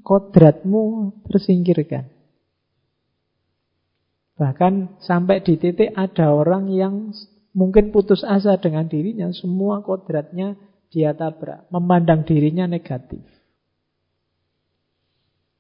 Kodratmu 0.05 1.11
tersingkirkan. 1.27 2.07
Bahkan 4.36 5.01
sampai 5.01 5.41
di 5.41 5.57
titik 5.57 5.91
ada 5.97 6.31
orang 6.31 6.69
yang 6.69 7.11
mungkin 7.56 7.95
putus 7.95 8.22
asa 8.28 8.60
dengan 8.60 8.86
dirinya, 8.91 9.32
semua 9.32 9.80
kodratnya 9.82 10.60
dia 10.91 11.16
tabrak, 11.16 11.66
memandang 11.72 12.28
dirinya 12.28 12.68
negatif. 12.68 13.24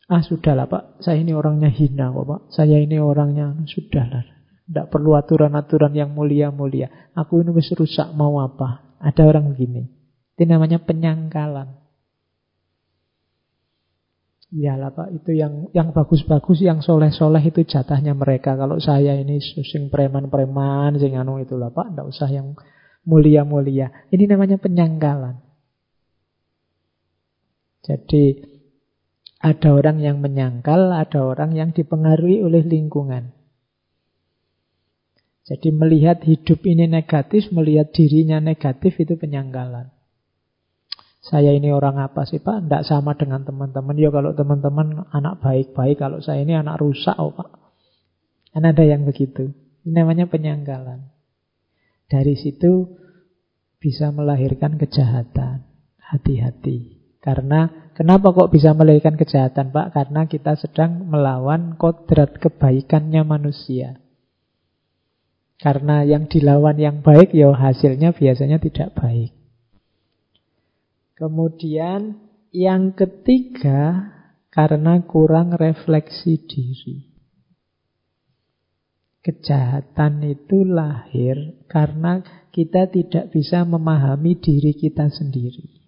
Ah 0.05 0.21
sudahlah 0.21 0.69
pak, 0.69 1.01
saya 1.01 1.17
ini 1.17 1.33
orangnya 1.33 1.71
hina 1.71 2.13
kok 2.13 2.25
pak. 2.29 2.41
Saya 2.53 2.77
ini 2.77 3.01
orangnya 3.01 3.57
sudahlah. 3.65 4.21
Tidak 4.65 4.89
perlu 4.89 5.17
aturan-aturan 5.17 5.93
yang 5.97 6.13
mulia-mulia. 6.13 7.13
Aku 7.17 7.41
ini 7.41 7.49
rusak 7.53 8.13
mau 8.13 8.37
apa? 8.41 8.97
Ada 9.01 9.25
orang 9.25 9.53
begini. 9.53 9.85
Itu 10.33 10.45
namanya 10.45 10.81
penyangkalan. 10.81 11.84
Iyalah 14.55 14.95
Pak, 14.95 15.11
itu 15.11 15.35
yang 15.35 15.67
yang 15.75 15.91
bagus-bagus, 15.91 16.63
yang 16.63 16.79
soleh-soleh 16.79 17.43
itu 17.43 17.67
jatahnya 17.67 18.15
mereka. 18.15 18.55
Kalau 18.55 18.79
saya 18.79 19.11
ini 19.19 19.43
susing 19.43 19.91
preman-preman, 19.91 20.95
sing 20.95 21.19
anu 21.19 21.43
itulah 21.43 21.75
Pak, 21.75 21.91
tidak 21.91 22.07
usah 22.07 22.29
yang 22.31 22.55
mulia-mulia. 23.03 23.91
Ini 24.15 24.31
namanya 24.31 24.55
penyangkalan. 24.55 25.43
Jadi 27.83 28.47
ada 29.43 29.69
orang 29.75 29.99
yang 29.99 30.23
menyangkal, 30.23 30.87
ada 30.87 31.19
orang 31.19 31.51
yang 31.51 31.69
dipengaruhi 31.75 32.39
oleh 32.39 32.63
lingkungan. 32.63 33.35
Jadi 35.45 35.69
melihat 35.69 36.23
hidup 36.23 36.63
ini 36.65 36.87
negatif, 36.87 37.51
melihat 37.51 37.91
dirinya 37.91 38.39
negatif 38.39 38.97
itu 38.97 39.19
penyangkalan. 39.19 39.94
Saya 41.25 41.57
ini 41.57 41.73
orang 41.73 41.97
apa 41.97 42.21
sih 42.29 42.37
Pak? 42.37 42.69
Tidak 42.69 42.85
sama 42.85 43.17
dengan 43.17 43.41
teman-teman. 43.41 43.97
Ya 43.97 44.13
kalau 44.13 44.37
teman-teman 44.37 45.09
anak 45.09 45.41
baik-baik, 45.41 45.97
kalau 45.97 46.21
saya 46.21 46.45
ini 46.45 46.53
anak 46.53 46.77
rusak 46.77 47.17
oh 47.17 47.33
Pak. 47.33 47.49
Kan 48.53 48.61
ada 48.69 48.85
yang 48.85 49.09
begitu. 49.09 49.49
Ini 49.81 50.05
namanya 50.05 50.29
penyangkalan. 50.29 51.09
Dari 52.05 52.37
situ 52.37 52.93
bisa 53.81 54.13
melahirkan 54.13 54.77
kejahatan. 54.77 55.65
Hati-hati. 55.97 57.01
Karena 57.25 57.89
kenapa 57.97 58.29
kok 58.29 58.53
bisa 58.53 58.77
melahirkan 58.77 59.17
kejahatan 59.17 59.73
Pak? 59.73 59.97
Karena 59.97 60.29
kita 60.29 60.53
sedang 60.61 61.09
melawan 61.09 61.73
kodrat 61.81 62.37
kebaikannya 62.37 63.25
manusia. 63.25 63.97
Karena 65.57 66.05
yang 66.05 66.29
dilawan 66.29 66.77
yang 66.77 67.01
baik 67.01 67.33
ya 67.33 67.49
hasilnya 67.49 68.13
biasanya 68.13 68.61
tidak 68.61 68.93
baik. 68.93 69.33
Kemudian 71.15 72.19
yang 72.51 72.91
ketiga 72.91 74.11
karena 74.51 74.99
kurang 75.07 75.55
refleksi 75.55 76.43
diri. 76.43 77.11
Kejahatan 79.23 80.21
itu 80.27 80.67
lahir 80.67 81.65
karena 81.71 82.19
kita 82.51 82.91
tidak 82.91 83.31
bisa 83.31 83.63
memahami 83.63 84.37
diri 84.37 84.75
kita 84.75 85.07
sendiri. 85.07 85.87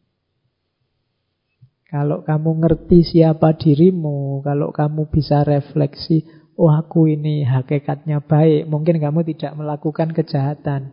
Kalau 1.88 2.24
kamu 2.24 2.64
ngerti 2.64 3.04
siapa 3.04 3.56
dirimu, 3.56 4.44
kalau 4.44 4.76
kamu 4.76 5.12
bisa 5.12 5.44
refleksi, 5.44 6.28
oh 6.60 6.72
aku 6.72 7.08
ini 7.08 7.48
hakikatnya 7.48 8.24
baik, 8.24 8.68
mungkin 8.68 9.00
kamu 9.00 9.24
tidak 9.36 9.56
melakukan 9.56 10.12
kejahatan. 10.12 10.92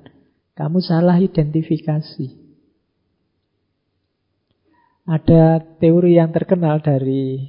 Kamu 0.55 0.78
salah 0.78 1.18
identifikasi. 1.18 2.43
Ada 5.05 5.61
teori 5.77 6.17
yang 6.17 6.33
terkenal 6.33 6.81
dari 6.81 7.45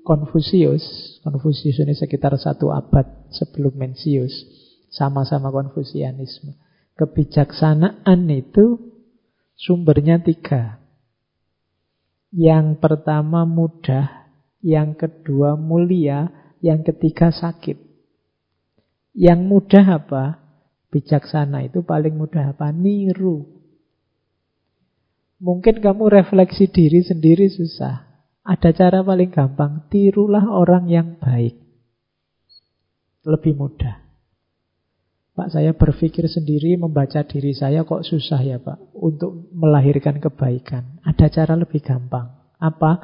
Konfusius. 0.00 0.80
Konfusius 1.20 1.76
ini 1.84 1.92
sekitar 1.92 2.32
satu 2.40 2.72
abad 2.72 3.28
sebelum 3.28 3.76
Mencius. 3.76 4.32
Sama-sama 4.88 5.52
Konfusianisme. 5.52 6.56
Kebijaksanaan 6.96 8.24
itu 8.32 8.96
sumbernya 9.52 10.24
tiga. 10.24 10.80
Yang 12.32 12.80
pertama 12.80 13.44
mudah, 13.44 14.32
yang 14.64 14.96
kedua 14.96 15.60
mulia, 15.60 16.32
yang 16.64 16.80
ketiga 16.80 17.28
sakit. 17.28 17.76
Yang 19.12 19.40
mudah 19.44 19.84
apa? 19.84 20.24
Bijaksana 20.88 21.68
itu 21.68 21.84
paling 21.84 22.16
mudah 22.16 22.56
apa? 22.56 22.72
Niru. 22.72 23.59
Mungkin 25.40 25.80
kamu 25.80 26.12
refleksi 26.12 26.68
diri 26.68 27.00
sendiri 27.00 27.48
susah. 27.48 28.12
Ada 28.44 28.76
cara 28.76 29.00
paling 29.00 29.32
gampang, 29.32 29.88
tirulah 29.88 30.44
orang 30.52 30.84
yang 30.92 31.16
baik. 31.16 31.56
Lebih 33.24 33.56
mudah. 33.56 34.04
Pak, 35.32 35.56
saya 35.56 35.72
berpikir 35.72 36.28
sendiri 36.28 36.76
membaca 36.76 37.24
diri 37.24 37.56
saya 37.56 37.88
kok 37.88 38.04
susah 38.04 38.44
ya 38.44 38.60
Pak 38.60 38.92
untuk 38.92 39.48
melahirkan 39.56 40.20
kebaikan. 40.20 41.00
Ada 41.00 41.32
cara 41.32 41.56
lebih 41.56 41.80
gampang. 41.80 42.52
Apa? 42.60 43.00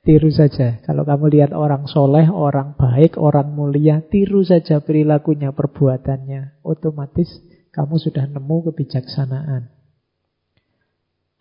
Tiru 0.00 0.32
saja. 0.32 0.80
Kalau 0.80 1.04
kamu 1.04 1.28
lihat 1.28 1.52
orang 1.52 1.84
soleh, 1.84 2.32
orang 2.32 2.72
baik, 2.80 3.20
orang 3.20 3.52
mulia, 3.52 4.00
tiru 4.08 4.40
saja 4.40 4.80
perilakunya, 4.80 5.52
perbuatannya. 5.52 6.64
Otomatis 6.64 7.28
kamu 7.76 8.00
sudah 8.00 8.24
nemu 8.32 8.72
kebijaksanaan. 8.72 9.81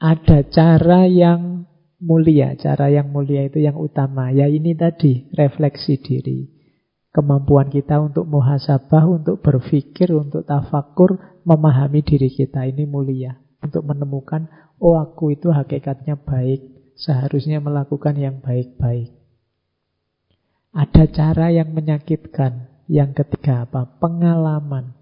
Ada 0.01 0.49
cara 0.49 1.05
yang 1.05 1.69
mulia. 2.01 2.57
Cara 2.57 2.89
yang 2.89 3.13
mulia 3.13 3.45
itu 3.45 3.61
yang 3.61 3.77
utama. 3.77 4.33
Ya 4.33 4.49
ini 4.49 4.73
tadi, 4.73 5.29
refleksi 5.37 6.01
diri. 6.01 6.49
Kemampuan 7.13 7.69
kita 7.69 8.01
untuk 8.01 8.25
muhasabah, 8.25 9.05
untuk 9.05 9.45
berpikir, 9.45 10.09
untuk 10.17 10.41
tafakur, 10.49 11.21
memahami 11.45 12.01
diri 12.01 12.33
kita. 12.33 12.65
Ini 12.65 12.89
mulia. 12.89 13.37
Untuk 13.61 13.85
menemukan, 13.85 14.49
oh 14.81 14.97
aku 14.97 15.37
itu 15.37 15.53
hakikatnya 15.53 16.17
baik. 16.17 16.65
Seharusnya 16.97 17.61
melakukan 17.61 18.17
yang 18.17 18.41
baik-baik. 18.41 19.13
Ada 20.73 21.05
cara 21.13 21.53
yang 21.53 21.77
menyakitkan. 21.77 22.73
Yang 22.89 23.21
ketiga 23.21 23.69
apa? 23.69 23.85
Pengalaman. 24.01 24.97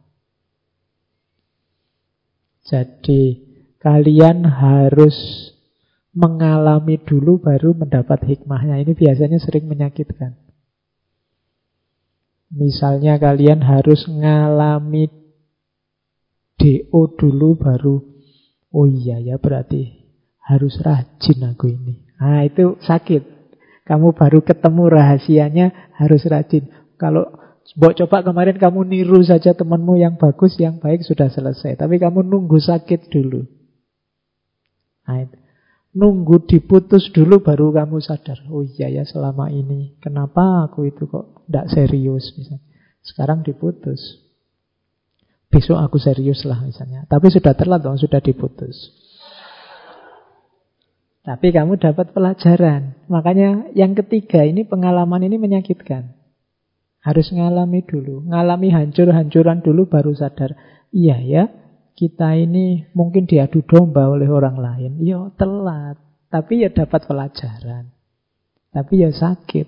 Jadi 2.67 3.48
kalian 3.79 4.43
harus 4.43 5.15
mengalami 6.11 6.99
dulu 6.99 7.39
baru 7.39 7.75
mendapat 7.75 8.27
hikmahnya. 8.27 8.79
Ini 8.83 8.91
biasanya 8.95 9.39
sering 9.39 9.65
menyakitkan. 9.71 10.35
Misalnya 12.49 13.21
kalian 13.21 13.61
harus 13.61 14.09
mengalami 14.09 15.07
DO 16.59 17.01
dulu 17.15 17.55
baru 17.55 18.03
oh 18.75 18.85
iya 18.89 19.21
ya 19.21 19.39
berarti 19.39 20.09
harus 20.43 20.75
rajin 20.81 21.39
aku 21.45 21.71
ini. 21.71 22.03
Nah 22.19 22.43
itu 22.43 22.75
sakit. 22.81 23.39
Kamu 23.85 24.13
baru 24.13 24.41
ketemu 24.45 24.83
rahasianya 24.89 25.93
harus 25.97 26.25
rajin. 26.25 26.69
Kalau 26.97 27.25
Mbok 27.69 28.01
coba 28.01 28.25
kemarin 28.25 28.57
kamu 28.57 28.81
niru 28.81 29.21
saja 29.21 29.53
temanmu 29.53 30.01
yang 30.01 30.17
bagus, 30.17 30.57
yang 30.57 30.81
baik 30.81 31.05
sudah 31.05 31.29
selesai. 31.29 31.77
Tapi 31.77 32.01
kamu 32.01 32.25
nunggu 32.25 32.57
sakit 32.57 33.13
dulu. 33.13 33.45
Itu. 35.17 35.37
Nunggu 35.89 36.45
diputus 36.45 37.09
dulu 37.09 37.41
baru 37.41 37.73
kamu 37.73 37.97
sadar. 37.97 38.45
Oh 38.53 38.61
iya 38.61 38.93
ya 38.93 39.03
selama 39.09 39.49
ini. 39.49 39.97
Kenapa 39.97 40.69
aku 40.69 40.85
itu 40.85 41.09
kok 41.09 41.49
tidak 41.49 41.65
serius 41.73 42.29
misalnya. 42.37 42.61
Sekarang 43.01 43.41
diputus. 43.41 44.21
Besok 45.49 45.81
aku 45.81 45.97
serius 45.97 46.45
lah 46.45 46.61
misalnya. 46.61 47.09
Tapi 47.09 47.33
sudah 47.33 47.57
terlambat, 47.57 47.97
sudah 47.97 48.21
diputus. 48.21 48.93
Tapi 51.25 51.49
kamu 51.49 51.81
dapat 51.81 52.13
pelajaran. 52.13 53.09
Makanya 53.09 53.73
yang 53.73 53.97
ketiga 53.97 54.45
ini 54.45 54.65
pengalaman 54.69 55.25
ini 55.25 55.41
menyakitkan. 55.41 56.13
Harus 57.01 57.33
ngalami 57.33 57.81
dulu. 57.81 58.29
Ngalami 58.29 58.69
hancur-hancuran 58.69 59.65
dulu 59.65 59.89
baru 59.89 60.13
sadar. 60.13 60.53
Iya 60.93 61.17
ya, 61.21 61.43
kita 61.99 62.31
ini 62.39 62.87
mungkin 62.95 63.27
diadu 63.27 63.59
domba 63.67 64.07
oleh 64.07 64.31
orang 64.31 64.55
lain. 64.55 65.03
Ya 65.03 65.19
telat, 65.35 65.99
tapi 66.31 66.63
ya 66.63 66.71
dapat 66.71 67.03
pelajaran. 67.03 67.91
Tapi 68.71 69.03
ya 69.03 69.11
sakit. 69.11 69.67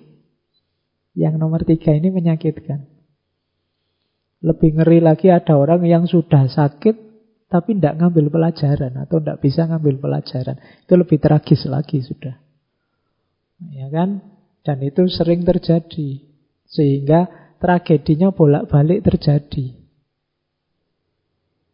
Yang 1.12 1.34
nomor 1.36 1.60
tiga 1.68 1.92
ini 1.92 2.08
menyakitkan. 2.08 2.88
Lebih 4.40 4.80
ngeri 4.80 5.04
lagi 5.04 5.28
ada 5.28 5.60
orang 5.60 5.84
yang 5.84 6.08
sudah 6.08 6.48
sakit 6.48 7.12
tapi 7.52 7.76
tidak 7.76 8.00
ngambil 8.00 8.32
pelajaran 8.32 8.96
atau 8.96 9.20
tidak 9.20 9.44
bisa 9.44 9.68
ngambil 9.68 10.00
pelajaran. 10.00 10.56
Itu 10.88 10.96
lebih 10.96 11.20
tragis 11.20 11.68
lagi 11.68 12.00
sudah. 12.00 12.40
Ya 13.76 13.92
kan? 13.92 14.24
Dan 14.64 14.80
itu 14.80 15.04
sering 15.12 15.44
terjadi. 15.44 16.24
Sehingga 16.64 17.28
tragedinya 17.60 18.32
bolak-balik 18.32 19.04
terjadi. 19.04 19.81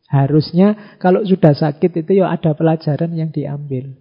Harusnya 0.08 0.96
kalau 0.96 1.20
sudah 1.20 1.52
sakit 1.52 2.00
itu 2.00 2.24
ya 2.24 2.32
ada 2.32 2.56
pelajaran 2.56 3.12
yang 3.12 3.28
diambil. 3.28 3.92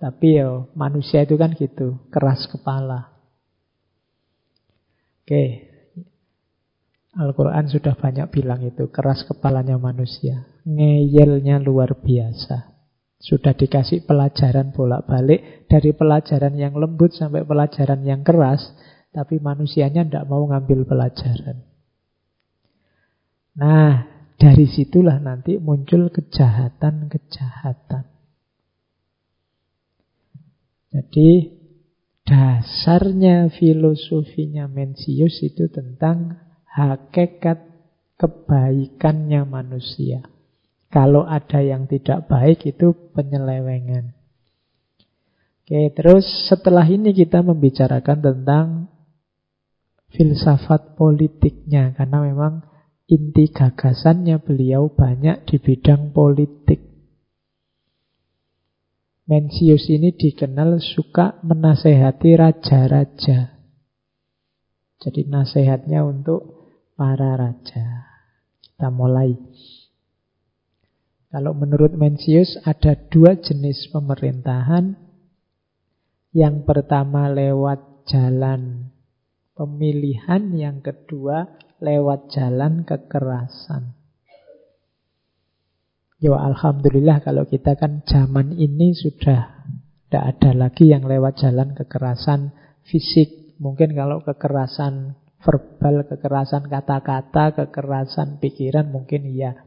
Tapi 0.00 0.40
ya 0.40 0.64
manusia 0.72 1.24
itu 1.24 1.36
kan 1.36 1.52
gitu, 1.56 2.00
keras 2.08 2.48
kepala. 2.48 3.12
Oke. 5.24 5.68
Al-Quran 7.16 7.64
sudah 7.72 7.96
banyak 7.96 8.28
bilang 8.28 8.60
itu, 8.60 8.92
keras 8.92 9.24
kepalanya 9.24 9.80
manusia. 9.80 10.44
Ngeyelnya 10.68 11.60
luar 11.64 11.96
biasa. 11.96 12.76
Sudah 13.16 13.56
dikasih 13.56 14.04
pelajaran 14.04 14.76
bolak-balik, 14.76 15.64
dari 15.68 15.96
pelajaran 15.96 16.52
yang 16.60 16.76
lembut 16.76 17.16
sampai 17.16 17.44
pelajaran 17.44 18.04
yang 18.04 18.20
keras. 18.20 18.60
tapi 19.16 19.40
manusianya 19.40 20.04
tidak 20.04 20.28
mau 20.28 20.44
ngambil 20.44 20.84
pelajaran. 20.84 21.64
Nah, 23.56 24.15
dari 24.36 24.68
situlah 24.68 25.16
nanti 25.16 25.56
muncul 25.56 26.12
kejahatan-kejahatan. 26.12 28.04
Jadi 30.92 31.30
dasarnya 32.24 33.52
filosofinya 33.52 34.68
Mencius 34.68 35.40
itu 35.44 35.68
tentang 35.72 36.40
hakikat 36.68 37.64
kebaikannya 38.16 39.44
manusia. 39.44 40.24
Kalau 40.92 41.28
ada 41.28 41.60
yang 41.60 41.84
tidak 41.84 42.28
baik 42.28 42.64
itu 42.64 42.96
penyelewengan. 43.12 44.16
Oke, 45.66 45.90
terus 45.92 46.24
setelah 46.46 46.86
ini 46.86 47.10
kita 47.10 47.42
membicarakan 47.42 48.18
tentang 48.22 48.66
filsafat 50.14 50.94
politiknya 50.94 51.92
karena 51.98 52.22
memang 52.22 52.75
inti 53.06 53.50
gagasannya 53.54 54.42
beliau 54.42 54.90
banyak 54.90 55.46
di 55.46 55.56
bidang 55.62 56.10
politik. 56.10 56.82
Mencius 59.26 59.90
ini 59.90 60.14
dikenal 60.14 60.78
suka 60.78 61.42
menasehati 61.42 62.30
raja-raja. 62.38 63.58
Jadi 65.02 65.26
nasihatnya 65.26 66.06
untuk 66.06 66.70
para 66.94 67.34
raja. 67.34 68.06
Kita 68.62 68.88
mulai. 68.94 69.34
Kalau 71.26 71.58
menurut 71.58 71.90
Mencius 71.98 72.54
ada 72.62 72.94
dua 73.10 73.34
jenis 73.34 73.90
pemerintahan 73.90 74.94
yang 76.30 76.62
pertama 76.62 77.26
lewat 77.26 78.06
jalan 78.06 78.94
pemilihan, 79.58 80.54
yang 80.54 80.78
kedua 80.84 81.65
lewat 81.80 82.32
jalan 82.32 82.84
kekerasan. 82.88 83.96
Ya 86.16 86.32
Alhamdulillah 86.32 87.20
kalau 87.20 87.44
kita 87.44 87.76
kan 87.76 88.00
zaman 88.08 88.56
ini 88.56 88.96
sudah 88.96 89.68
tidak 90.08 90.24
ada 90.32 90.50
lagi 90.56 90.88
yang 90.88 91.04
lewat 91.04 91.36
jalan 91.42 91.76
kekerasan 91.76 92.56
fisik. 92.88 93.58
Mungkin 93.60 93.92
kalau 93.92 94.24
kekerasan 94.24 95.16
verbal, 95.44 96.08
kekerasan 96.08 96.72
kata-kata, 96.72 97.52
kekerasan 97.52 98.40
pikiran 98.40 98.88
mungkin 98.88 99.28
iya. 99.28 99.66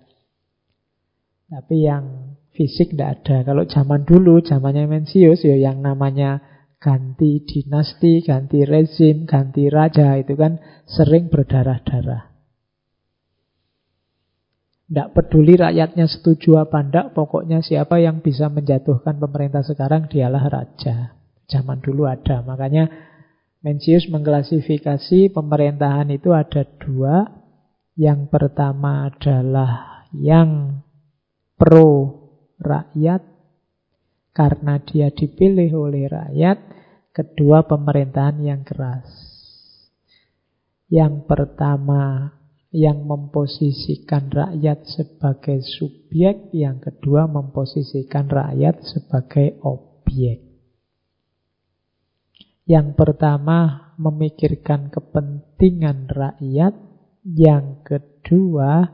Tapi 1.49 1.85
yang 1.85 2.35
fisik 2.53 2.93
tidak 2.93 3.21
ada. 3.21 3.41
Kalau 3.45 3.65
zaman 3.65 4.05
dulu, 4.05 4.41
zamannya 4.41 4.85
Mencius, 4.85 5.41
ya 5.41 5.57
yang 5.57 5.81
namanya 5.81 6.41
ganti 6.79 7.43
dinasti, 7.43 8.23
ganti 8.23 8.63
rezim, 8.63 9.27
ganti 9.27 9.67
raja 9.67 10.15
itu 10.15 10.33
kan 10.39 10.57
sering 10.87 11.27
berdarah-darah. 11.27 12.31
Tidak 14.89 15.13
peduli 15.13 15.53
rakyatnya 15.53 16.09
setuju 16.09 16.65
apa 16.65 16.81
tidak, 16.81 17.13
pokoknya 17.13 17.61
siapa 17.61 18.01
yang 18.01 18.25
bisa 18.25 18.49
menjatuhkan 18.49 19.21
pemerintah 19.21 19.61
sekarang 19.61 20.09
dialah 20.09 20.49
raja. 20.49 21.13
Zaman 21.45 21.77
dulu 21.77 22.09
ada, 22.09 22.41
makanya 22.41 22.89
Mencius 23.59 24.07
mengklasifikasi 24.07 25.35
pemerintahan 25.35 26.07
itu 26.15 26.31
ada 26.31 26.63
dua. 26.79 27.27
Yang 27.99 28.31
pertama 28.31 29.11
adalah 29.11 30.07
yang 30.15 30.79
pro 31.59 32.15
rakyat, 32.55 33.19
karena 34.33 34.79
dia 34.81 35.09
dipilih 35.09 35.71
oleh 35.75 36.05
rakyat. 36.09 36.57
Kedua, 37.09 37.65
pemerintahan 37.65 38.37
yang 38.39 38.61
keras. 38.63 39.09
Yang 40.89 41.25
pertama, 41.25 42.33
yang 42.69 43.05
memposisikan 43.05 44.29
rakyat 44.29 44.85
sebagai 44.85 45.65
subjek. 45.65 46.53
Yang 46.53 46.93
kedua, 46.93 47.25
memposisikan 47.25 48.29
rakyat 48.29 48.81
sebagai 48.85 49.57
objek. 49.65 50.45
Yang 52.69 52.87
pertama, 52.93 53.91
memikirkan 53.97 54.93
kepentingan 54.93 56.05
rakyat. 56.09 56.77
Yang 57.25 57.65
kedua, 57.83 58.85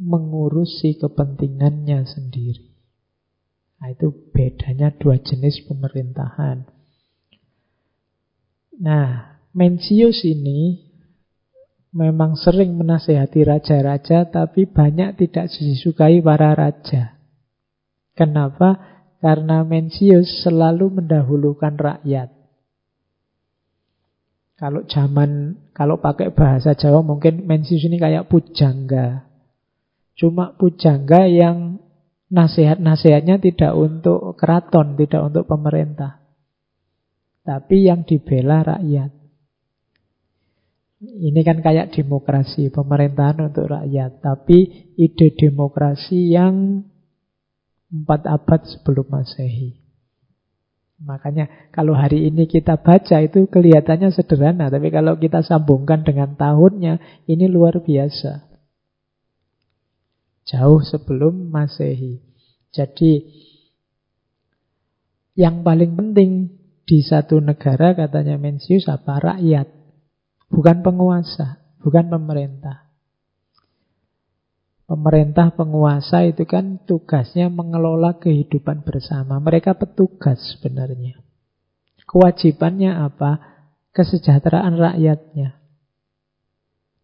mengurusi 0.00 0.98
kepentingannya 0.98 2.02
sendiri. 2.08 2.71
Nah, 3.82 3.90
itu 3.90 4.14
bedanya 4.30 4.94
dua 4.94 5.18
jenis 5.18 5.66
pemerintahan. 5.66 6.70
Nah, 8.78 9.34
Mencius 9.50 10.22
ini 10.22 10.86
memang 11.90 12.38
sering 12.38 12.78
menasehati 12.78 13.42
raja-raja, 13.42 14.30
tapi 14.30 14.70
banyak 14.70 15.18
tidak 15.18 15.50
disukai 15.50 16.22
para 16.22 16.54
raja. 16.54 17.18
Kenapa? 18.14 18.78
Karena 19.18 19.66
Mencius 19.66 20.46
selalu 20.46 21.02
mendahulukan 21.02 21.74
rakyat. 21.74 22.30
Kalau 24.62 24.86
zaman, 24.86 25.58
kalau 25.74 25.98
pakai 25.98 26.30
bahasa 26.30 26.78
Jawa 26.78 27.02
mungkin 27.02 27.50
Mencius 27.50 27.82
ini 27.82 27.98
kayak 27.98 28.30
pujangga. 28.30 29.26
Cuma 30.14 30.54
pujangga 30.54 31.26
yang 31.26 31.81
Nasihat-nasihatnya 32.32 33.44
tidak 33.44 33.76
untuk 33.76 34.40
keraton, 34.40 34.96
tidak 34.96 35.20
untuk 35.28 35.44
pemerintah. 35.44 36.24
Tapi 37.44 37.92
yang 37.92 38.08
dibela 38.08 38.64
rakyat. 38.64 39.12
Ini 41.02 41.40
kan 41.42 41.60
kayak 41.60 41.92
demokrasi, 41.92 42.72
pemerintahan 42.72 43.52
untuk 43.52 43.68
rakyat. 43.68 44.24
Tapi 44.24 44.58
ide 44.96 45.28
demokrasi 45.36 46.32
yang 46.32 46.86
empat 47.92 48.24
abad 48.24 48.60
sebelum 48.64 49.12
masehi. 49.12 49.82
Makanya 51.02 51.68
kalau 51.74 51.98
hari 51.98 52.30
ini 52.30 52.46
kita 52.46 52.78
baca 52.78 53.18
itu 53.20 53.50
kelihatannya 53.50 54.14
sederhana. 54.14 54.70
Tapi 54.70 54.88
kalau 54.88 55.18
kita 55.18 55.42
sambungkan 55.42 56.06
dengan 56.06 56.38
tahunnya, 56.38 57.26
ini 57.26 57.50
luar 57.50 57.82
biasa. 57.82 58.51
Jauh 60.42 60.82
sebelum 60.82 61.50
Masehi. 61.54 62.18
Jadi 62.74 63.12
yang 65.38 65.62
paling 65.62 65.94
penting 65.94 66.30
di 66.82 66.98
satu 67.00 67.38
negara 67.38 67.94
katanya 67.94 68.36
Mencius 68.36 68.90
apa? 68.90 69.22
Rakyat. 69.22 69.68
Bukan 70.52 70.84
penguasa, 70.84 71.62
bukan 71.80 72.12
pemerintah. 72.12 72.90
Pemerintah 74.84 75.56
penguasa 75.56 76.28
itu 76.28 76.44
kan 76.44 76.84
tugasnya 76.84 77.48
mengelola 77.48 78.20
kehidupan 78.20 78.84
bersama. 78.84 79.40
Mereka 79.40 79.80
petugas 79.80 80.36
sebenarnya. 80.52 81.16
Kewajibannya 82.04 82.92
apa? 82.92 83.40
Kesejahteraan 83.96 84.76
rakyatnya. 84.76 85.56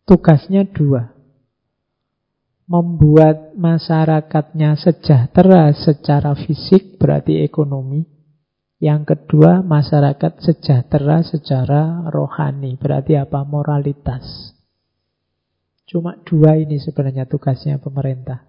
Tugasnya 0.05 0.68
dua 0.68 1.17
membuat 2.68 3.56
masyarakatnya 3.56 4.76
sejahtera 4.76 5.72
secara 5.72 6.36
fisik 6.36 7.00
berarti 7.00 7.40
ekonomi. 7.40 8.04
Yang 8.78 9.16
kedua, 9.16 9.64
masyarakat 9.64 10.38
sejahtera 10.38 11.24
secara 11.26 12.06
rohani, 12.12 12.78
berarti 12.78 13.18
apa? 13.18 13.42
Moralitas. 13.42 14.54
Cuma 15.88 16.14
dua 16.22 16.54
ini 16.60 16.78
sebenarnya 16.78 17.24
tugasnya 17.26 17.80
pemerintah. 17.80 18.44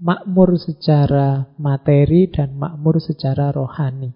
Makmur 0.00 0.56
secara 0.56 1.52
materi 1.60 2.32
dan 2.32 2.56
makmur 2.56 2.98
secara 2.98 3.52
rohani. 3.52 4.10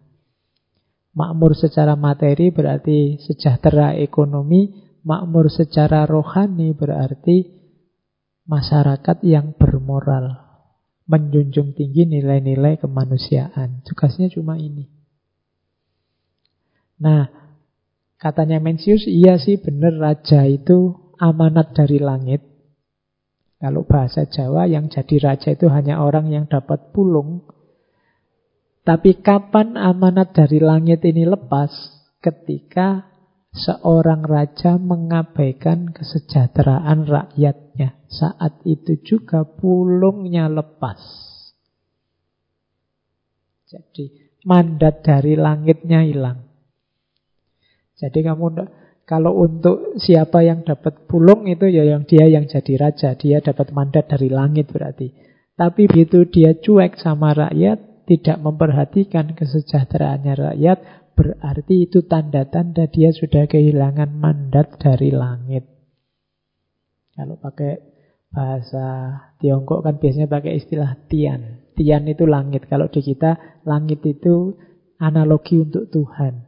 Makmur 1.13 1.53
secara 1.53 1.95
materi 1.95 2.49
berarti 2.51 3.21
sejahtera 3.21 3.95
ekonomi, 4.01 4.73
makmur 5.05 5.53
secara 5.53 6.09
rohani 6.09 6.73
berarti 6.73 7.60
masyarakat 8.51 9.23
yang 9.23 9.55
bermoral, 9.55 10.35
menjunjung 11.07 11.79
tinggi 11.79 12.11
nilai-nilai 12.11 12.83
kemanusiaan. 12.83 13.87
Tugasnya 13.87 14.27
cuma 14.27 14.59
ini. 14.59 14.91
Nah, 16.99 17.31
katanya 18.19 18.59
Mencius, 18.59 19.07
iya 19.07 19.39
sih 19.39 19.63
benar 19.63 19.95
raja 19.95 20.43
itu 20.51 20.99
amanat 21.23 21.73
dari 21.79 22.03
langit. 22.03 22.43
Kalau 23.61 23.87
bahasa 23.87 24.27
Jawa 24.27 24.67
yang 24.67 24.91
jadi 24.91 25.17
raja 25.21 25.55
itu 25.55 25.71
hanya 25.71 26.03
orang 26.03 26.33
yang 26.33 26.51
dapat 26.51 26.91
pulung. 26.91 27.45
Tapi 28.83 29.21
kapan 29.21 29.77
amanat 29.77 30.33
dari 30.33 30.59
langit 30.59 31.05
ini 31.05 31.29
lepas? 31.29 31.71
Ketika 32.25 33.11
seorang 33.53 34.25
raja 34.25 34.81
mengabaikan 34.81 35.93
kesejahteraan 35.93 37.05
rakyatnya. 37.81 37.89
Saat 38.11 38.61
itu 38.69 39.01
juga 39.01 39.49
pulungnya 39.49 40.53
lepas. 40.53 41.01
Jadi 43.71 44.35
mandat 44.45 45.07
dari 45.07 45.39
langitnya 45.39 46.05
hilang. 46.05 46.45
Jadi 47.97 48.21
kamu 48.25 48.47
Kalau 49.11 49.43
untuk 49.43 49.99
siapa 49.99 50.47
yang 50.47 50.63
dapat 50.63 51.11
pulung 51.11 51.43
itu 51.51 51.67
ya 51.67 51.83
yang 51.83 52.07
dia 52.07 52.31
yang 52.31 52.47
jadi 52.47 52.79
raja, 52.79 53.19
dia 53.19 53.43
dapat 53.43 53.75
mandat 53.75 54.07
dari 54.07 54.31
langit 54.31 54.71
berarti. 54.71 55.11
Tapi 55.59 55.91
begitu 55.91 56.31
dia 56.31 56.55
cuek 56.55 56.95
sama 56.95 57.35
rakyat, 57.35 58.07
tidak 58.07 58.39
memperhatikan 58.39 59.35
kesejahteraannya 59.35 60.35
rakyat, 60.55 60.79
berarti 61.19 61.91
itu 61.91 62.07
tanda-tanda 62.07 62.87
dia 62.87 63.11
sudah 63.11 63.51
kehilangan 63.51 64.15
mandat 64.15 64.79
dari 64.79 65.11
langit. 65.11 65.80
Kalau 67.15 67.37
pakai 67.37 67.83
bahasa 68.31 68.87
Tiongkok 69.43 69.83
kan 69.83 69.99
biasanya 69.99 70.31
pakai 70.31 70.59
istilah 70.63 70.95
tian. 71.11 71.67
Tian 71.75 72.07
itu 72.07 72.25
langit. 72.25 72.71
Kalau 72.71 72.87
di 72.87 73.03
kita 73.03 73.63
langit 73.67 74.05
itu 74.07 74.55
analogi 75.01 75.59
untuk 75.59 75.91
Tuhan. 75.91 76.47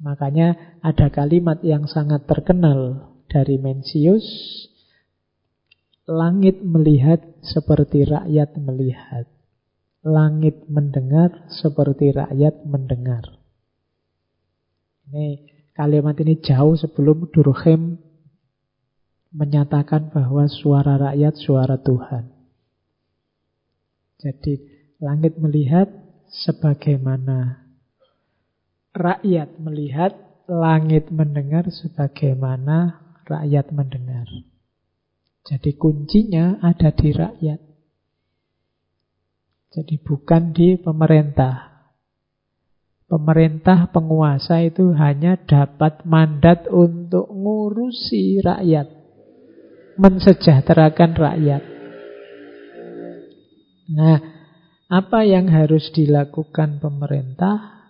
Makanya 0.00 0.80
ada 0.80 1.12
kalimat 1.12 1.60
yang 1.60 1.84
sangat 1.84 2.24
terkenal 2.24 3.12
dari 3.28 3.60
Mencius. 3.60 4.24
Langit 6.08 6.64
melihat 6.64 7.22
seperti 7.44 8.08
rakyat 8.08 8.58
melihat. 8.58 9.30
Langit 10.02 10.66
mendengar 10.66 11.46
seperti 11.52 12.10
rakyat 12.10 12.64
mendengar. 12.66 13.38
Ini 15.06 15.46
kalimat 15.76 16.16
ini 16.18 16.40
jauh 16.40 16.74
sebelum 16.74 17.30
Durkheim 17.30 18.09
menyatakan 19.30 20.10
bahwa 20.10 20.50
suara 20.50 20.98
rakyat 20.98 21.34
suara 21.38 21.78
Tuhan. 21.78 22.30
Jadi 24.20 24.60
langit 25.00 25.38
melihat 25.40 25.88
sebagaimana 26.28 27.70
rakyat 28.94 29.56
melihat, 29.62 30.12
langit 30.50 31.08
mendengar 31.14 31.70
sebagaimana 31.70 32.98
rakyat 33.26 33.70
mendengar. 33.70 34.26
Jadi 35.46 35.78
kuncinya 35.78 36.58
ada 36.60 36.90
di 36.90 37.10
rakyat. 37.14 37.60
Jadi 39.70 39.94
bukan 40.02 40.50
di 40.50 40.74
pemerintah. 40.74 41.70
Pemerintah 43.06 43.90
penguasa 43.90 44.62
itu 44.62 44.94
hanya 44.94 45.38
dapat 45.38 46.06
mandat 46.06 46.66
untuk 46.70 47.26
ngurusi 47.30 48.42
rakyat 48.42 48.99
mensejahterakan 49.96 51.12
rakyat. 51.16 51.62
Nah, 53.90 54.18
apa 54.86 55.26
yang 55.26 55.50
harus 55.50 55.90
dilakukan 55.90 56.78
pemerintah? 56.78 57.80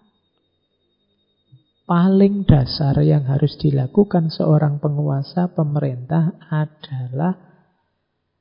Paling 1.85 2.47
dasar 2.47 3.03
yang 3.03 3.27
harus 3.27 3.59
dilakukan 3.59 4.31
seorang 4.31 4.79
penguasa 4.79 5.51
pemerintah 5.51 6.39
adalah 6.47 7.35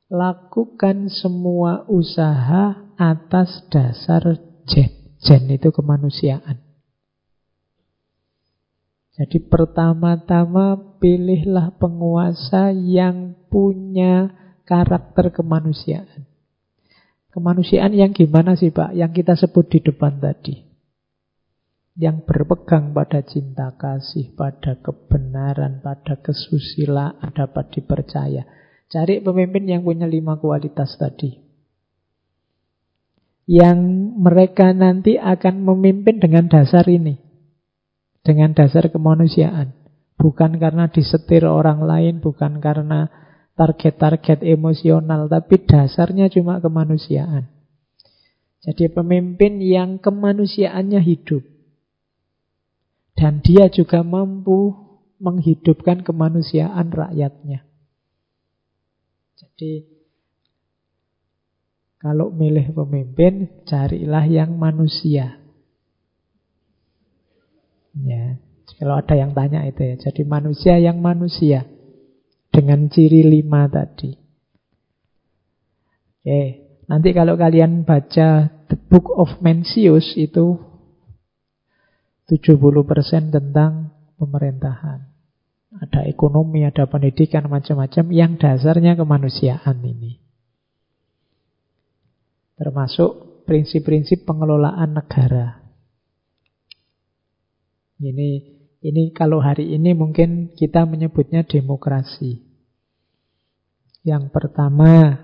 lakukan 0.06 1.10
semua 1.10 1.90
usaha 1.90 2.94
atas 2.94 3.66
dasar 3.74 4.38
jen. 4.70 5.18
Jen 5.20 5.50
itu 5.50 5.74
kemanusiaan. 5.74 6.69
Jadi 9.20 9.52
pertama-tama 9.52 10.96
pilihlah 11.04 11.76
penguasa 11.76 12.72
yang 12.72 13.36
punya 13.52 14.32
karakter 14.64 15.36
kemanusiaan. 15.36 16.24
Kemanusiaan 17.28 17.92
yang 17.92 18.16
gimana 18.16 18.56
sih 18.56 18.72
Pak? 18.72 18.96
Yang 18.96 19.12
kita 19.20 19.36
sebut 19.36 19.68
di 19.68 19.84
depan 19.84 20.24
tadi. 20.24 20.64
Yang 22.00 22.32
berpegang 22.32 22.96
pada 22.96 23.20
cinta 23.28 23.76
kasih, 23.76 24.32
pada 24.40 24.80
kebenaran, 24.80 25.84
pada 25.84 26.16
kesusilaan, 26.24 27.20
dapat 27.36 27.76
dipercaya. 27.76 28.48
Cari 28.88 29.20
pemimpin 29.20 29.68
yang 29.68 29.84
punya 29.84 30.08
lima 30.08 30.40
kualitas 30.40 30.96
tadi. 30.96 31.36
Yang 33.52 33.84
mereka 34.16 34.72
nanti 34.72 35.20
akan 35.20 35.68
memimpin 35.68 36.24
dengan 36.24 36.48
dasar 36.48 36.88
ini 36.88 37.29
dengan 38.24 38.52
dasar 38.54 38.92
kemanusiaan. 38.92 39.76
Bukan 40.20 40.60
karena 40.60 40.92
disetir 40.92 41.48
orang 41.48 41.84
lain, 41.88 42.20
bukan 42.20 42.60
karena 42.60 43.08
target-target 43.56 44.44
emosional, 44.44 45.32
tapi 45.32 45.64
dasarnya 45.64 46.28
cuma 46.28 46.60
kemanusiaan. 46.60 47.48
Jadi 48.60 48.92
pemimpin 48.92 49.64
yang 49.64 50.04
kemanusiaannya 50.04 51.00
hidup. 51.00 51.44
Dan 53.16 53.40
dia 53.40 53.72
juga 53.72 54.04
mampu 54.04 54.76
menghidupkan 55.20 56.04
kemanusiaan 56.04 56.92
rakyatnya. 56.92 57.68
Jadi 59.40 60.00
kalau 62.00 62.32
milih 62.32 62.72
pemimpin, 62.72 63.64
carilah 63.68 64.24
yang 64.24 64.56
manusia. 64.56 65.39
Ya, 68.06 68.40
kalau 68.80 69.02
ada 69.02 69.16
yang 69.18 69.36
tanya 69.36 69.66
itu 69.68 69.82
ya. 69.84 69.96
Jadi 70.00 70.24
manusia 70.24 70.80
yang 70.80 71.04
manusia 71.04 71.68
dengan 72.54 72.88
ciri 72.88 73.26
lima 73.26 73.68
tadi. 73.68 74.16
Oke, 76.20 76.42
nanti 76.86 77.10
kalau 77.16 77.40
kalian 77.40 77.88
baca 77.88 78.52
The 78.70 78.78
Book 78.78 79.10
of 79.16 79.42
Mencius 79.42 80.14
itu 80.20 80.60
70% 82.30 83.34
tentang 83.34 83.90
pemerintahan. 84.22 85.10
Ada 85.70 86.06
ekonomi, 86.10 86.66
ada 86.66 86.86
pendidikan, 86.86 87.46
macam-macam 87.50 88.06
yang 88.14 88.38
dasarnya 88.38 88.98
kemanusiaan 88.98 89.78
ini. 89.86 90.22
Termasuk 92.58 93.46
prinsip-prinsip 93.46 94.26
pengelolaan 94.28 94.94
negara. 94.94 95.59
Ini 98.00 98.30
ini 98.80 99.12
kalau 99.12 99.44
hari 99.44 99.76
ini 99.76 99.92
mungkin 99.92 100.56
kita 100.56 100.88
menyebutnya 100.88 101.44
demokrasi. 101.44 102.40
Yang 104.08 104.32
pertama, 104.32 105.20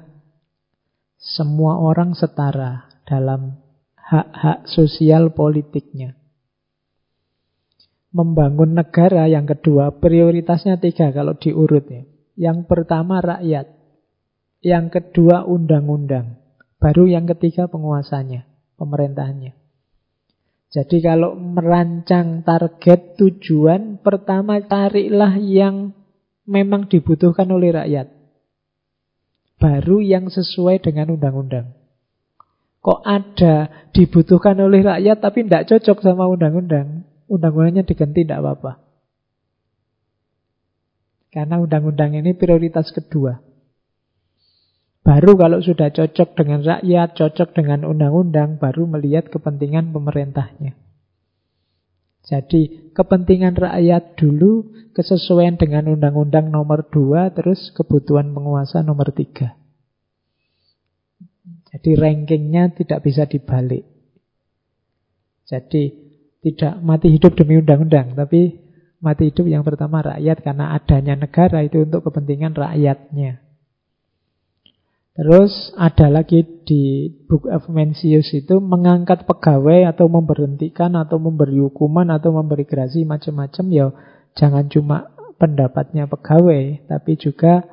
semua 1.15 1.80
orang 1.80 2.11
setara 2.11 2.91
dalam 3.07 3.63
hak-hak 3.95 4.67
sosial 4.67 5.32
politiknya. 5.32 6.19
Membangun 8.11 8.76
negara 8.76 9.28
yang 9.28 9.47
kedua, 9.47 9.95
prioritasnya 9.95 10.76
tiga 10.80 11.15
kalau 11.15 11.39
diurut 11.39 11.88
ya. 11.88 12.03
Yang 12.36 12.67
pertama 12.67 13.23
rakyat, 13.23 13.71
yang 14.59 14.91
kedua 14.91 15.47
undang-undang, 15.47 16.43
baru 16.79 17.08
yang 17.08 17.24
ketiga 17.32 17.71
penguasanya, 17.71 18.43
pemerintahannya. 18.75 19.64
Jadi 20.74 20.97
kalau 21.00 21.37
merancang 21.37 22.43
target 22.43 23.16
tujuan, 23.16 24.01
pertama 24.01 24.59
carilah 24.59 25.37
yang 25.39 25.96
memang 26.46 26.89
dibutuhkan 26.92 27.50
oleh 27.50 27.74
rakyat. 27.74 28.08
Baru 29.55 30.04
yang 30.04 30.28
sesuai 30.28 30.83
dengan 30.83 31.16
undang-undang. 31.16 31.74
Kok 32.86 33.01
ada 33.01 33.89
dibutuhkan 33.97 34.54
oleh 34.62 34.86
rakyat 34.86 35.17
tapi 35.17 35.47
tidak 35.47 35.66
cocok 35.74 36.05
sama 36.05 36.29
undang-undang. 36.29 37.08
Undang-undangnya 37.25 37.82
diganti 37.82 38.21
tidak 38.21 38.46
apa-apa. 38.46 38.86
Karena 41.33 41.58
undang-undang 41.58 42.13
ini 42.13 42.37
prioritas 42.37 42.93
kedua. 42.93 43.42
Baru 45.05 45.37
kalau 45.37 45.61
sudah 45.61 45.93
cocok 45.93 46.33
dengan 46.33 46.65
rakyat, 46.65 47.13
cocok 47.13 47.53
dengan 47.53 47.86
undang-undang, 47.86 48.57
baru 48.57 48.89
melihat 48.89 49.29
kepentingan 49.29 49.93
pemerintahnya. 49.93 50.73
Jadi 52.25 52.89
kepentingan 52.97 53.53
rakyat 53.53 54.17
dulu, 54.17 54.73
kesesuaian 54.97 55.61
dengan 55.61 55.93
undang-undang 55.93 56.49
nomor 56.49 56.89
2, 56.89 57.37
terus 57.37 57.69
kebutuhan 57.77 58.33
penguasa 58.33 58.82
nomor 58.82 59.13
3. 59.13 59.53
Jadi 61.69 61.89
rankingnya 61.93 62.73
tidak 62.73 63.05
bisa 63.05 63.29
dibalik. 63.29 63.86
Jadi 65.45 66.01
tidak 66.41 66.82
mati 66.82 67.13
hidup 67.13 67.37
demi 67.37 67.61
undang-undang, 67.61 68.17
tapi 68.17 68.57
mati 69.05 69.29
hidup 69.29 69.45
yang 69.45 69.61
pertama 69.61 70.01
rakyat 70.01 70.41
karena 70.41 70.73
adanya 70.73 71.13
negara 71.13 71.61
itu 71.61 71.86
untuk 71.86 72.09
kepentingan 72.09 72.57
rakyatnya. 72.57 73.45
Terus 75.16 75.71
ada 75.79 76.12
lagi 76.12 76.43
di 76.67 77.08
Book 77.08 77.47
of 77.47 77.71
Mencius 77.71 78.36
itu 78.36 78.59
mengangkat 78.59 79.24
pegawai 79.24 79.96
atau 79.96 80.12
memberhentikan 80.12 80.92
atau 81.00 81.16
memberi 81.24 81.55
hukuman 81.63 82.12
atau 82.12 82.36
memberi 82.36 82.67
gerasi 82.67 83.08
macam-macam 83.08 83.66
ya 83.71 83.87
jangan 84.36 84.67
cuma 84.67 85.16
pendapatnya 85.39 86.12
pegawai 86.12 86.83
tapi 86.92 87.16
juga 87.16 87.63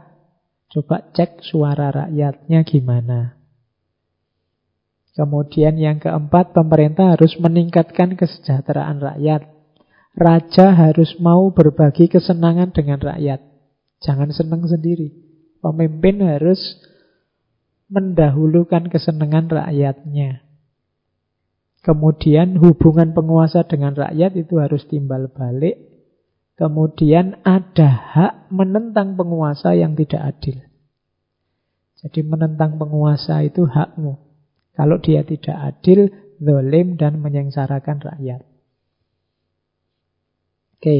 coba 0.70 1.02
cek 1.10 1.42
suara 1.42 1.90
rakyatnya 1.90 2.62
gimana. 2.62 3.42
Kemudian 5.12 5.76
yang 5.76 5.98
keempat 5.98 6.56
pemerintah 6.56 7.18
harus 7.18 7.36
meningkatkan 7.36 8.16
kesejahteraan 8.16 9.02
rakyat. 9.02 9.44
Raja 10.14 10.72
harus 10.72 11.18
mau 11.18 11.50
berbagi 11.52 12.08
kesenangan 12.08 12.72
dengan 12.72 13.02
rakyat. 13.02 13.42
Jangan 14.00 14.32
senang 14.32 14.64
sendiri. 14.64 15.12
Pemimpin 15.60 16.24
harus 16.24 16.60
mendahulukan 17.92 18.88
kesenangan 18.88 19.52
rakyatnya. 19.52 20.40
Kemudian 21.84 22.56
hubungan 22.56 23.12
penguasa 23.12 23.68
dengan 23.68 23.92
rakyat 23.92 24.32
itu 24.38 24.56
harus 24.56 24.88
timbal 24.88 25.28
balik. 25.28 25.76
Kemudian 26.56 27.42
ada 27.44 27.90
hak 27.90 28.34
menentang 28.54 29.18
penguasa 29.18 29.76
yang 29.76 29.92
tidak 29.98 30.22
adil. 30.24 30.62
Jadi 32.00 32.20
menentang 32.22 32.80
penguasa 32.80 33.42
itu 33.44 33.66
hakmu. 33.66 34.18
Kalau 34.72 34.96
dia 35.02 35.26
tidak 35.26 35.54
adil, 35.58 36.08
zolim 36.40 36.96
dan 36.96 37.20
menyengsarakan 37.20 37.98
rakyat. 38.02 38.42
Oke, 40.78 40.96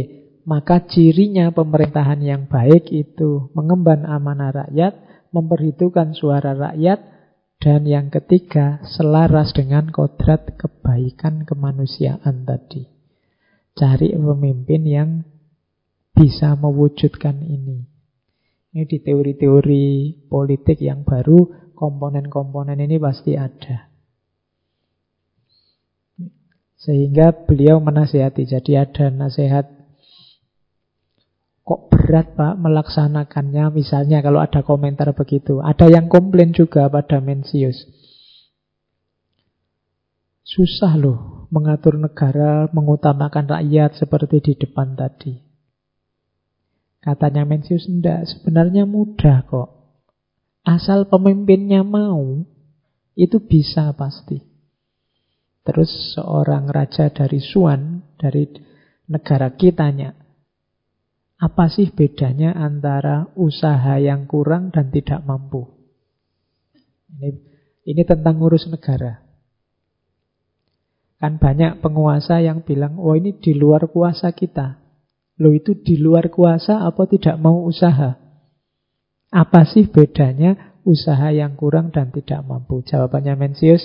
maka 0.47 0.83
cirinya 0.87 1.51
pemerintahan 1.51 2.23
yang 2.23 2.43
baik 2.47 2.91
itu 2.91 3.51
mengemban 3.55 4.07
amanah 4.07 4.51
rakyat, 4.51 4.95
memperhitungkan 5.33 6.15
suara 6.15 6.53
rakyat, 6.55 7.01
dan 7.63 7.87
yang 7.87 8.11
ketiga 8.11 8.83
selaras 8.85 9.55
dengan 9.55 9.89
kodrat 9.89 10.59
kebaikan 10.59 11.47
kemanusiaan 11.47 12.43
tadi. 12.47 12.91
Cari 13.73 14.13
pemimpin 14.13 14.83
yang 14.85 15.11
bisa 16.13 16.53
mewujudkan 16.59 17.41
ini. 17.41 17.89
Ini 18.73 18.83
di 18.89 18.99
teori-teori 19.01 19.85
politik 20.29 20.81
yang 20.81 21.05
baru, 21.05 21.73
komponen-komponen 21.77 22.81
ini 22.81 22.97
pasti 23.01 23.37
ada. 23.37 23.93
Sehingga 26.83 27.47
beliau 27.47 27.79
menasihati. 27.79 28.43
Jadi 28.43 28.75
ada 28.75 29.07
nasihat 29.13 29.71
kok 31.63 31.81
berat 31.95 32.35
Pak 32.35 32.59
melaksanakannya 32.59 33.71
misalnya 33.71 34.19
kalau 34.21 34.43
ada 34.43 34.67
komentar 34.67 35.11
begitu. 35.15 35.63
Ada 35.63 35.89
yang 35.89 36.11
komplain 36.11 36.51
juga 36.51 36.91
pada 36.91 37.23
Mencius. 37.23 37.87
Susah 40.43 40.99
loh 40.99 41.43
mengatur 41.53 42.01
negara, 42.01 42.67
mengutamakan 42.73 43.45
rakyat 43.45 44.01
seperti 44.01 44.41
di 44.41 44.53
depan 44.57 44.97
tadi. 44.97 45.37
Katanya 47.03 47.45
Mencius, 47.45 47.91
enggak, 47.91 48.25
sebenarnya 48.25 48.89
mudah 48.89 49.45
kok. 49.45 49.71
Asal 50.65 51.11
pemimpinnya 51.11 51.83
mau, 51.83 52.47
itu 53.19 53.37
bisa 53.43 53.91
pasti. 53.93 54.41
Terus 55.63 56.17
seorang 56.17 56.71
raja 56.71 57.11
dari 57.11 57.43
Suan, 57.43 58.07
dari 58.17 58.47
negara 59.11 59.53
kitanya, 59.59 60.15
apa 61.43 61.67
sih 61.67 61.91
bedanya 61.91 62.55
antara 62.55 63.27
usaha 63.35 63.99
yang 63.99 64.31
kurang 64.31 64.71
dan 64.71 64.95
tidak 64.95 65.27
mampu? 65.27 65.67
Ini, 67.11 67.29
ini 67.83 68.03
tentang 68.07 68.39
ngurus 68.39 68.71
negara. 68.71 69.27
Kan 71.19 71.43
banyak 71.43 71.83
penguasa 71.83 72.39
yang 72.39 72.63
bilang, 72.63 72.95
oh 72.95 73.19
ini 73.19 73.35
di 73.43 73.59
luar 73.59 73.91
kuasa 73.91 74.31
kita. 74.31 74.79
Lo 75.43 75.51
itu 75.51 75.75
di 75.75 75.99
luar 75.99 76.31
kuasa 76.31 76.87
apa 76.87 77.11
tidak 77.11 77.35
mau 77.43 77.67
usaha? 77.67 78.23
Apa 79.35 79.67
sih 79.67 79.91
bedanya 79.91 80.79
usaha 80.87 81.35
yang 81.35 81.59
kurang 81.59 81.91
dan 81.91 82.15
tidak 82.15 82.47
mampu? 82.47 82.87
Jawabannya 82.87 83.35
Mencius, 83.35 83.83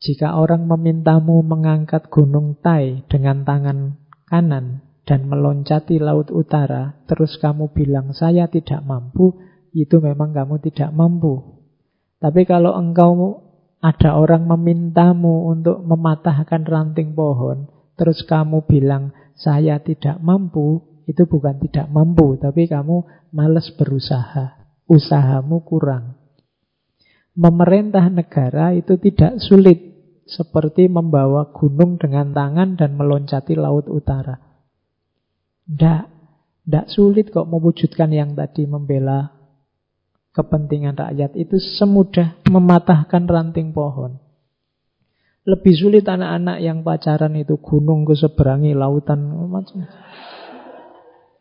jika 0.00 0.40
orang 0.40 0.64
memintamu 0.64 1.44
mengangkat 1.44 2.08
gunung 2.08 2.56
Tai 2.64 3.04
dengan 3.12 3.44
tangan 3.44 4.00
kanan 4.24 4.93
dan 5.04 5.28
meloncati 5.28 6.00
laut 6.00 6.32
utara, 6.32 7.04
terus 7.04 7.36
kamu 7.36 7.72
bilang 7.76 8.16
saya 8.16 8.48
tidak 8.48 8.80
mampu, 8.84 9.36
itu 9.76 10.00
memang 10.00 10.32
kamu 10.32 10.60
tidak 10.64 10.90
mampu. 10.96 11.60
Tapi 12.20 12.48
kalau 12.48 12.72
engkau 12.72 13.44
ada 13.84 14.16
orang 14.16 14.48
memintamu 14.48 15.52
untuk 15.52 15.84
mematahkan 15.84 16.64
ranting 16.64 17.12
pohon, 17.12 17.68
terus 18.00 18.24
kamu 18.24 18.64
bilang 18.64 19.12
saya 19.36 19.76
tidak 19.84 20.16
mampu, 20.24 20.80
itu 21.04 21.28
bukan 21.28 21.60
tidak 21.60 21.92
mampu, 21.92 22.40
tapi 22.40 22.64
kamu 22.64 23.28
males 23.36 23.68
berusaha. 23.76 24.56
Usahamu 24.88 25.64
kurang. 25.64 26.16
Memerintah 27.34 28.08
negara 28.08 28.72
itu 28.76 28.96
tidak 29.00 29.40
sulit 29.40 29.80
seperti 30.24 30.88
membawa 30.88 31.52
gunung 31.52 32.00
dengan 32.00 32.32
tangan 32.32 32.76
dan 32.80 32.96
meloncati 32.96 33.52
laut 33.56 33.84
utara. 33.90 34.53
Tidak, 35.64 36.02
tidak 36.64 36.86
sulit 36.92 37.32
kok 37.32 37.48
mewujudkan 37.48 38.12
yang 38.12 38.36
tadi 38.36 38.68
membela 38.68 39.32
kepentingan 40.34 40.98
rakyat 40.98 41.32
itu 41.38 41.56
semudah 41.56 42.36
mematahkan 42.50 43.24
ranting 43.24 43.70
pohon. 43.70 44.18
Lebih 45.44 45.74
sulit 45.76 46.04
anak-anak 46.08 46.58
yang 46.64 46.80
pacaran 46.80 47.36
itu 47.36 47.60
gunung 47.60 48.08
ke 48.08 48.16
seberangi 48.16 48.72
lautan 48.72 49.24
macam. 49.48 49.84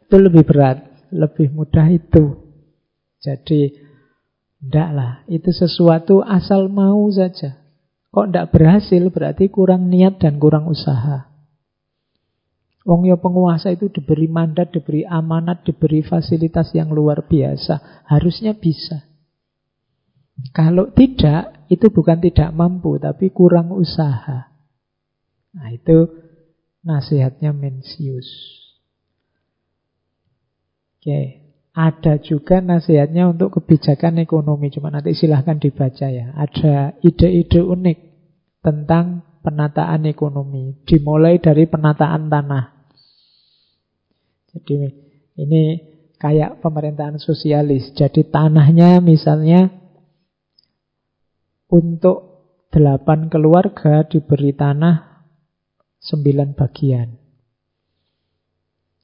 Itu 0.04 0.16
lebih 0.20 0.44
berat, 0.44 1.10
lebih 1.10 1.56
mudah 1.56 1.88
itu. 1.88 2.36
Jadi, 3.24 3.72
tidak 4.60 4.90
lah, 4.92 5.14
itu 5.32 5.50
sesuatu 5.56 6.20
asal 6.20 6.68
mau 6.68 7.08
saja. 7.16 7.64
Kok 8.12 8.30
tidak 8.30 8.52
berhasil 8.52 9.04
berarti 9.10 9.48
kurang 9.50 9.88
niat 9.90 10.20
dan 10.20 10.38
kurang 10.38 10.70
usaha. 10.70 11.33
Wong 12.84 13.08
yo 13.08 13.16
penguasa 13.16 13.72
itu 13.72 13.88
diberi 13.88 14.28
mandat, 14.28 14.76
diberi 14.76 15.08
amanat, 15.08 15.64
diberi 15.64 16.04
fasilitas 16.04 16.76
yang 16.76 16.92
luar 16.92 17.24
biasa. 17.24 18.06
Harusnya 18.12 18.60
bisa. 18.60 19.08
Kalau 20.52 20.92
tidak, 20.92 21.70
itu 21.72 21.88
bukan 21.88 22.20
tidak 22.20 22.52
mampu, 22.52 23.00
tapi 23.00 23.32
kurang 23.32 23.72
usaha. 23.72 24.52
Nah 25.54 25.70
itu 25.72 26.12
nasihatnya 26.84 27.56
Mencius. 27.56 28.28
Oke. 31.00 31.40
Ada 31.74 32.22
juga 32.22 32.62
nasihatnya 32.62 33.34
untuk 33.34 33.58
kebijakan 33.58 34.22
ekonomi. 34.22 34.70
Cuma 34.70 34.94
nanti 34.94 35.18
silahkan 35.18 35.58
dibaca 35.58 36.06
ya. 36.06 36.30
Ada 36.38 37.02
ide-ide 37.02 37.66
unik 37.66 37.98
tentang 38.62 39.26
penataan 39.42 40.06
ekonomi. 40.06 40.86
Dimulai 40.86 41.42
dari 41.42 41.66
penataan 41.66 42.30
tanah. 42.30 42.73
Jadi 44.54 44.90
ini 45.42 45.64
kayak 46.22 46.62
pemerintahan 46.62 47.18
sosialis. 47.18 47.92
Jadi 47.98 48.30
tanahnya 48.30 49.02
misalnya 49.02 49.74
untuk 51.74 52.46
delapan 52.70 53.28
keluarga 53.28 54.06
diberi 54.06 54.54
tanah 54.54 55.26
sembilan 56.00 56.50
bagian. 56.54 57.10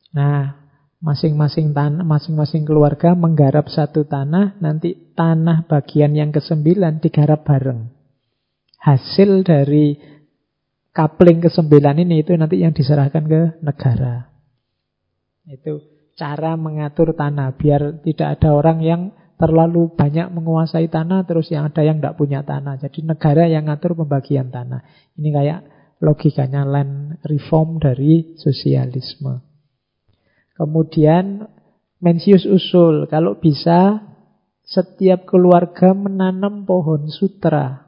Nah, 0.10 0.60
Masing-masing 1.00 1.72
tanah, 1.72 2.04
masing-masing 2.04 2.68
keluarga 2.68 3.16
menggarap 3.16 3.72
satu 3.72 4.04
tanah, 4.04 4.60
nanti 4.60 5.16
tanah 5.16 5.64
bagian 5.64 6.12
yang 6.12 6.36
kesembilan 6.36 7.00
digarap 7.00 7.48
bareng. 7.48 7.88
Hasil 8.84 9.48
dari 9.48 9.96
kapling 10.92 11.40
kesembilan 11.40 12.04
ini 12.04 12.20
itu 12.20 12.36
nanti 12.36 12.60
yang 12.60 12.76
diserahkan 12.76 13.24
ke 13.32 13.42
negara. 13.64 14.28
Itu 15.48 15.86
cara 16.20 16.60
mengatur 16.60 17.16
tanah 17.16 17.56
biar 17.56 18.04
tidak 18.04 18.40
ada 18.40 18.50
orang 18.52 18.80
yang 18.84 19.02
terlalu 19.40 19.96
banyak 19.96 20.28
menguasai 20.36 20.92
tanah 20.92 21.24
terus 21.24 21.48
yang 21.48 21.72
ada 21.72 21.80
yang 21.80 22.04
tidak 22.04 22.20
punya 22.20 22.44
tanah. 22.44 22.76
Jadi 22.76 23.08
negara 23.08 23.48
yang 23.48 23.72
ngatur 23.72 23.96
pembagian 23.96 24.52
tanah. 24.52 24.84
Ini 25.16 25.30
kayak 25.32 25.60
logikanya 26.04 26.68
land 26.68 27.24
reform 27.24 27.80
dari 27.80 28.36
sosialisme. 28.36 29.40
Kemudian 30.60 31.48
Mencius 32.00 32.48
usul, 32.48 33.12
kalau 33.12 33.40
bisa 33.44 34.00
setiap 34.64 35.28
keluarga 35.28 35.92
menanam 35.92 36.64
pohon 36.64 37.12
sutra, 37.12 37.84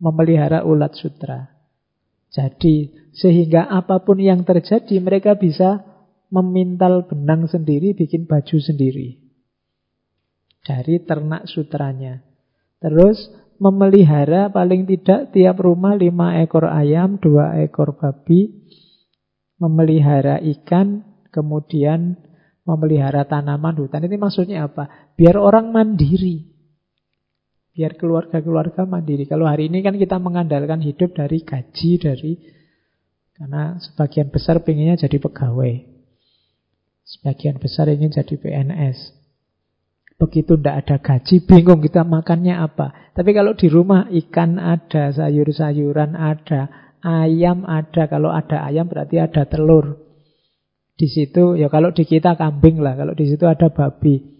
memelihara 0.00 0.64
ulat 0.64 0.96
sutra. 0.96 1.52
Jadi 2.32 3.08
sehingga 3.16 3.68
apa 3.68 4.04
pun 4.04 4.20
yang 4.20 4.44
terjadi 4.44 5.00
mereka 5.00 5.36
bisa 5.36 5.84
memintal 6.36 7.08
benang 7.08 7.48
sendiri, 7.48 7.96
bikin 7.96 8.28
baju 8.28 8.56
sendiri. 8.60 9.16
Dari 10.60 11.00
ternak 11.00 11.48
sutranya. 11.48 12.20
Terus 12.76 13.16
memelihara 13.56 14.52
paling 14.52 14.84
tidak 14.84 15.32
tiap 15.32 15.56
rumah 15.64 15.96
lima 15.96 16.36
ekor 16.44 16.68
ayam, 16.68 17.16
dua 17.16 17.56
ekor 17.64 17.96
babi, 17.96 18.52
memelihara 19.56 20.44
ikan, 20.44 21.00
kemudian 21.32 22.20
memelihara 22.68 23.24
tanaman 23.24 23.78
hutan. 23.80 24.04
Ini 24.04 24.16
maksudnya 24.20 24.68
apa? 24.68 25.14
Biar 25.16 25.40
orang 25.40 25.72
mandiri. 25.72 26.52
Biar 27.72 27.96
keluarga-keluarga 27.96 28.84
mandiri. 28.84 29.24
Kalau 29.24 29.48
hari 29.48 29.72
ini 29.72 29.80
kan 29.80 29.96
kita 29.96 30.20
mengandalkan 30.20 30.80
hidup 30.84 31.16
dari 31.16 31.40
gaji, 31.44 31.90
dari 31.96 32.32
Karena 33.36 33.76
sebagian 33.76 34.32
besar 34.32 34.64
pengennya 34.64 34.96
jadi 34.96 35.20
pegawai. 35.20 35.95
Sebagian 37.06 37.62
besar 37.62 37.86
ingin 37.86 38.10
jadi 38.10 38.34
PNS. 38.34 39.14
Begitu 40.18 40.58
tidak 40.58 40.76
ada 40.82 40.96
gaji, 40.98 41.44
bingung 41.46 41.78
kita 41.78 42.02
makannya 42.02 42.58
apa. 42.58 43.14
Tapi 43.14 43.30
kalau 43.30 43.54
di 43.54 43.70
rumah 43.70 44.10
ikan 44.10 44.58
ada, 44.58 45.14
sayur-sayuran 45.14 46.18
ada, 46.18 46.66
ayam 47.04 47.62
ada. 47.62 48.10
Kalau 48.10 48.34
ada 48.34 48.66
ayam 48.66 48.90
berarti 48.90 49.22
ada 49.22 49.46
telur. 49.46 50.02
Di 50.96 51.06
situ, 51.06 51.54
ya 51.54 51.68
kalau 51.70 51.92
di 51.94 52.08
kita 52.08 52.34
kambing 52.34 52.82
lah. 52.82 52.98
Kalau 52.98 53.14
di 53.14 53.28
situ 53.28 53.46
ada 53.46 53.70
babi. 53.70 54.34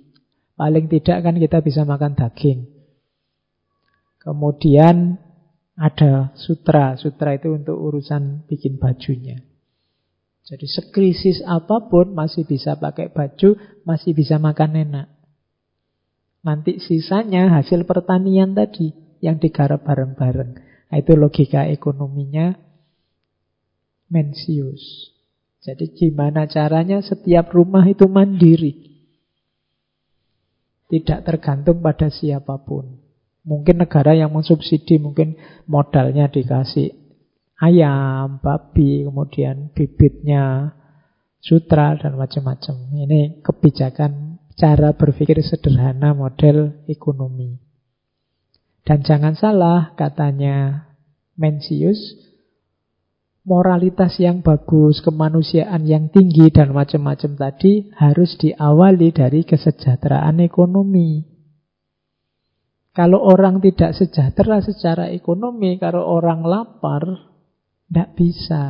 Paling 0.56 0.88
tidak 0.88 1.22
kan 1.22 1.36
kita 1.36 1.60
bisa 1.60 1.84
makan 1.84 2.16
daging. 2.16 2.64
Kemudian 4.18 5.20
ada 5.76 6.32
sutra. 6.34 6.96
Sutra 6.96 7.36
itu 7.36 7.52
untuk 7.52 7.76
urusan 7.76 8.48
bikin 8.48 8.80
bajunya. 8.80 9.44
Jadi 10.46 10.66
sekrisis 10.70 11.42
apa 11.42 11.90
pun 11.90 12.14
masih 12.14 12.46
bisa 12.46 12.78
pakai 12.78 13.10
baju, 13.10 13.58
masih 13.82 14.14
bisa 14.14 14.38
makan 14.38 14.78
enak. 14.78 15.06
Nanti 16.46 16.78
sisanya 16.78 17.50
hasil 17.50 17.82
pertanian 17.82 18.54
tadi 18.54 18.94
yang 19.18 19.42
digarap 19.42 19.82
bareng-bareng. 19.82 20.50
Nah, 20.86 20.96
itu 21.02 21.18
logika 21.18 21.66
ekonominya 21.66 22.54
Mencius. 24.06 25.10
Jadi 25.66 25.90
gimana 25.98 26.46
caranya 26.46 27.02
setiap 27.02 27.50
rumah 27.50 27.82
itu 27.82 28.06
mandiri. 28.06 28.86
Tidak 30.86 31.26
tergantung 31.26 31.82
pada 31.82 32.06
siapa 32.06 32.62
pun. 32.62 33.02
Mungkin 33.42 33.82
negara 33.82 34.14
yang 34.14 34.30
mensubsidi, 34.30 35.02
mungkin 35.02 35.34
modalnya 35.66 36.30
dikasih 36.30 37.05
ayam, 37.60 38.38
babi, 38.40 39.04
kemudian 39.04 39.72
bibitnya 39.72 40.74
sutra 41.40 41.96
dan 41.96 42.18
macam-macam. 42.18 42.76
Ini 42.92 43.40
kebijakan 43.40 44.42
cara 44.56 44.96
berpikir 44.96 45.40
sederhana 45.44 46.16
model 46.16 46.84
ekonomi. 46.88 47.60
Dan 48.86 49.02
jangan 49.02 49.34
salah 49.34 49.92
katanya 49.98 50.88
Mencius, 51.36 51.98
moralitas 53.44 54.16
yang 54.18 54.40
bagus, 54.40 55.04
kemanusiaan 55.04 55.84
yang 55.84 56.08
tinggi 56.08 56.48
dan 56.48 56.72
macam-macam 56.72 57.36
tadi 57.36 57.92
harus 57.94 58.34
diawali 58.40 59.14
dari 59.14 59.44
kesejahteraan 59.44 60.42
ekonomi. 60.42 61.36
Kalau 62.96 63.20
orang 63.20 63.60
tidak 63.60 63.92
sejahtera 63.92 64.64
secara 64.64 65.12
ekonomi, 65.12 65.76
kalau 65.76 66.00
orang 66.00 66.40
lapar, 66.48 67.35
tidak 67.86 68.10
bisa. 68.18 68.62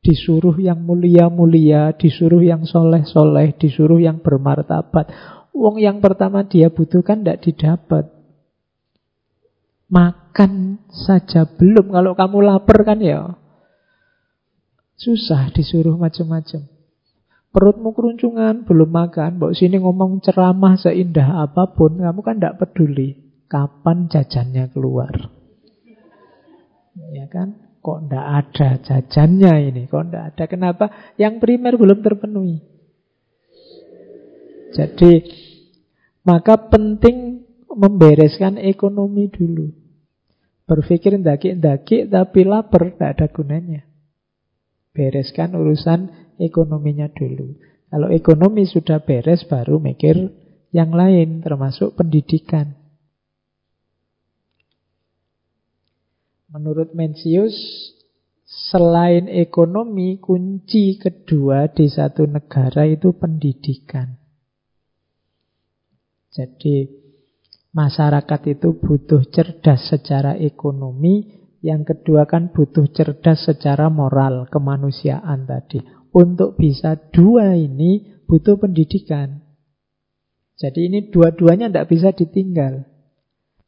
Disuruh 0.00 0.56
yang 0.56 0.80
mulia-mulia, 0.80 1.92
disuruh 1.92 2.40
yang 2.40 2.64
soleh-soleh, 2.64 3.52
disuruh 3.60 4.00
yang 4.00 4.24
bermartabat. 4.24 5.12
Uang 5.52 5.76
yang 5.76 6.00
pertama 6.00 6.48
dia 6.48 6.72
butuhkan 6.72 7.20
tidak 7.20 7.44
didapat. 7.44 8.08
Makan 9.92 10.80
saja 10.88 11.44
belum. 11.44 11.92
Kalau 11.92 12.16
kamu 12.16 12.38
lapar 12.40 12.80
kan 12.86 12.98
ya 13.02 13.36
susah 15.00 15.52
disuruh 15.52 15.96
macam-macam. 15.96 16.64
Perutmu 17.50 17.90
keruncungan, 17.90 18.62
belum 18.62 18.90
makan. 18.94 19.42
Mbok 19.42 19.58
sini 19.58 19.82
ngomong 19.82 20.22
ceramah 20.22 20.78
seindah 20.78 21.50
apa 21.50 21.74
pun, 21.74 21.98
kamu 21.98 22.20
kan 22.22 22.38
tidak 22.38 22.62
peduli. 22.62 23.18
Kapan 23.50 24.06
jajannya 24.06 24.70
keluar? 24.70 25.10
Ya 27.10 27.26
kan? 27.26 27.69
Kok 27.80 27.98
tidak 28.06 28.26
ada 28.28 28.68
jajannya 28.84 29.52
ini? 29.72 29.82
Kok 29.88 30.04
tidak 30.08 30.24
ada? 30.34 30.44
Kenapa? 30.44 30.86
Yang 31.16 31.34
primer 31.40 31.80
belum 31.80 32.04
terpenuhi. 32.04 32.60
Jadi, 34.76 35.12
maka 36.22 36.68
penting 36.68 37.42
membereskan 37.72 38.60
ekonomi 38.60 39.32
dulu. 39.32 39.72
Berpikir 40.68 41.18
ndaki-ndaki 41.18 42.06
tapi 42.06 42.46
lapar, 42.46 42.94
tidak 42.94 43.10
ada 43.18 43.26
gunanya. 43.32 43.82
Bereskan 44.94 45.58
urusan 45.58 46.34
ekonominya 46.38 47.10
dulu. 47.10 47.58
Kalau 47.90 48.08
ekonomi 48.14 48.70
sudah 48.70 49.02
beres 49.02 49.42
baru 49.50 49.82
mikir 49.82 50.30
yang 50.70 50.94
lain 50.94 51.42
termasuk 51.42 51.98
pendidikan. 51.98 52.79
Menurut 56.50 56.98
Mencius, 56.98 57.54
selain 58.42 59.30
ekonomi, 59.30 60.18
kunci 60.18 60.98
kedua 60.98 61.70
di 61.70 61.86
satu 61.86 62.26
negara 62.26 62.82
itu 62.90 63.14
pendidikan. 63.14 64.18
Jadi 66.34 66.90
masyarakat 67.70 68.40
itu 68.50 68.74
butuh 68.82 69.30
cerdas 69.30 69.94
secara 69.94 70.34
ekonomi, 70.34 71.38
yang 71.62 71.86
kedua 71.86 72.26
kan 72.26 72.50
butuh 72.50 72.90
cerdas 72.90 73.46
secara 73.46 73.86
moral, 73.86 74.50
kemanusiaan 74.50 75.46
tadi. 75.46 75.78
Untuk 76.10 76.58
bisa 76.58 76.98
dua 77.14 77.54
ini 77.54 78.22
butuh 78.26 78.58
pendidikan. 78.58 79.38
Jadi 80.58 80.90
ini 80.90 81.14
dua-duanya 81.14 81.70
tidak 81.70 81.94
bisa 81.94 82.10
ditinggal. 82.10 82.90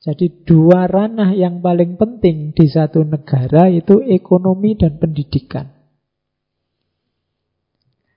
Jadi 0.02 0.42
dua 0.42 0.90
ranah 0.90 1.30
yang 1.30 1.62
paling 1.62 1.94
penting 1.94 2.50
di 2.50 2.66
satu 2.66 3.06
negara 3.06 3.70
itu 3.70 4.02
ekonomi 4.02 4.74
dan 4.74 4.98
pendidikan. 4.98 5.70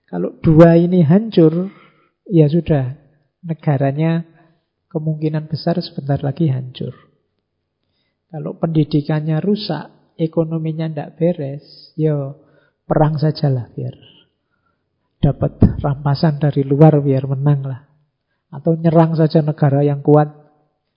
Kalau 0.10 0.34
dua 0.42 0.82
ini 0.82 1.06
hancur, 1.06 1.70
ya 2.26 2.50
sudah, 2.50 2.98
negaranya 3.46 4.26
kemungkinan 4.90 5.46
besar 5.46 5.78
sebentar 5.78 6.18
lagi 6.26 6.50
hancur. 6.50 6.94
Kalau 8.34 8.58
pendidikannya 8.58 9.38
rusak, 9.38 10.18
ekonominya 10.18 10.90
tidak 10.90 11.22
beres, 11.22 11.94
ya 11.94 12.34
perang 12.90 13.22
sajalah 13.22 13.70
biar 13.78 14.16
dapat 15.26 15.58
rampasan 15.82 16.38
dari 16.38 16.62
luar 16.62 17.02
biar 17.02 17.26
menang 17.26 17.66
lah. 17.66 17.82
Atau 18.54 18.78
nyerang 18.78 19.18
saja 19.18 19.42
negara 19.42 19.82
yang 19.82 20.06
kuat. 20.06 20.45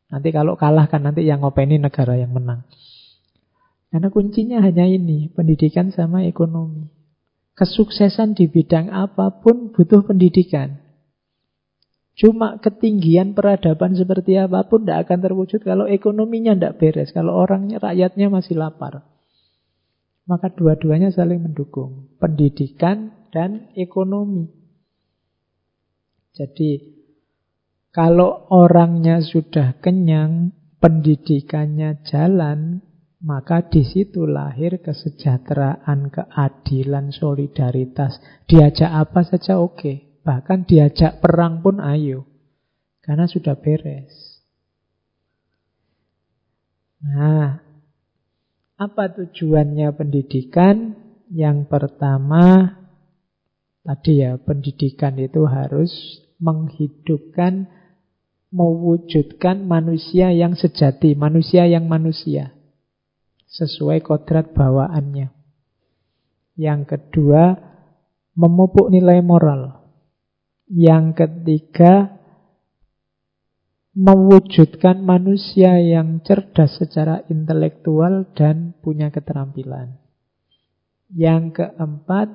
Nanti 0.09 0.32
kalau 0.32 0.56
kalah 0.56 0.89
kan 0.89 1.05
nanti 1.05 1.28
yang 1.28 1.44
ngopeni 1.44 1.76
negara 1.76 2.16
yang 2.16 2.32
menang. 2.32 2.64
Karena 3.89 4.09
kuncinya 4.12 4.60
hanya 4.60 4.85
ini, 4.85 5.32
pendidikan 5.32 5.93
sama 5.93 6.24
ekonomi. 6.24 6.89
Kesuksesan 7.56 8.36
di 8.36 8.48
bidang 8.48 8.93
apa 8.93 9.40
pun 9.40 9.72
butuh 9.72 10.05
pendidikan. 10.05 10.80
Cuma 12.18 12.59
ketinggian 12.59 13.32
peradaban 13.32 13.94
seperti 13.94 14.36
apa 14.36 14.66
pun 14.66 14.85
tidak 14.85 15.06
akan 15.06 15.18
terwujud 15.22 15.60
kalau 15.62 15.86
ekonominya 15.86 16.52
tidak 16.56 16.76
beres, 16.82 17.14
kalau 17.14 17.36
orangnya, 17.39 17.78
rakyatnya 17.78 18.26
masih 18.26 18.59
lapar. 18.59 19.06
Maka 20.28 20.52
dua-duanya 20.52 21.09
saling 21.09 21.40
mendukung. 21.40 22.12
Pendidikan 22.20 23.16
dan 23.32 23.72
ekonomi. 23.72 24.52
Jadi 26.36 26.98
kalau 27.90 28.47
orangnya 28.52 29.24
sudah 29.24 29.81
kenyang, 29.81 30.52
pendidikannya 30.78 32.05
jalan, 32.06 32.85
maka 33.19 33.66
di 33.66 33.82
situ 33.82 34.28
lahir 34.28 34.78
kesejahteraan, 34.78 36.12
keadilan, 36.12 37.10
solidaritas. 37.10 38.20
Diajak 38.47 38.90
apa 38.93 39.27
saja 39.27 39.59
oke. 39.59 40.23
Bahkan 40.23 40.69
diajak 40.69 41.19
perang 41.19 41.65
pun 41.65 41.81
ayo. 41.82 42.28
Karena 43.02 43.24
sudah 43.24 43.56
beres. 43.56 44.12
Nah, 47.02 47.59
apa 48.77 49.05
tujuannya 49.16 49.89
pendidikan? 49.97 51.06
Yang 51.28 51.69
pertama, 51.69 52.78
Tadi 53.89 54.20
ya, 54.20 54.36
pendidikan 54.36 55.16
itu 55.16 55.48
harus 55.48 55.89
menghidupkan, 56.36 57.73
mewujudkan 58.49 59.65
manusia 59.65 60.33
yang 60.33 60.57
sejati, 60.57 61.12
manusia 61.12 61.69
yang 61.69 61.85
manusia. 61.85 62.57
Sesuai 63.49 64.05
kodrat 64.05 64.53
bawaannya. 64.53 65.33
Yang 66.59 66.81
kedua, 66.91 67.57
memupuk 68.39 68.89
nilai 68.93 69.20
moral. 69.25 69.91
Yang 70.69 71.25
ketiga, 71.25 72.19
mewujudkan 73.99 75.03
manusia 75.03 75.81
yang 75.81 76.23
cerdas 76.23 76.79
secara 76.79 77.27
intelektual 77.33 78.31
dan 78.37 78.79
punya 78.79 79.11
keterampilan. 79.11 79.99
Yang 81.11 81.65
keempat, 81.65 82.31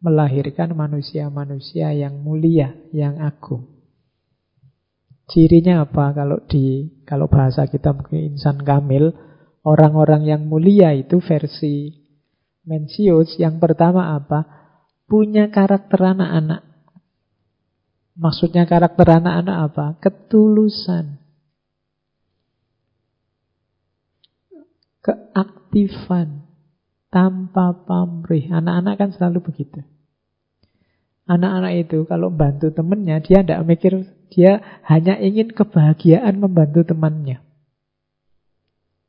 melahirkan 0.00 0.72
manusia-manusia 0.78 1.90
yang 1.90 2.22
mulia, 2.22 2.72
yang 2.94 3.18
agung. 3.18 3.75
Cirinya 5.26 5.82
apa 5.82 6.14
kalau 6.14 6.38
di 6.46 6.86
kalau 7.02 7.26
bahasa 7.26 7.66
kita 7.66 7.90
mungkin 7.90 8.38
insan 8.38 8.62
kamil, 8.62 9.10
orang-orang 9.66 10.22
yang 10.22 10.42
mulia 10.46 10.94
itu 10.94 11.18
versi 11.18 12.06
Mensius 12.66 13.38
yang 13.38 13.62
pertama 13.62 14.18
apa? 14.18 14.42
Punya 15.06 15.54
karakter 15.54 16.02
anak-anak. 16.02 16.66
Maksudnya 18.18 18.66
karakter 18.66 19.06
anak-anak 19.06 19.56
apa? 19.70 19.86
Ketulusan. 20.02 21.22
Keaktifan. 24.98 26.42
Tanpa 27.06 27.86
pamrih. 27.86 28.50
Anak-anak 28.50 28.94
kan 28.98 29.10
selalu 29.14 29.46
begitu. 29.46 29.78
Anak-anak 31.26 31.72
itu 31.74 32.06
kalau 32.06 32.30
bantu 32.30 32.70
temennya, 32.70 33.18
dia 33.18 33.42
tidak 33.42 33.66
mikir, 33.66 34.06
dia 34.30 34.62
hanya 34.86 35.18
ingin 35.18 35.50
kebahagiaan 35.50 36.38
membantu 36.38 36.86
temannya. 36.86 37.42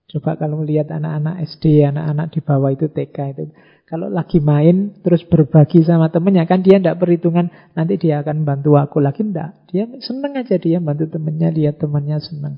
Coba 0.07 0.39
kalau 0.39 0.63
melihat 0.63 0.89
anak-anak 0.89 1.45
SD, 1.45 1.83
anak-anak 1.83 2.31
di 2.31 2.39
bawah 2.39 2.71
itu 2.73 2.87
TK 2.89 3.17
itu. 3.37 3.43
Kalau 3.85 4.07
lagi 4.07 4.39
main, 4.39 5.03
terus 5.03 5.21
berbagi 5.27 5.83
sama 5.83 6.07
temennya, 6.09 6.47
kan 6.47 6.63
dia 6.63 6.79
tidak 6.79 6.97
perhitungan, 6.97 7.51
nanti 7.75 7.99
dia 7.99 8.23
akan 8.25 8.47
bantu 8.47 8.79
aku 8.79 8.97
lagi, 9.03 9.21
tidak. 9.21 9.67
Dia 9.69 9.85
seneng 9.99 10.39
aja 10.39 10.55
dia 10.57 10.79
bantu 10.79 11.11
temennya, 11.11 11.51
lihat 11.53 11.77
temennya 11.77 12.23
seneng. 12.23 12.57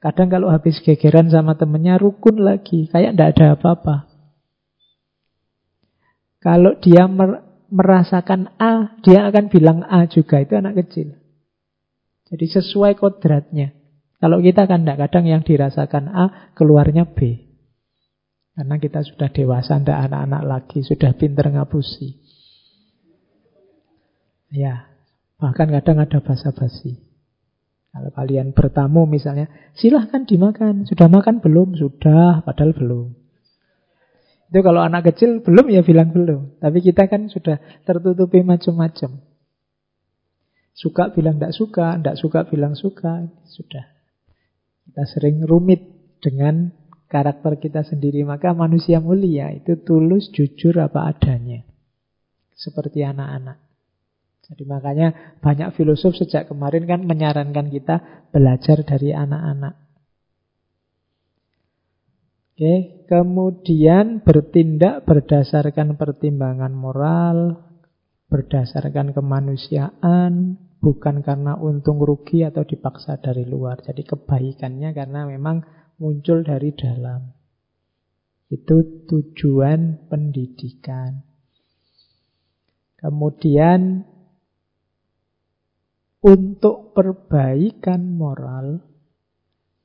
Kadang 0.00 0.28
kalau 0.32 0.48
habis 0.50 0.82
gegeran 0.82 1.28
sama 1.28 1.54
temennya, 1.54 2.00
rukun 2.00 2.40
lagi, 2.42 2.88
kayak 2.88 3.14
tidak 3.14 3.28
ada 3.36 3.46
apa-apa. 3.54 3.96
Kalau 6.40 6.74
dia 6.80 7.04
merasakan 7.76 8.56
A, 8.56 8.96
dia 9.04 9.28
akan 9.28 9.52
bilang 9.52 9.84
A 9.84 10.08
juga. 10.08 10.40
Itu 10.40 10.56
anak 10.56 10.80
kecil. 10.80 11.12
Jadi 12.32 12.46
sesuai 12.48 12.96
kodratnya. 12.96 13.76
Kalau 14.16 14.40
kita 14.40 14.64
kan 14.64 14.82
tidak, 14.82 15.06
kadang 15.06 15.28
yang 15.28 15.44
dirasakan 15.44 16.08
A, 16.08 16.24
keluarnya 16.56 17.04
B. 17.12 17.44
Karena 18.56 18.80
kita 18.80 19.04
sudah 19.04 19.28
dewasa, 19.28 19.76
tidak 19.76 20.08
anak-anak 20.08 20.42
lagi, 20.48 20.80
sudah 20.80 21.12
pinter 21.12 21.52
ngapusi. 21.52 22.16
Ya, 24.48 24.88
bahkan 25.36 25.68
kadang 25.68 26.00
ada 26.00 26.24
basa-basi. 26.24 26.96
Kalau 27.92 28.08
kalian 28.16 28.56
bertamu 28.56 29.04
misalnya, 29.04 29.52
silahkan 29.76 30.24
dimakan. 30.24 30.88
Sudah 30.88 31.12
makan 31.12 31.44
belum? 31.44 31.76
Sudah, 31.76 32.40
padahal 32.40 32.72
belum. 32.72 33.25
Itu 34.46 34.62
kalau 34.62 34.78
anak 34.82 35.10
kecil 35.10 35.42
belum 35.42 35.66
ya 35.74 35.82
bilang 35.82 36.14
belum. 36.14 36.62
Tapi 36.62 36.78
kita 36.78 37.10
kan 37.10 37.26
sudah 37.26 37.58
tertutupi 37.82 38.46
macam-macam. 38.46 39.18
Suka 40.76 41.10
bilang 41.10 41.40
tidak 41.40 41.56
suka, 41.56 41.98
tidak 41.98 42.16
suka 42.20 42.38
bilang 42.46 42.74
suka. 42.78 43.26
Sudah. 43.48 43.84
Kita 44.86 45.02
sering 45.08 45.42
rumit 45.42 45.82
dengan 46.22 46.70
karakter 47.10 47.58
kita 47.58 47.82
sendiri. 47.82 48.22
Maka 48.22 48.54
manusia 48.54 49.02
mulia 49.02 49.50
itu 49.50 49.82
tulus, 49.82 50.30
jujur 50.30 50.78
apa 50.78 51.10
adanya. 51.10 51.66
Seperti 52.54 53.02
anak-anak. 53.02 53.66
Jadi 54.46 54.62
makanya 54.62 55.34
banyak 55.42 55.74
filosof 55.74 56.14
sejak 56.14 56.46
kemarin 56.46 56.86
kan 56.86 57.02
menyarankan 57.02 57.66
kita 57.66 58.28
belajar 58.30 58.86
dari 58.86 59.10
anak-anak. 59.10 59.85
Oke, 62.56 63.04
kemudian 63.04 64.24
bertindak 64.24 65.04
berdasarkan 65.04 66.00
pertimbangan 66.00 66.72
moral, 66.72 67.68
berdasarkan 68.32 69.12
kemanusiaan, 69.12 70.56
bukan 70.80 71.20
karena 71.20 71.60
untung 71.60 72.00
rugi 72.00 72.48
atau 72.48 72.64
dipaksa 72.64 73.20
dari 73.20 73.44
luar. 73.44 73.84
Jadi 73.84 74.08
kebaikannya 74.08 74.96
karena 74.96 75.28
memang 75.28 75.68
muncul 76.00 76.48
dari 76.48 76.72
dalam. 76.72 77.28
Itu 78.48 79.04
tujuan 79.04 80.08
pendidikan. 80.08 81.28
Kemudian 82.96 84.00
untuk 86.24 86.96
perbaikan 86.96 88.16
moral 88.16 88.95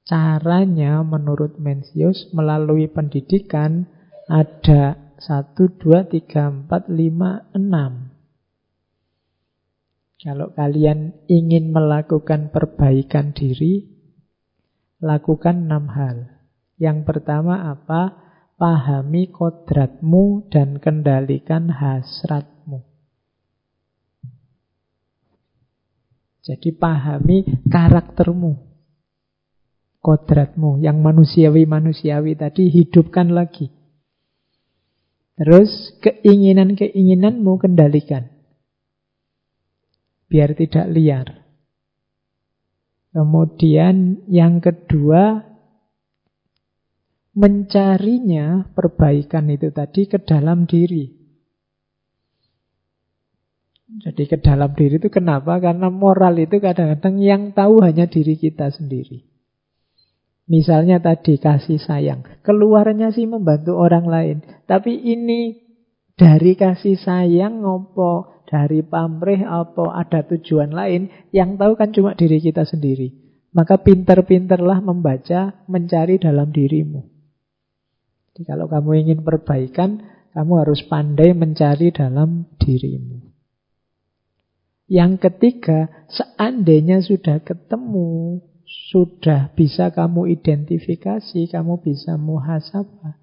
Caranya 0.01 1.05
menurut 1.05 1.61
Mencius 1.61 2.33
melalui 2.33 2.89
pendidikan 2.89 3.85
ada 4.25 4.97
1, 5.21 5.53
2, 5.53 6.09
3, 6.09 6.65
4, 6.65 6.65
5, 6.65 7.53
6. 7.53 7.61
Kalau 10.21 10.53
kalian 10.57 11.13
ingin 11.29 11.69
melakukan 11.69 12.49
perbaikan 12.49 13.29
diri, 13.33 13.85
lakukan 14.97 15.69
enam 15.69 15.89
hal. 15.93 16.41
Yang 16.81 17.05
pertama 17.05 17.69
apa? 17.69 18.17
Pahami 18.57 19.29
kodratmu 19.33 20.49
dan 20.49 20.77
kendalikan 20.77 21.69
hasratmu. 21.69 22.85
Jadi 26.41 26.73
pahami 26.73 27.45
karaktermu 27.69 28.70
kodratmu 30.01 30.81
yang 30.81 30.99
manusiawi-manusiawi 31.05 32.33
tadi 32.33 32.73
hidupkan 32.73 33.31
lagi. 33.31 33.69
Terus 35.37 35.97
keinginan-keinginanmu 36.01 37.61
kendalikan. 37.61 38.29
Biar 40.29 40.57
tidak 40.57 40.85
liar. 40.89 41.27
Kemudian 43.11 44.25
yang 44.31 44.63
kedua, 44.63 45.43
mencarinya 47.35 48.71
perbaikan 48.71 49.51
itu 49.51 49.69
tadi 49.71 50.07
ke 50.07 50.19
dalam 50.23 50.67
diri. 50.67 51.21
Jadi 53.91 54.23
ke 54.23 54.39
dalam 54.39 54.71
diri 54.71 55.03
itu 55.03 55.11
kenapa? 55.11 55.59
Karena 55.59 55.91
moral 55.91 56.39
itu 56.39 56.63
kadang-kadang 56.63 57.19
yang 57.19 57.51
tahu 57.51 57.83
hanya 57.83 58.07
diri 58.07 58.39
kita 58.39 58.71
sendiri. 58.71 59.30
Misalnya 60.49 60.97
tadi 61.01 61.37
kasih 61.37 61.77
sayang. 61.77 62.25
Keluarnya 62.41 63.13
sih 63.13 63.29
membantu 63.29 63.77
orang 63.77 64.05
lain. 64.09 64.37
Tapi 64.65 64.97
ini 64.97 65.61
dari 66.17 66.57
kasih 66.57 66.97
sayang 66.97 67.61
ngopo, 67.61 68.43
dari 68.49 68.83
pamrih 68.83 69.47
apa 69.47 69.95
ada 69.95 70.27
tujuan 70.27 70.75
lain, 70.75 71.09
yang 71.31 71.55
tahu 71.55 71.79
kan 71.79 71.95
cuma 71.95 72.17
diri 72.17 72.43
kita 72.43 72.67
sendiri. 72.67 73.15
Maka 73.51 73.79
pinter-pinterlah 73.79 74.79
membaca, 74.83 75.63
mencari 75.67 76.19
dalam 76.19 76.51
dirimu. 76.51 77.03
Jadi 78.31 78.41
kalau 78.47 78.71
kamu 78.71 79.07
ingin 79.07 79.19
perbaikan, 79.27 80.07
kamu 80.31 80.53
harus 80.63 80.83
pandai 80.87 81.35
mencari 81.35 81.91
dalam 81.91 82.47
dirimu. 82.59 83.27
Yang 84.91 85.23
ketiga, 85.23 86.07
seandainya 86.11 86.99
sudah 86.99 87.39
ketemu 87.43 88.39
sudah 88.91 89.51
bisa 89.51 89.91
kamu 89.91 90.31
identifikasi, 90.31 91.47
kamu 91.51 91.83
bisa 91.83 92.15
muhasabah. 92.15 93.19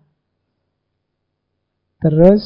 Terus 1.98 2.42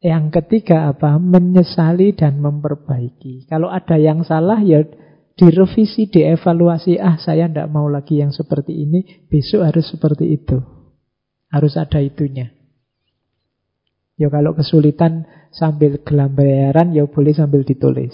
yang 0.00 0.32
ketiga 0.32 0.88
apa? 0.88 1.20
Menyesali 1.20 2.16
dan 2.16 2.40
memperbaiki. 2.40 3.44
Kalau 3.48 3.68
ada 3.68 4.00
yang 4.00 4.24
salah 4.24 4.60
ya 4.64 4.80
direvisi, 5.36 6.08
dievaluasi. 6.08 6.96
Ah 6.96 7.20
saya 7.20 7.48
tidak 7.48 7.68
mau 7.68 7.88
lagi 7.88 8.20
yang 8.20 8.32
seperti 8.32 8.76
ini, 8.76 9.28
besok 9.28 9.68
harus 9.68 9.88
seperti 9.92 10.32
itu. 10.32 10.56
Harus 11.52 11.76
ada 11.76 11.98
itunya. 12.00 12.52
Ya 14.20 14.28
kalau 14.28 14.52
kesulitan 14.52 15.24
sambil 15.50 16.00
gelambaran 16.04 16.92
ya 16.92 17.08
boleh 17.08 17.32
sambil 17.32 17.64
ditulis. 17.64 18.12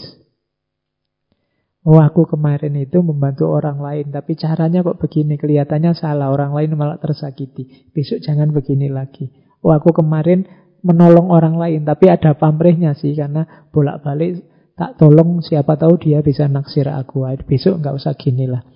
Oh 1.87 2.03
aku 2.03 2.27
kemarin 2.27 2.75
itu 2.75 2.99
membantu 2.99 3.47
orang 3.47 3.79
lain 3.79 4.11
Tapi 4.11 4.35
caranya 4.35 4.83
kok 4.83 4.99
begini? 4.99 5.39
Kelihatannya 5.39 5.95
salah 5.95 6.35
Orang 6.35 6.51
lain 6.51 6.75
malah 6.75 6.99
tersakiti. 6.99 7.87
Besok 7.95 8.27
jangan 8.27 8.51
begini 8.51 8.91
lagi. 8.91 9.31
Oh 9.63 9.71
aku 9.71 9.95
kemarin 9.95 10.51
menolong 10.83 11.31
orang 11.31 11.55
lain 11.55 11.87
Tapi 11.87 12.11
ada 12.11 12.35
pamrihnya 12.35 12.99
sih 12.99 13.15
Karena 13.15 13.71
bolak-balik 13.71 14.43
tak 14.75 14.99
tolong 14.99 15.39
Siapa 15.47 15.79
tahu 15.79 15.95
dia 16.03 16.27
bisa 16.27 16.51
naksir 16.51 16.91
aku. 16.91 17.23
Besok 17.47 17.79
nggak 17.79 17.95
usah 17.95 18.19
gini 18.19 18.51
lah. 18.51 18.67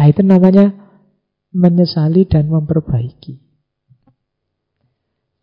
Nah 0.00 0.06
itu 0.08 0.24
namanya 0.24 0.72
Menyesali 1.52 2.24
dan 2.24 2.48
memperbaiki. 2.48 3.36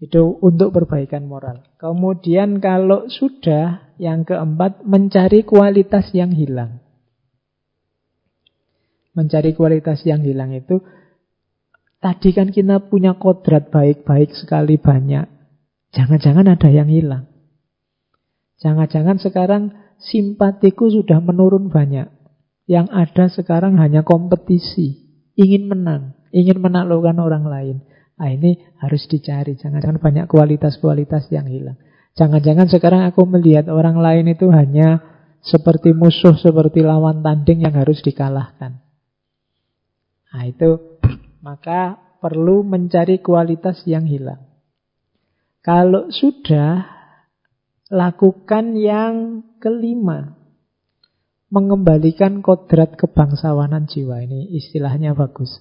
Itu 0.02 0.42
untuk 0.42 0.74
perbaikan 0.74 1.30
moral. 1.30 1.62
Kemudian 1.78 2.58
kalau 2.58 3.06
sudah 3.06 3.94
Yang 4.02 4.34
keempat 4.34 4.82
Mencari 4.82 5.46
kualitas 5.46 6.10
yang 6.18 6.34
hilang 6.34 6.87
mencari 9.18 9.58
kualitas 9.58 10.06
yang 10.06 10.22
hilang 10.22 10.54
itu 10.54 10.78
tadi 11.98 12.30
kan 12.38 12.54
kita 12.54 12.86
punya 12.88 13.18
kodrat 13.18 13.74
baik-baik 13.74 14.38
sekali 14.38 14.78
banyak. 14.78 15.26
Jangan-jangan 15.98 16.46
ada 16.46 16.70
yang 16.70 16.88
hilang. 16.88 17.26
Jangan-jangan 18.62 19.18
sekarang 19.18 19.74
simpatiku 19.98 20.90
sudah 20.94 21.18
menurun 21.18 21.74
banyak. 21.74 22.14
Yang 22.68 22.88
ada 22.92 23.26
sekarang 23.32 23.80
hanya 23.80 24.04
kompetisi, 24.04 25.08
ingin 25.40 25.72
menang, 25.72 26.20
ingin 26.36 26.60
menaklukkan 26.60 27.18
orang 27.18 27.48
lain. 27.48 27.78
Nah, 28.18 28.34
ini 28.34 28.60
harus 28.82 29.08
dicari. 29.08 29.56
Jangan-jangan 29.56 30.02
banyak 30.02 30.26
kualitas-kualitas 30.28 31.30
yang 31.32 31.48
hilang. 31.48 31.78
Jangan-jangan 32.18 32.68
sekarang 32.68 33.06
aku 33.06 33.30
melihat 33.30 33.70
orang 33.70 34.02
lain 34.02 34.34
itu 34.34 34.50
hanya 34.50 35.06
seperti 35.46 35.94
musuh, 35.94 36.34
seperti 36.34 36.82
lawan 36.82 37.22
tanding 37.22 37.62
yang 37.62 37.78
harus 37.78 38.02
dikalahkan. 38.02 38.87
Nah 40.34 40.44
itu 40.48 41.00
maka 41.48 41.96
perlu 42.20 42.66
mencari 42.66 43.22
kualitas 43.22 43.86
yang 43.86 44.10
hilang. 44.10 44.42
Kalau 45.62 46.08
sudah 46.12 46.88
lakukan 47.92 48.76
yang 48.76 49.44
kelima, 49.60 50.38
mengembalikan 51.48 52.44
kodrat 52.44 53.00
kebangsawanan 53.00 53.88
jiwa. 53.88 54.24
Ini 54.24 54.56
istilahnya 54.60 55.16
bagus. 55.16 55.52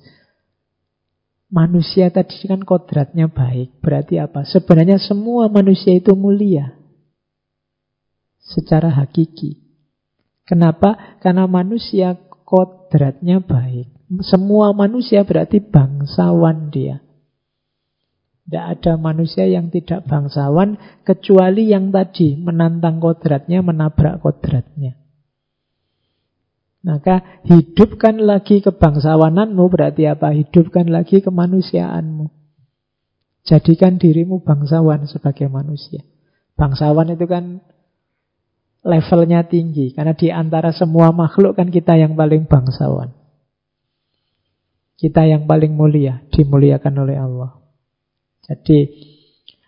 Manusia 1.47 2.11
tadi 2.11 2.43
kan 2.51 2.67
kodratnya 2.67 3.31
baik. 3.31 3.79
Berarti 3.79 4.19
apa? 4.19 4.43
Sebenarnya 4.43 4.99
semua 4.99 5.47
manusia 5.47 5.95
itu 5.95 6.15
mulia. 6.19 6.75
Secara 8.43 8.91
hakiki. 8.91 9.63
Kenapa? 10.47 11.19
Karena 11.23 11.47
manusia 11.47 12.19
kodratnya 12.47 13.43
baik. 13.43 13.96
Semua 14.23 14.71
manusia 14.71 15.27
berarti 15.27 15.59
bangsawan 15.59 16.71
dia. 16.71 17.03
Tidak 18.47 18.65
ada 18.79 18.95
manusia 18.95 19.43
yang 19.51 19.75
tidak 19.75 20.07
bangsawan 20.07 20.79
kecuali 21.03 21.75
yang 21.75 21.91
tadi 21.91 22.39
menantang 22.39 23.03
kodratnya, 23.03 23.59
menabrak 23.59 24.23
kodratnya. 24.23 24.95
Maka 26.87 27.43
hidupkan 27.43 28.23
lagi 28.23 28.63
kebangsawananmu 28.63 29.65
berarti 29.67 30.07
apa? 30.07 30.31
Hidupkan 30.31 30.87
lagi 30.87 31.19
kemanusiaanmu. 31.19 32.31
Jadikan 33.43 33.99
dirimu 33.99 34.47
bangsawan 34.47 35.11
sebagai 35.11 35.51
manusia. 35.51 36.07
Bangsawan 36.55 37.19
itu 37.19 37.27
kan 37.27 37.59
levelnya 38.87 39.43
tinggi. 39.51 39.91
Karena 39.91 40.15
di 40.15 40.31
antara 40.31 40.71
semua 40.71 41.11
makhluk 41.11 41.59
kan 41.59 41.75
kita 41.75 41.99
yang 41.99 42.15
paling 42.15 42.47
bangsawan. 42.47 43.11
Kita 44.97 45.29
yang 45.29 45.45
paling 45.45 45.77
mulia, 45.77 46.25
dimuliakan 46.33 46.95
oleh 47.05 47.17
Allah. 47.21 47.53
Jadi 48.49 48.89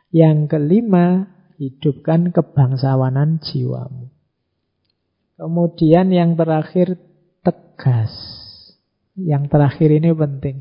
yang 0.09 0.49
kelima, 0.49 1.37
hidupkan 1.61 2.33
kebangsawanan 2.33 3.45
jiwamu. 3.45 4.09
Kemudian 5.37 6.09
yang 6.11 6.33
terakhir, 6.35 6.97
tegas. 7.45 8.11
Yang 9.15 9.53
terakhir 9.53 9.91
ini 9.93 10.11
penting. 10.17 10.57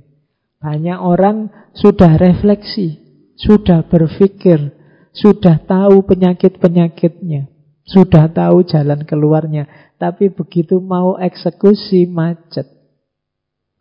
Banyak 0.58 1.00
orang 1.00 1.50
sudah 1.78 2.18
refleksi, 2.18 2.98
sudah 3.38 3.86
berpikir, 3.86 4.74
sudah 5.14 5.62
tahu 5.66 6.06
penyakit-penyakitnya, 6.06 7.50
sudah 7.86 8.30
tahu 8.30 8.66
jalan 8.66 9.06
keluarnya, 9.06 9.70
tapi 10.02 10.34
begitu 10.34 10.82
mau 10.82 11.18
eksekusi 11.18 12.10
macet. 12.10 12.77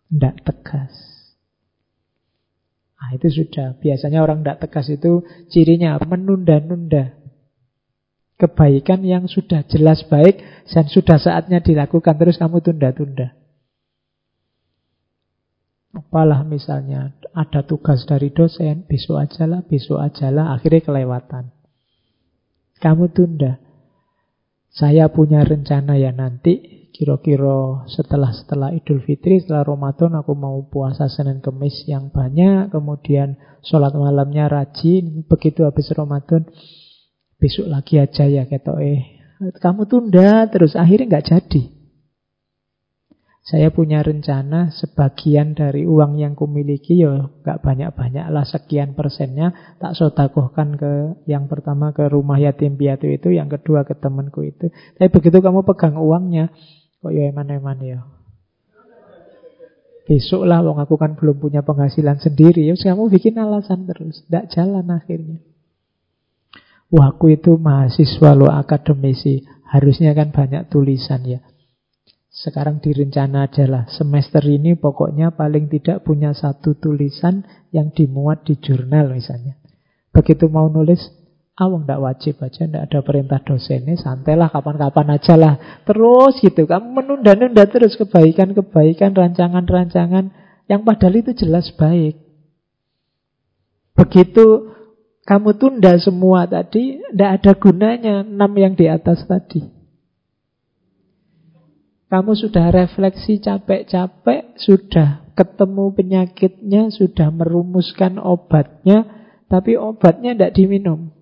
Tidak 0.06 0.34
tegas. 0.46 0.94
Nah, 2.96 3.10
itu 3.14 3.28
sudah. 3.30 3.76
Biasanya 3.78 4.22
orang 4.22 4.42
tidak 4.42 4.66
tegas 4.66 4.86
itu 4.90 5.26
cirinya 5.52 5.98
menunda-nunda 6.02 7.26
kebaikan 8.36 9.00
yang 9.00 9.24
sudah 9.26 9.64
jelas 9.64 10.04
baik 10.06 10.44
dan 10.68 10.84
sudah 10.86 11.16
saatnya 11.16 11.64
dilakukan 11.64 12.14
terus 12.20 12.36
kamu 12.36 12.60
tunda-tunda. 12.60 13.32
Apalah 15.96 16.44
misalnya 16.44 17.16
ada 17.32 17.64
tugas 17.64 18.04
dari 18.04 18.28
dosen, 18.28 18.84
besok 18.84 19.16
aja 19.16 19.48
lah, 19.48 19.64
besok 19.64 20.04
aja 20.04 20.28
lah, 20.28 20.52
akhirnya 20.52 20.84
kelewatan. 20.84 21.48
Kamu 22.84 23.08
tunda. 23.16 23.56
Saya 24.68 25.08
punya 25.08 25.40
rencana 25.40 25.96
ya 25.96 26.12
nanti, 26.12 26.75
kira-kira 26.96 27.84
setelah 27.92 28.32
setelah 28.32 28.72
Idul 28.72 29.04
Fitri, 29.04 29.44
setelah 29.44 29.68
Ramadan 29.68 30.16
aku 30.16 30.32
mau 30.32 30.64
puasa 30.64 31.12
Senin 31.12 31.44
Kemis 31.44 31.84
yang 31.84 32.08
banyak, 32.08 32.72
kemudian 32.72 33.36
sholat 33.60 33.92
malamnya 33.92 34.48
rajin, 34.48 35.28
begitu 35.28 35.68
habis 35.68 35.92
Ramadan 35.92 36.48
besok 37.36 37.68
lagi 37.68 38.00
aja 38.00 38.24
ya 38.24 38.48
ketok 38.48 38.80
eh. 38.80 39.00
Kamu 39.60 39.84
tunda 39.84 40.48
terus 40.48 40.72
akhirnya 40.72 41.20
nggak 41.20 41.28
jadi. 41.28 41.62
Saya 43.46 43.70
punya 43.70 44.02
rencana 44.02 44.74
sebagian 44.74 45.54
dari 45.54 45.86
uang 45.86 46.18
yang 46.18 46.34
kumiliki 46.34 46.98
ya 46.98 47.30
nggak 47.46 47.62
banyak-banyak 47.62 48.26
lah 48.34 48.42
sekian 48.42 48.98
persennya 48.98 49.78
tak 49.78 49.94
sodakohkan 49.94 50.74
ke 50.74 51.22
yang 51.30 51.46
pertama 51.46 51.94
ke 51.94 52.10
rumah 52.10 52.42
yatim 52.42 52.74
piatu 52.74 53.06
itu 53.06 53.30
yang 53.30 53.46
kedua 53.46 53.86
ke 53.86 53.94
temanku 53.94 54.42
itu. 54.42 54.72
Tapi 54.98 55.12
begitu 55.14 55.38
kamu 55.38 55.62
pegang 55.62 55.94
uangnya 55.94 56.50
kok 57.06 57.14
ya 57.14 57.30
eman-eman 57.30 57.78
ya 57.86 58.00
besok 60.10 60.42
lah 60.42 60.62
wong 60.66 60.82
aku 60.82 60.98
kan 60.98 61.14
belum 61.14 61.38
punya 61.38 61.62
penghasilan 61.62 62.18
sendiri 62.18 62.66
ya 62.66 62.74
kamu 62.74 63.06
bikin 63.14 63.38
alasan 63.38 63.86
terus 63.86 64.26
tidak 64.26 64.50
jalan 64.50 64.86
akhirnya 64.90 65.38
Wah, 66.86 67.10
aku 67.10 67.34
itu 67.34 67.58
mahasiswa 67.58 68.30
lo 68.38 68.46
akademisi. 68.46 69.42
Harusnya 69.66 70.14
kan 70.14 70.30
banyak 70.30 70.70
tulisan 70.70 71.26
ya. 71.26 71.42
Sekarang 72.30 72.78
direncana 72.78 73.50
adalah 73.50 73.90
semester 73.90 74.44
ini 74.46 74.78
pokoknya 74.78 75.34
paling 75.34 75.66
tidak 75.66 76.06
punya 76.06 76.30
satu 76.36 76.78
tulisan 76.78 77.42
yang 77.74 77.90
dimuat 77.90 78.46
di 78.46 78.54
jurnal 78.60 79.10
misalnya. 79.10 79.58
Begitu 80.14 80.46
mau 80.46 80.70
nulis, 80.70 81.00
awang 81.56 81.88
tidak 81.88 82.02
wajib 82.04 82.34
aja, 82.44 82.68
tidak 82.68 82.82
ada 82.92 82.98
perintah 83.00 83.40
dosennya, 83.40 83.96
santailah 83.96 84.52
kapan-kapan 84.52 85.16
aja 85.16 85.34
lah. 85.40 85.54
Terus 85.88 86.36
gitu, 86.44 86.68
kamu 86.68 86.88
menunda-nunda 86.92 87.64
terus 87.64 87.96
kebaikan-kebaikan, 87.96 89.16
rancangan-rancangan 89.16 90.30
yang 90.68 90.84
padahal 90.84 91.16
itu 91.16 91.32
jelas 91.32 91.72
baik. 91.74 92.20
Begitu 93.96 94.76
kamu 95.24 95.56
tunda 95.56 95.96
semua 95.96 96.44
tadi, 96.44 97.00
tidak 97.00 97.30
ada 97.40 97.52
gunanya 97.56 98.14
enam 98.22 98.52
yang 98.54 98.76
di 98.76 98.86
atas 98.86 99.24
tadi. 99.24 99.64
Kamu 102.06 102.38
sudah 102.38 102.70
refleksi 102.70 103.42
capek-capek, 103.42 104.54
sudah 104.62 105.26
ketemu 105.34 105.90
penyakitnya, 105.90 106.94
sudah 106.94 107.34
merumuskan 107.34 108.22
obatnya, 108.22 109.02
tapi 109.50 109.74
obatnya 109.74 110.38
tidak 110.38 110.54
diminum. 110.54 111.15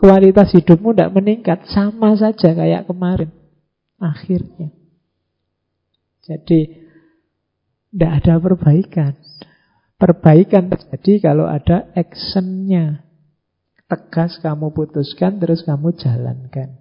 Kualitas 0.00 0.56
hidupmu 0.56 0.96
tidak 0.96 1.12
meningkat, 1.12 1.68
sama 1.68 2.16
saja 2.16 2.56
kayak 2.56 2.88
kemarin. 2.88 3.28
Akhirnya. 4.00 4.72
Jadi, 6.24 6.88
tidak 7.92 8.12
ada 8.24 8.34
perbaikan. 8.40 9.12
Perbaikan 10.00 10.72
terjadi 10.72 11.28
kalau 11.28 11.44
ada 11.44 11.92
actionnya. 11.92 13.04
Tegas 13.84 14.40
kamu 14.40 14.72
putuskan, 14.72 15.36
terus 15.36 15.68
kamu 15.68 15.92
jalankan. 16.00 16.80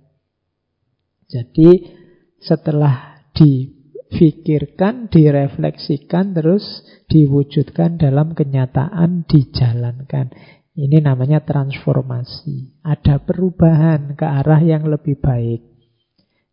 Jadi 1.27 1.91
setelah 2.39 3.19
difikirkan, 3.35 5.11
direfleksikan, 5.11 6.31
terus 6.31 6.63
diwujudkan 7.11 7.99
dalam 7.99 8.31
kenyataan, 8.31 9.27
dijalankan. 9.27 10.31
Ini 10.79 11.03
namanya 11.03 11.43
transformasi. 11.43 12.79
Ada 12.87 13.19
perubahan 13.19 14.15
ke 14.15 14.23
arah 14.23 14.63
yang 14.63 14.87
lebih 14.87 15.19
baik. 15.19 15.59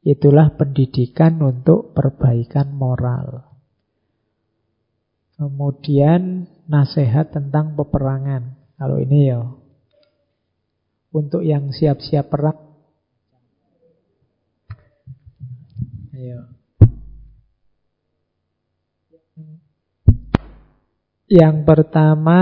Itulah 0.03 0.51
pendidikan 0.59 1.39
untuk 1.39 1.95
perbaikan 1.95 2.75
moral. 2.75 3.47
Kemudian 5.39 6.51
nasihat 6.67 7.31
tentang 7.31 7.79
peperangan. 7.79 8.59
Kalau 8.75 8.99
ini 8.99 9.31
ya 9.31 9.47
untuk 11.15 11.47
yang 11.47 11.71
siap-siap 11.71 12.27
perang. 12.27 12.59
Ayo. 16.11 16.51
Yang 21.27 21.57
pertama, 21.67 22.41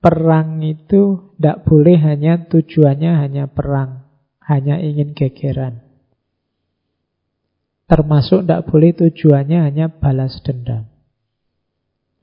perang 0.00 0.64
itu 0.64 1.36
tidak 1.36 1.68
boleh 1.68 2.00
hanya 2.00 2.48
tujuannya 2.48 3.12
hanya 3.20 3.44
perang, 3.52 4.08
hanya 4.40 4.80
ingin 4.80 5.12
gegeran. 5.12 5.84
Termasuk 7.84 8.48
tidak 8.48 8.64
boleh 8.72 8.96
tujuannya 8.96 9.58
hanya 9.60 9.86
balas 9.92 10.40
dendam. 10.40 10.88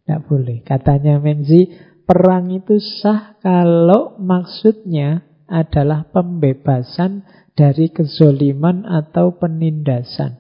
Tidak 0.04 0.22
boleh. 0.26 0.64
Katanya 0.64 1.20
Menzi, 1.20 1.68
perang 2.08 2.50
itu 2.50 2.80
sah 2.80 3.36
kalau 3.44 4.16
maksudnya 4.18 5.28
adalah 5.52 6.08
pembebasan 6.08 7.28
dari 7.52 7.92
kezoliman 7.92 8.88
atau 8.88 9.36
penindasan. 9.36 10.40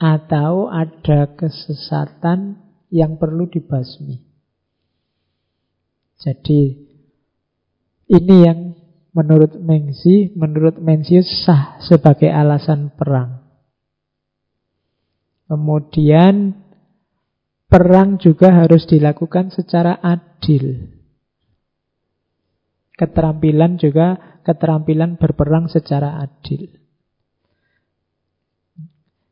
Atau 0.00 0.72
ada 0.72 1.36
kesesatan 1.36 2.64
yang 2.88 3.20
perlu 3.20 3.44
dibasmi. 3.52 4.29
Jadi 6.20 6.76
ini 8.12 8.36
yang 8.44 8.76
menurut 9.16 9.58
Mengzi, 9.58 10.30
menurut 10.36 10.78
Mencius 10.78 11.26
sah 11.42 11.80
sebagai 11.82 12.30
alasan 12.30 12.94
perang. 12.94 13.42
Kemudian 15.50 16.54
perang 17.66 18.22
juga 18.22 18.54
harus 18.54 18.86
dilakukan 18.86 19.50
secara 19.50 19.98
adil. 19.98 20.94
Keterampilan 22.94 23.80
juga 23.80 24.38
keterampilan 24.46 25.18
berperang 25.18 25.66
secara 25.66 26.22
adil. 26.22 26.70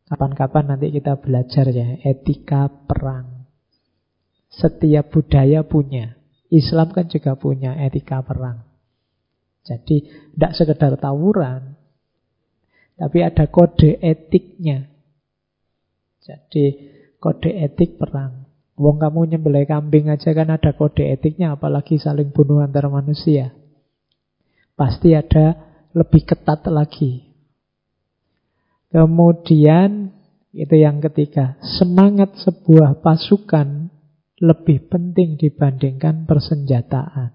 Kapan-kapan 0.09 0.75
nanti 0.75 0.89
kita 0.91 1.21
belajar 1.21 1.69
ya 1.71 2.01
etika 2.03 2.67
perang. 2.67 3.47
Setiap 4.49 5.13
budaya 5.13 5.63
punya. 5.63 6.18
Islam 6.49 6.93
kan 6.97 7.07
juga 7.09 7.37
punya 7.37 7.77
etika 7.77 8.25
perang. 8.25 8.65
Jadi 9.69 10.09
tidak 10.33 10.53
sekedar 10.57 10.97
tawuran, 10.97 11.77
tapi 12.97 13.21
ada 13.21 13.45
kode 13.53 14.01
etiknya. 14.01 14.89
Jadi 16.25 16.89
kode 17.21 17.53
etik 17.53 18.01
perang. 18.01 18.49
Wong 18.79 18.97
kamu 18.97 19.35
nyembelih 19.35 19.67
kambing 19.67 20.09
aja 20.09 20.33
kan 20.33 20.49
ada 20.49 20.73
kode 20.73 21.05
etiknya, 21.05 21.53
apalagi 21.59 22.01
saling 22.01 22.33
bunuh 22.33 22.65
antar 22.65 22.89
manusia. 22.89 23.53
Pasti 24.73 25.13
ada 25.13 25.59
lebih 25.93 26.25
ketat 26.25 26.65
lagi. 26.71 27.29
Kemudian 28.89 30.15
itu 30.57 30.75
yang 30.81 31.03
ketiga, 31.05 31.61
semangat 31.61 32.41
sebuah 32.41 33.05
pasukan 33.05 33.93
lebih 34.39 34.87
penting 34.87 35.35
dibandingkan 35.35 36.27
persenjataan. 36.27 37.35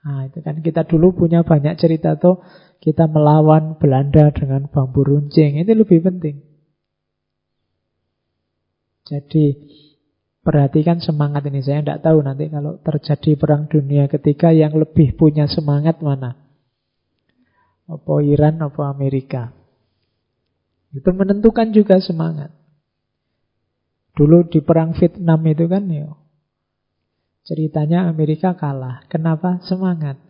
Nah, 0.00 0.24
itu 0.24 0.40
kan 0.40 0.64
kita 0.64 0.88
dulu 0.88 1.12
punya 1.12 1.44
banyak 1.44 1.76
cerita 1.76 2.16
tuh 2.16 2.40
kita 2.80 3.04
melawan 3.04 3.76
Belanda 3.76 4.32
dengan 4.32 4.64
bambu 4.72 5.04
runcing. 5.04 5.60
Itu 5.60 5.76
lebih 5.76 6.00
penting. 6.00 6.40
Jadi 9.04 9.44
perhatikan 10.40 11.04
semangat 11.04 11.44
ini. 11.44 11.60
Saya 11.60 11.84
tidak 11.84 12.00
tahu 12.00 12.24
nanti 12.24 12.48
kalau 12.48 12.80
terjadi 12.80 13.36
perang 13.36 13.68
dunia 13.68 14.08
ketiga 14.08 14.56
yang 14.56 14.72
lebih 14.72 15.12
punya 15.20 15.44
semangat 15.44 16.00
mana. 16.00 16.32
Apa 17.84 18.24
Iran, 18.24 18.62
apa 18.64 18.88
Amerika. 18.88 19.52
Itu 20.96 21.12
menentukan 21.12 21.76
juga 21.76 22.00
semangat. 22.00 22.59
Dulu 24.20 24.52
di 24.52 24.60
perang 24.60 24.92
Vietnam 24.92 25.40
itu 25.48 25.64
kan 25.64 25.88
ya 25.88 26.12
ceritanya 27.48 28.04
Amerika 28.04 28.52
kalah. 28.52 29.08
Kenapa? 29.08 29.64
Semangat. 29.64 30.20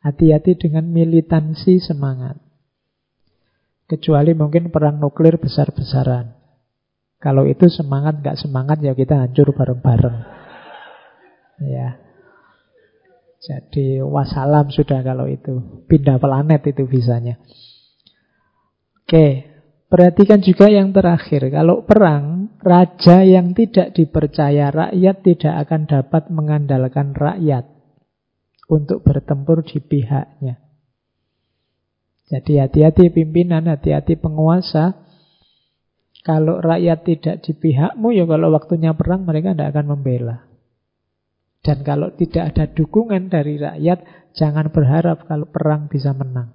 Hati-hati 0.00 0.56
dengan 0.56 0.88
militansi 0.88 1.84
semangat. 1.84 2.40
Kecuali 3.84 4.32
mungkin 4.32 4.72
perang 4.72 4.96
nuklir 4.96 5.36
besar-besaran. 5.36 6.32
Kalau 7.20 7.44
itu 7.44 7.68
semangat 7.68 8.24
nggak 8.24 8.40
semangat 8.40 8.80
ya 8.80 8.96
kita 8.96 9.20
hancur 9.20 9.52
bareng-bareng. 9.52 10.16
Ya. 11.68 12.00
Jadi 13.44 14.00
wassalam 14.00 14.72
sudah 14.72 15.04
kalau 15.04 15.28
itu. 15.28 15.84
Pindah 15.92 16.16
planet 16.16 16.72
itu 16.72 16.88
bisanya. 16.88 17.36
Oke, 19.04 19.52
Perhatikan 19.92 20.40
juga 20.40 20.72
yang 20.72 20.88
terakhir, 20.88 21.52
kalau 21.52 21.84
perang, 21.84 22.41
raja 22.62 23.26
yang 23.26 23.52
tidak 23.52 23.92
dipercaya 23.92 24.70
rakyat 24.70 25.16
tidak 25.26 25.54
akan 25.66 25.82
dapat 25.90 26.22
mengandalkan 26.30 27.12
rakyat 27.12 27.66
untuk 28.70 29.02
bertempur 29.02 29.66
di 29.66 29.82
pihaknya. 29.82 30.62
Jadi 32.30 32.62
hati-hati 32.62 33.12
pimpinan, 33.12 33.68
hati-hati 33.68 34.16
penguasa. 34.16 35.04
Kalau 36.22 36.62
rakyat 36.62 37.02
tidak 37.02 37.36
di 37.42 37.52
pihakmu, 37.52 38.14
ya 38.14 38.24
kalau 38.24 38.54
waktunya 38.54 38.94
perang 38.94 39.26
mereka 39.26 39.52
tidak 39.52 39.74
akan 39.74 39.86
membela. 39.98 40.46
Dan 41.66 41.82
kalau 41.82 42.14
tidak 42.14 42.54
ada 42.54 42.70
dukungan 42.70 43.26
dari 43.26 43.58
rakyat, 43.58 44.30
jangan 44.38 44.70
berharap 44.70 45.26
kalau 45.26 45.50
perang 45.50 45.90
bisa 45.90 46.14
menang. 46.14 46.54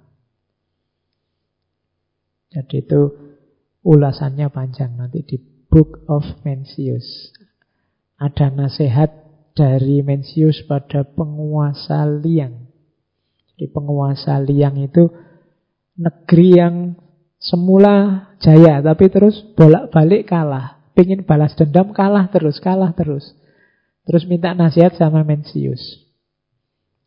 Jadi 2.48 2.80
itu 2.80 3.28
Ulasannya 3.88 4.50
panjang 4.50 4.98
nanti 4.98 5.22
di 5.22 5.36
Book 5.68 6.00
of 6.08 6.24
Mencius. 6.48 7.32
Ada 8.16 8.48
nasihat 8.48 9.12
dari 9.52 10.00
Mencius 10.00 10.64
pada 10.64 11.04
penguasa 11.04 12.08
Liang. 12.08 12.72
Di 13.52 13.68
penguasa 13.68 14.40
Liang 14.40 14.80
itu 14.80 15.12
negeri 16.00 16.48
yang 16.56 16.74
semula 17.36 18.26
jaya 18.40 18.80
tapi 18.80 19.12
terus 19.12 19.44
bolak-balik 19.54 20.24
kalah. 20.24 20.80
Pengen 20.96 21.28
balas 21.28 21.52
dendam 21.54 21.92
kalah 21.92 22.32
terus, 22.32 22.58
kalah 22.64 22.96
terus. 22.96 23.36
Terus 24.08 24.24
minta 24.24 24.56
nasihat 24.56 24.96
sama 24.96 25.20
Mencius. 25.20 26.08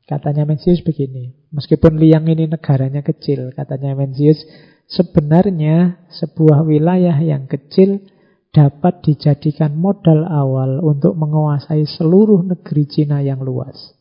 Katanya 0.05 0.45
Mencius 0.45 0.85
begini, 0.85 1.33
meskipun 1.49 1.97
Liang 1.97 2.29
ini 2.29 2.45
negaranya 2.45 3.01
kecil, 3.01 3.49
katanya 3.57 3.97
Mencius, 3.97 4.43
Sebenarnya 4.91 6.03
sebuah 6.11 6.67
wilayah 6.67 7.15
yang 7.23 7.47
kecil 7.47 8.03
dapat 8.51 8.99
dijadikan 9.07 9.79
modal 9.79 10.27
awal 10.27 10.83
untuk 10.83 11.15
menguasai 11.15 11.87
seluruh 11.87 12.43
negeri 12.43 12.83
Cina 12.83 13.23
yang 13.23 13.39
luas. 13.39 13.95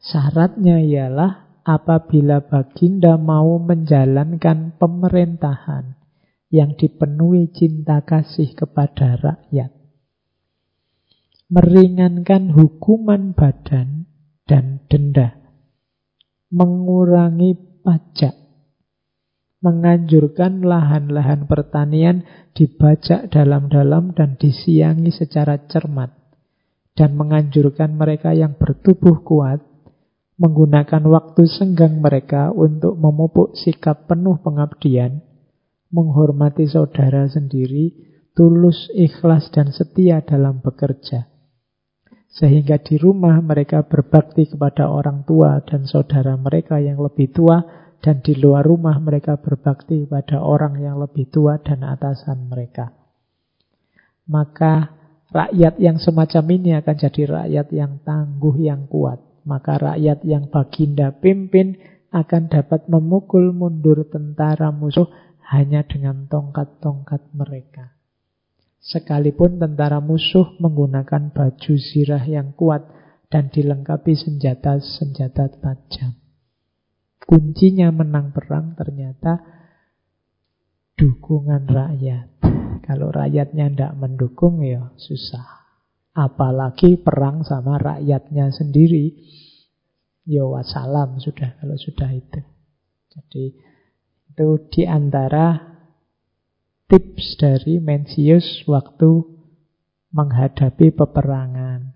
Syaratnya 0.00 0.80
ialah 0.80 1.60
apabila 1.66 2.46
Baginda 2.46 3.20
mau 3.20 3.60
menjalankan 3.60 4.78
pemerintahan 4.80 5.98
yang 6.48 6.74
dipenuhi 6.78 7.50
cinta 7.52 8.00
kasih 8.06 8.54
kepada 8.56 9.18
rakyat. 9.18 9.70
Meringankan 11.50 12.54
hukuman 12.54 13.34
badan 13.34 14.06
dan 14.46 14.86
denda. 14.86 15.34
Mengurangi 16.50 17.82
pajak 17.82 18.39
menganjurkan 19.60 20.64
lahan-lahan 20.64 21.44
pertanian 21.44 22.24
dibajak 22.56 23.28
dalam-dalam 23.28 24.16
dan 24.16 24.40
disiangi 24.40 25.12
secara 25.12 25.68
cermat 25.68 26.12
dan 26.96 27.16
menganjurkan 27.16 27.96
mereka 27.96 28.32
yang 28.32 28.56
bertubuh 28.56 29.20
kuat 29.24 29.60
menggunakan 30.40 31.04
waktu 31.04 31.44
senggang 31.44 32.00
mereka 32.00 32.48
untuk 32.48 32.96
memupuk 32.96 33.52
sikap 33.52 34.08
penuh 34.08 34.40
pengabdian, 34.40 35.20
menghormati 35.92 36.64
saudara 36.64 37.28
sendiri, 37.28 37.92
tulus, 38.32 38.88
ikhlas, 38.96 39.52
dan 39.52 39.68
setia 39.68 40.24
dalam 40.24 40.64
bekerja. 40.64 41.28
Sehingga 42.32 42.80
di 42.80 42.96
rumah 42.96 43.36
mereka 43.44 43.84
berbakti 43.84 44.48
kepada 44.48 44.88
orang 44.88 45.28
tua 45.28 45.60
dan 45.60 45.84
saudara 45.84 46.40
mereka 46.40 46.80
yang 46.80 46.96
lebih 46.96 47.36
tua, 47.36 47.60
dan 48.00 48.24
di 48.24 48.32
luar 48.36 48.64
rumah 48.64 48.96
mereka 48.96 49.36
berbakti 49.36 50.08
pada 50.08 50.40
orang 50.40 50.80
yang 50.80 50.96
lebih 50.96 51.28
tua 51.28 51.60
dan 51.60 51.84
atasan 51.84 52.48
mereka. 52.48 52.96
Maka 54.24 54.96
rakyat 55.28 55.76
yang 55.76 56.00
semacam 56.00 56.44
ini 56.56 56.70
akan 56.80 56.96
jadi 56.96 57.22
rakyat 57.28 57.66
yang 57.76 57.92
tangguh, 58.00 58.56
yang 58.56 58.88
kuat. 58.88 59.20
Maka 59.44 59.80
rakyat 59.80 60.24
yang 60.24 60.48
baginda 60.48 61.12
pimpin 61.16 61.76
akan 62.12 62.48
dapat 62.48 62.88
memukul 62.88 63.52
mundur 63.52 64.08
tentara 64.08 64.72
musuh 64.72 65.08
hanya 65.50 65.82
dengan 65.84 66.26
tongkat-tongkat 66.30 67.34
mereka. 67.36 67.96
Sekalipun 68.80 69.60
tentara 69.60 70.00
musuh 70.00 70.56
menggunakan 70.56 71.36
baju 71.36 71.72
zirah 71.76 72.24
yang 72.24 72.56
kuat 72.56 72.80
dan 73.28 73.52
dilengkapi 73.52 74.16
senjata-senjata 74.16 75.60
tajam. 75.60 76.16
Kuncinya 77.20 77.92
menang 77.92 78.32
perang 78.32 78.74
ternyata 78.74 79.40
dukungan 80.96 81.68
rakyat. 81.68 82.28
Kalau 82.84 83.08
rakyatnya 83.08 83.70
tidak 83.70 83.92
mendukung 83.96 84.60
ya 84.60 84.92
susah. 85.00 85.46
Apalagi 86.12 86.98
perang 87.00 87.46
sama 87.46 87.80
rakyatnya 87.80 88.50
sendiri. 88.50 89.14
Ya 90.28 90.44
wassalam 90.44 91.16
sudah 91.22 91.56
kalau 91.56 91.76
sudah 91.80 92.10
itu. 92.12 92.40
Jadi 93.10 93.44
itu 94.30 94.48
di 94.70 94.82
antara 94.86 95.58
tips 96.90 97.38
dari 97.38 97.78
Mencius 97.78 98.66
waktu 98.66 99.22
menghadapi 100.10 100.90
peperangan. 100.90 101.89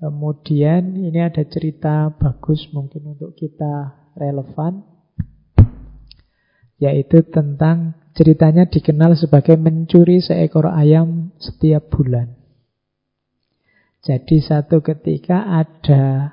Kemudian 0.00 0.96
ini 0.96 1.20
ada 1.20 1.44
cerita 1.44 2.08
bagus 2.16 2.64
mungkin 2.72 3.12
untuk 3.12 3.36
kita 3.36 4.00
relevan 4.16 4.80
yaitu 6.80 7.20
tentang 7.28 7.92
ceritanya 8.16 8.64
dikenal 8.64 9.12
sebagai 9.12 9.60
mencuri 9.60 10.24
seekor 10.24 10.72
ayam 10.72 11.36
setiap 11.36 11.92
bulan. 11.92 12.40
Jadi 14.00 14.40
satu 14.40 14.80
ketika 14.80 15.44
ada 15.44 16.32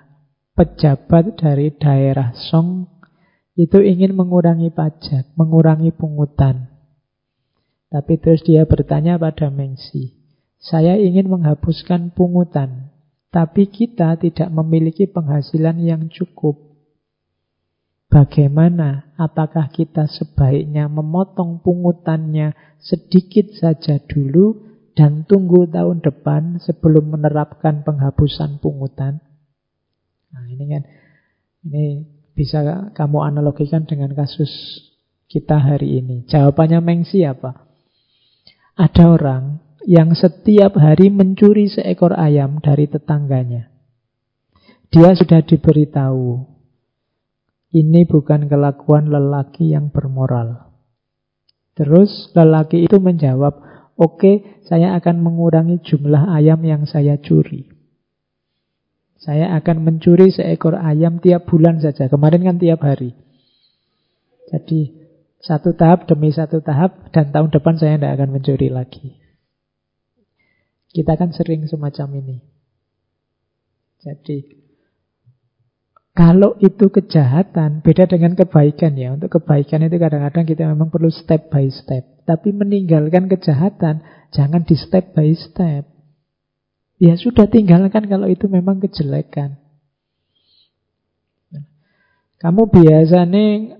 pejabat 0.55 1.35
dari 1.35 1.75
daerah 1.75 2.31
Song 2.47 2.87
itu 3.59 3.83
ingin 3.83 4.15
mengurangi 4.15 4.71
pajak, 4.71 5.35
mengurangi 5.35 5.91
pungutan. 5.91 6.71
Tapi 7.91 8.15
terus 8.15 8.39
dia 8.47 8.63
bertanya 8.63 9.19
pada 9.19 9.51
Mengsi, 9.51 10.15
saya 10.55 10.95
ingin 10.95 11.27
menghapuskan 11.27 12.15
pungutan, 12.15 12.86
tapi 13.27 13.67
kita 13.67 14.15
tidak 14.17 14.49
memiliki 14.49 15.05
penghasilan 15.05 15.77
yang 15.83 16.07
cukup. 16.07 16.55
Bagaimana? 18.07 19.11
Apakah 19.19 19.67
kita 19.67 20.07
sebaiknya 20.07 20.87
memotong 20.87 21.59
pungutannya 21.59 22.55
sedikit 22.79 23.51
saja 23.51 23.99
dulu 23.99 24.63
dan 24.95 25.27
tunggu 25.27 25.67
tahun 25.67 25.99
depan 25.99 26.63
sebelum 26.63 27.19
menerapkan 27.19 27.83
penghapusan 27.83 28.63
pungutan? 28.63 29.19
Nah, 30.31 30.45
ini 30.47 30.65
kan 30.71 30.83
ini 31.67 31.85
bisa 32.31 32.63
kamu 32.95 33.27
analogikan 33.27 33.83
dengan 33.83 34.15
kasus 34.15 34.49
kita 35.27 35.59
hari 35.59 35.99
ini. 35.99 36.23
Jawabannya 36.31 36.79
Mengsi 36.79 37.27
apa? 37.27 37.67
Ada 38.79 39.03
orang 39.11 39.66
yang 39.87 40.11
setiap 40.11 40.75
hari 40.75 41.07
mencuri 41.07 41.71
seekor 41.71 42.11
ayam 42.11 42.59
dari 42.59 42.91
tetangganya. 42.91 43.71
Dia 44.91 45.15
sudah 45.15 45.39
diberitahu 45.47 46.43
ini 47.71 48.03
bukan 48.03 48.51
kelakuan 48.51 49.07
lelaki 49.07 49.71
yang 49.71 49.87
bermoral. 49.87 50.75
Terus 51.71 52.35
lelaki 52.35 52.83
itu 52.83 52.99
menjawab, 52.99 53.63
oke 53.95 54.19
okay, 54.19 54.35
saya 54.67 54.91
akan 54.99 55.23
mengurangi 55.23 55.79
jumlah 55.79 56.35
ayam 56.35 56.59
yang 56.67 56.83
saya 56.83 57.15
curi. 57.23 57.71
Saya 59.23 59.55
akan 59.55 59.87
mencuri 59.87 60.35
seekor 60.35 60.75
ayam 60.75 61.23
tiap 61.23 61.47
bulan 61.47 61.79
saja. 61.79 62.11
Kemarin 62.11 62.43
kan 62.43 62.57
tiap 62.59 62.83
hari. 62.83 63.15
Jadi 64.51 64.95
satu 65.39 65.75
tahap 65.79 66.11
demi 66.11 66.31
satu 66.35 66.59
tahap 66.59 67.07
dan 67.15 67.31
tahun 67.31 67.55
depan 67.55 67.75
saya 67.79 67.95
tidak 67.95 68.19
akan 68.19 68.29
mencuri 68.35 68.67
lagi. 68.67 69.26
Kita 70.91 71.19
kan 71.19 71.35
sering 71.35 71.67
semacam 71.67 72.07
ini. 72.23 72.37
Jadi 74.01 74.67
kalau 76.17 76.57
itu 76.57 76.89
kejahatan, 76.89 77.85
beda 77.85 78.09
dengan 78.09 78.33
kebaikan 78.33 78.97
ya. 78.97 79.13
Untuk 79.13 79.37
kebaikan 79.37 79.85
itu 79.85 80.01
kadang-kadang 80.01 80.49
kita 80.49 80.65
memang 80.65 80.89
perlu 80.89 81.13
step 81.13 81.53
by 81.53 81.69
step. 81.69 82.25
Tapi 82.25 82.49
meninggalkan 82.57 83.29
kejahatan, 83.29 84.01
jangan 84.33 84.65
di 84.65 84.73
step 84.73 85.13
by 85.13 85.29
step. 85.37 85.85
Ya 86.97 87.13
sudah 87.13 87.45
tinggalkan 87.45 88.09
kalau 88.09 88.25
itu 88.25 88.49
memang 88.49 88.81
kejelekan. 88.81 89.61
Kamu 92.41 92.65
biasa 92.65 93.29
nih 93.29 93.77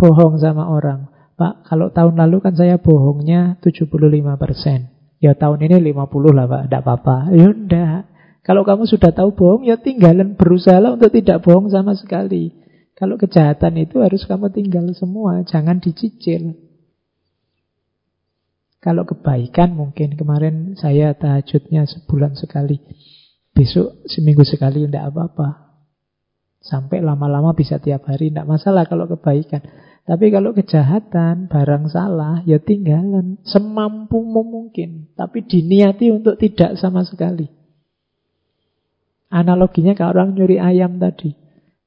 bohong 0.00 0.40
sama 0.40 0.72
orang. 0.72 1.12
Pak, 1.36 1.68
kalau 1.68 1.92
tahun 1.92 2.16
lalu 2.16 2.40
kan 2.40 2.56
saya 2.56 2.80
bohongnya 2.80 3.60
75%. 3.60 4.93
Ya 5.22 5.32
tahun 5.34 5.66
ini 5.66 5.94
50 5.94 6.36
lah 6.36 6.46
Pak, 6.46 6.62
tidak 6.68 6.80
apa-apa. 6.84 7.16
Ya 7.32 7.48
enggak. 7.50 8.00
Kalau 8.44 8.60
kamu 8.60 8.84
sudah 8.84 9.10
tahu 9.14 9.32
bohong, 9.32 9.64
ya 9.64 9.80
tinggalan 9.80 10.36
berusaha 10.36 10.76
untuk 10.84 11.08
tidak 11.08 11.40
bohong 11.40 11.72
sama 11.72 11.96
sekali. 11.96 12.52
Kalau 12.94 13.18
kejahatan 13.18 13.80
itu 13.80 14.04
harus 14.04 14.22
kamu 14.28 14.52
tinggal 14.54 14.86
semua, 14.94 15.42
jangan 15.48 15.80
dicicil. 15.80 16.54
Kalau 18.84 19.08
kebaikan 19.08 19.72
mungkin 19.72 20.12
kemarin 20.12 20.76
saya 20.76 21.16
tahajudnya 21.16 21.88
sebulan 21.88 22.36
sekali. 22.36 22.84
Besok 23.56 24.04
seminggu 24.04 24.44
sekali 24.44 24.84
tidak 24.84 25.08
apa-apa. 25.08 25.72
Sampai 26.60 27.00
lama-lama 27.00 27.56
bisa 27.56 27.80
tiap 27.80 28.04
hari, 28.04 28.28
tidak 28.28 28.44
masalah 28.44 28.84
kalau 28.84 29.08
kebaikan. 29.08 29.64
Tapi 30.04 30.28
kalau 30.28 30.52
kejahatan, 30.52 31.48
barang 31.48 31.88
salah, 31.88 32.44
ya 32.44 32.60
tinggalan. 32.60 33.40
Semampumu 33.48 34.44
mungkin. 34.44 35.08
Tapi 35.16 35.48
diniati 35.48 36.12
untuk 36.12 36.36
tidak 36.36 36.76
sama 36.76 37.08
sekali. 37.08 37.48
Analoginya 39.32 39.96
kalau 39.96 40.20
orang 40.20 40.36
nyuri 40.36 40.60
ayam 40.60 41.00
tadi. 41.00 41.32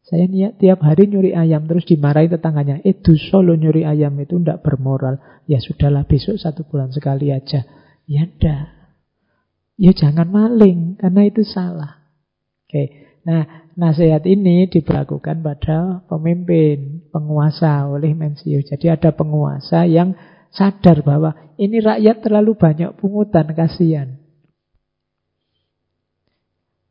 Saya 0.08 0.26
niat 0.26 0.58
tiap 0.58 0.82
hari 0.82 1.12
nyuri 1.12 1.36
ayam 1.36 1.70
terus 1.70 1.86
dimarahi 1.86 2.32
tetangganya. 2.32 2.82
Eh 2.82 2.98
solo 3.30 3.54
nyuri 3.54 3.86
ayam 3.86 4.18
itu 4.18 4.40
tidak 4.42 4.66
bermoral. 4.66 5.20
Ya 5.46 5.62
sudahlah 5.62 6.08
besok 6.10 6.42
satu 6.42 6.66
bulan 6.66 6.90
sekali 6.90 7.30
aja. 7.30 7.68
Ya 8.10 8.24
ndak. 8.26 8.72
Ya 9.78 9.92
jangan 9.94 10.32
maling 10.32 10.98
karena 10.98 11.22
itu 11.28 11.46
salah. 11.46 12.02
Oke. 12.66 13.06
Nah, 13.28 13.68
nasihat 13.76 14.24
ini 14.24 14.72
diberlakukan 14.72 15.44
pada 15.44 16.02
pemimpin, 16.08 16.97
penguasa 17.10 17.88
oleh 17.88 18.14
Mensius. 18.14 18.68
Jadi 18.70 18.92
ada 18.92 19.12
penguasa 19.12 19.84
yang 19.88 20.16
sadar 20.54 21.04
bahwa 21.04 21.54
ini 21.60 21.82
rakyat 21.82 22.24
terlalu 22.24 22.56
banyak 22.56 22.96
pungutan, 22.98 23.50
kasihan. 23.54 24.18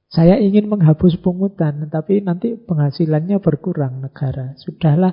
Saya 0.06 0.38
ingin 0.38 0.70
menghapus 0.70 1.18
pungutan, 1.20 1.90
tapi 1.90 2.22
nanti 2.22 2.56
penghasilannya 2.56 3.42
berkurang 3.42 4.00
negara. 4.00 4.54
Sudahlah 4.56 5.12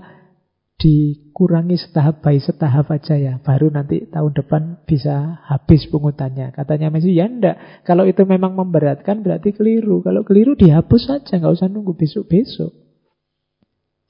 dikurangi 0.77 1.79
setahap 1.79 2.19
by 2.19 2.37
setahap 2.43 2.91
aja 2.91 3.15
ya. 3.15 3.33
Baru 3.39 3.71
nanti 3.71 4.03
tahun 4.11 4.35
depan 4.35 4.83
bisa 4.83 5.39
habis 5.47 5.87
pungutannya. 5.87 6.51
Katanya 6.51 6.91
Messi, 6.91 7.15
ya 7.15 7.25
enggak. 7.25 7.83
Kalau 7.87 8.03
itu 8.03 8.21
memang 8.27 8.53
memberatkan 8.53 9.23
berarti 9.23 9.55
keliru. 9.55 10.03
Kalau 10.03 10.27
keliru 10.27 10.59
dihapus 10.59 11.01
saja, 11.07 11.39
nggak 11.39 11.55
usah 11.55 11.71
nunggu 11.71 11.95
besok-besok. 11.95 12.82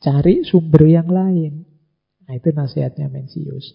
Cari 0.04 0.44
sumber 0.44 0.84
yang 0.84 1.08
lain. 1.08 1.64
Nah 2.28 2.34
itu 2.36 2.52
nasihatnya 2.52 3.08
Mencius. 3.08 3.72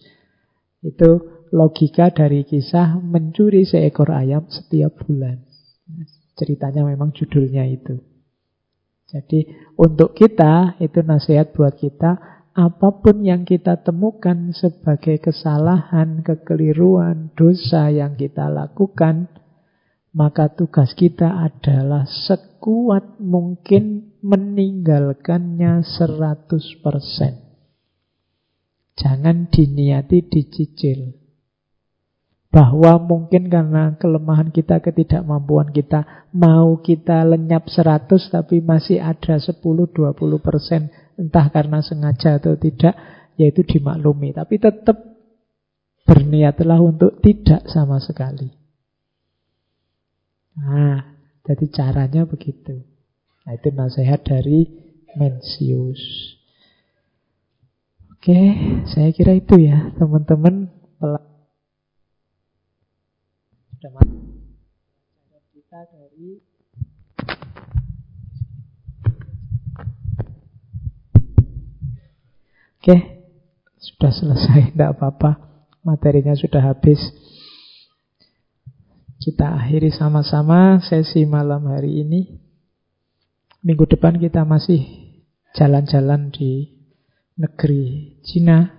Itu 0.84 1.40
logika 1.50 2.12
dari 2.12 2.44
kisah 2.44 3.00
mencuri 3.00 3.64
seekor 3.64 4.12
ayam 4.12 4.44
setiap 4.52 4.92
bulan. 5.08 5.40
Ceritanya 6.36 6.84
memang 6.84 7.16
judulnya 7.16 7.64
itu. 7.64 7.96
Jadi 9.08 9.48
untuk 9.80 10.12
kita, 10.12 10.76
itu 10.84 11.00
nasihat 11.00 11.56
buat 11.56 11.80
kita, 11.80 12.44
apa 12.52 12.88
pun 13.00 13.24
yang 13.24 13.48
kita 13.48 13.80
temukan 13.80 14.52
sebagai 14.52 15.16
kesalahan, 15.22 16.20
kekeliruan, 16.20 17.32
dosa 17.32 17.88
yang 17.88 18.20
kita 18.20 18.52
lakukan, 18.52 19.32
maka 20.18 20.50
tugas 20.50 20.98
kita 20.98 21.30
adalah 21.30 22.02
sekuat 22.02 23.22
mungkin 23.22 24.18
meninggalkannya 24.18 25.86
100%. 25.86 26.58
Jangan 28.98 29.46
diniati 29.46 30.18
dicicil 30.26 31.14
bahwa 32.50 32.98
mungkin 32.98 33.46
karena 33.46 33.94
kelemahan 33.94 34.50
kita, 34.50 34.82
ketidakmampuan 34.82 35.70
kita, 35.70 36.26
mau 36.34 36.82
kita 36.82 37.22
lenyap 37.22 37.70
100 37.70 38.10
tapi 38.34 38.58
masih 38.58 38.98
ada 38.98 39.38
10-20 39.38 40.18
persen, 40.42 40.90
entah 41.14 41.46
karena 41.54 41.78
sengaja 41.78 42.42
atau 42.42 42.58
tidak, 42.58 42.98
yaitu 43.38 43.62
dimaklumi. 43.62 44.34
Tapi 44.34 44.58
tetap 44.58 44.98
berniatlah 46.02 46.82
untuk 46.82 47.22
tidak 47.22 47.70
sama 47.70 48.02
sekali. 48.02 48.57
Nah, 50.58 51.14
jadi 51.46 51.64
caranya 51.70 52.26
begitu. 52.26 52.82
Nah, 53.46 53.54
itu 53.54 53.70
nasihat 53.70 54.26
dari 54.26 54.66
Mencius. 55.14 56.34
Oke, 58.18 58.38
saya 58.90 59.14
kira 59.14 59.38
itu 59.38 59.54
ya, 59.62 59.94
teman-teman 59.94 60.66
sudah 60.98 61.22
kita 65.54 65.80
dari 65.94 66.42
Oke, 72.78 72.94
sudah 73.78 74.10
selesai, 74.14 74.58
tidak 74.74 74.98
apa-apa. 74.98 75.38
Materinya 75.86 76.34
sudah 76.34 76.62
habis. 76.62 76.98
Kita 79.18 79.58
akhiri 79.58 79.90
sama-sama 79.90 80.78
sesi 80.78 81.26
malam 81.26 81.66
hari 81.66 82.06
ini. 82.06 82.38
Minggu 83.66 83.90
depan 83.90 84.14
kita 84.14 84.46
masih 84.46 84.86
jalan-jalan 85.58 86.30
di 86.30 86.70
negeri 87.34 88.14
Cina. 88.22 88.78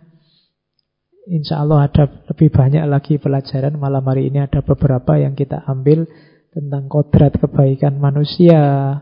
Insya 1.28 1.60
Allah 1.60 1.92
ada 1.92 2.08
lebih 2.32 2.56
banyak 2.56 2.88
lagi 2.88 3.20
pelajaran. 3.20 3.76
Malam 3.76 4.00
hari 4.08 4.32
ini 4.32 4.40
ada 4.40 4.64
beberapa 4.64 5.20
yang 5.20 5.36
kita 5.36 5.60
ambil 5.68 6.08
tentang 6.56 6.88
kodrat 6.88 7.36
kebaikan 7.36 8.00
manusia, 8.00 8.96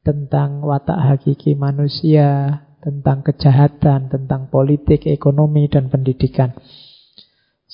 tentang 0.00 0.64
watak 0.64 0.96
hakiki 0.96 1.60
manusia, 1.60 2.64
tentang 2.80 3.20
kejahatan, 3.20 4.08
tentang 4.08 4.48
politik, 4.48 5.04
ekonomi, 5.08 5.68
dan 5.68 5.92
pendidikan. 5.92 6.56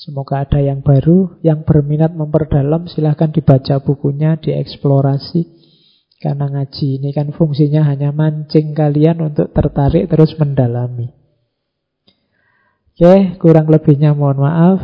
Semoga 0.01 0.41
ada 0.41 0.57
yang 0.57 0.81
baru, 0.81 1.37
yang 1.45 1.61
berminat 1.61 2.17
memperdalam, 2.17 2.89
silahkan 2.89 3.29
dibaca 3.29 3.77
bukunya, 3.85 4.33
dieksplorasi. 4.33 5.45
Karena 6.17 6.49
ngaji 6.49 6.97
ini 6.97 7.13
kan 7.13 7.29
fungsinya 7.29 7.85
hanya 7.85 8.09
mancing 8.09 8.73
kalian 8.73 9.21
untuk 9.21 9.53
tertarik 9.53 10.09
terus 10.09 10.33
mendalami. 10.41 11.13
Oke, 12.97 13.37
kurang 13.37 13.69
lebihnya 13.69 14.17
mohon 14.17 14.41
maaf. 14.41 14.81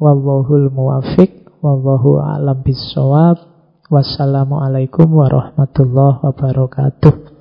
Wallahul 0.00 0.72
muwafiq, 0.72 1.60
wallahu 1.60 2.16
a'lam 2.16 2.64
bisawab. 2.64 3.36
Wassalamualaikum 3.92 5.12
warahmatullahi 5.12 6.24
wabarakatuh. 6.24 7.35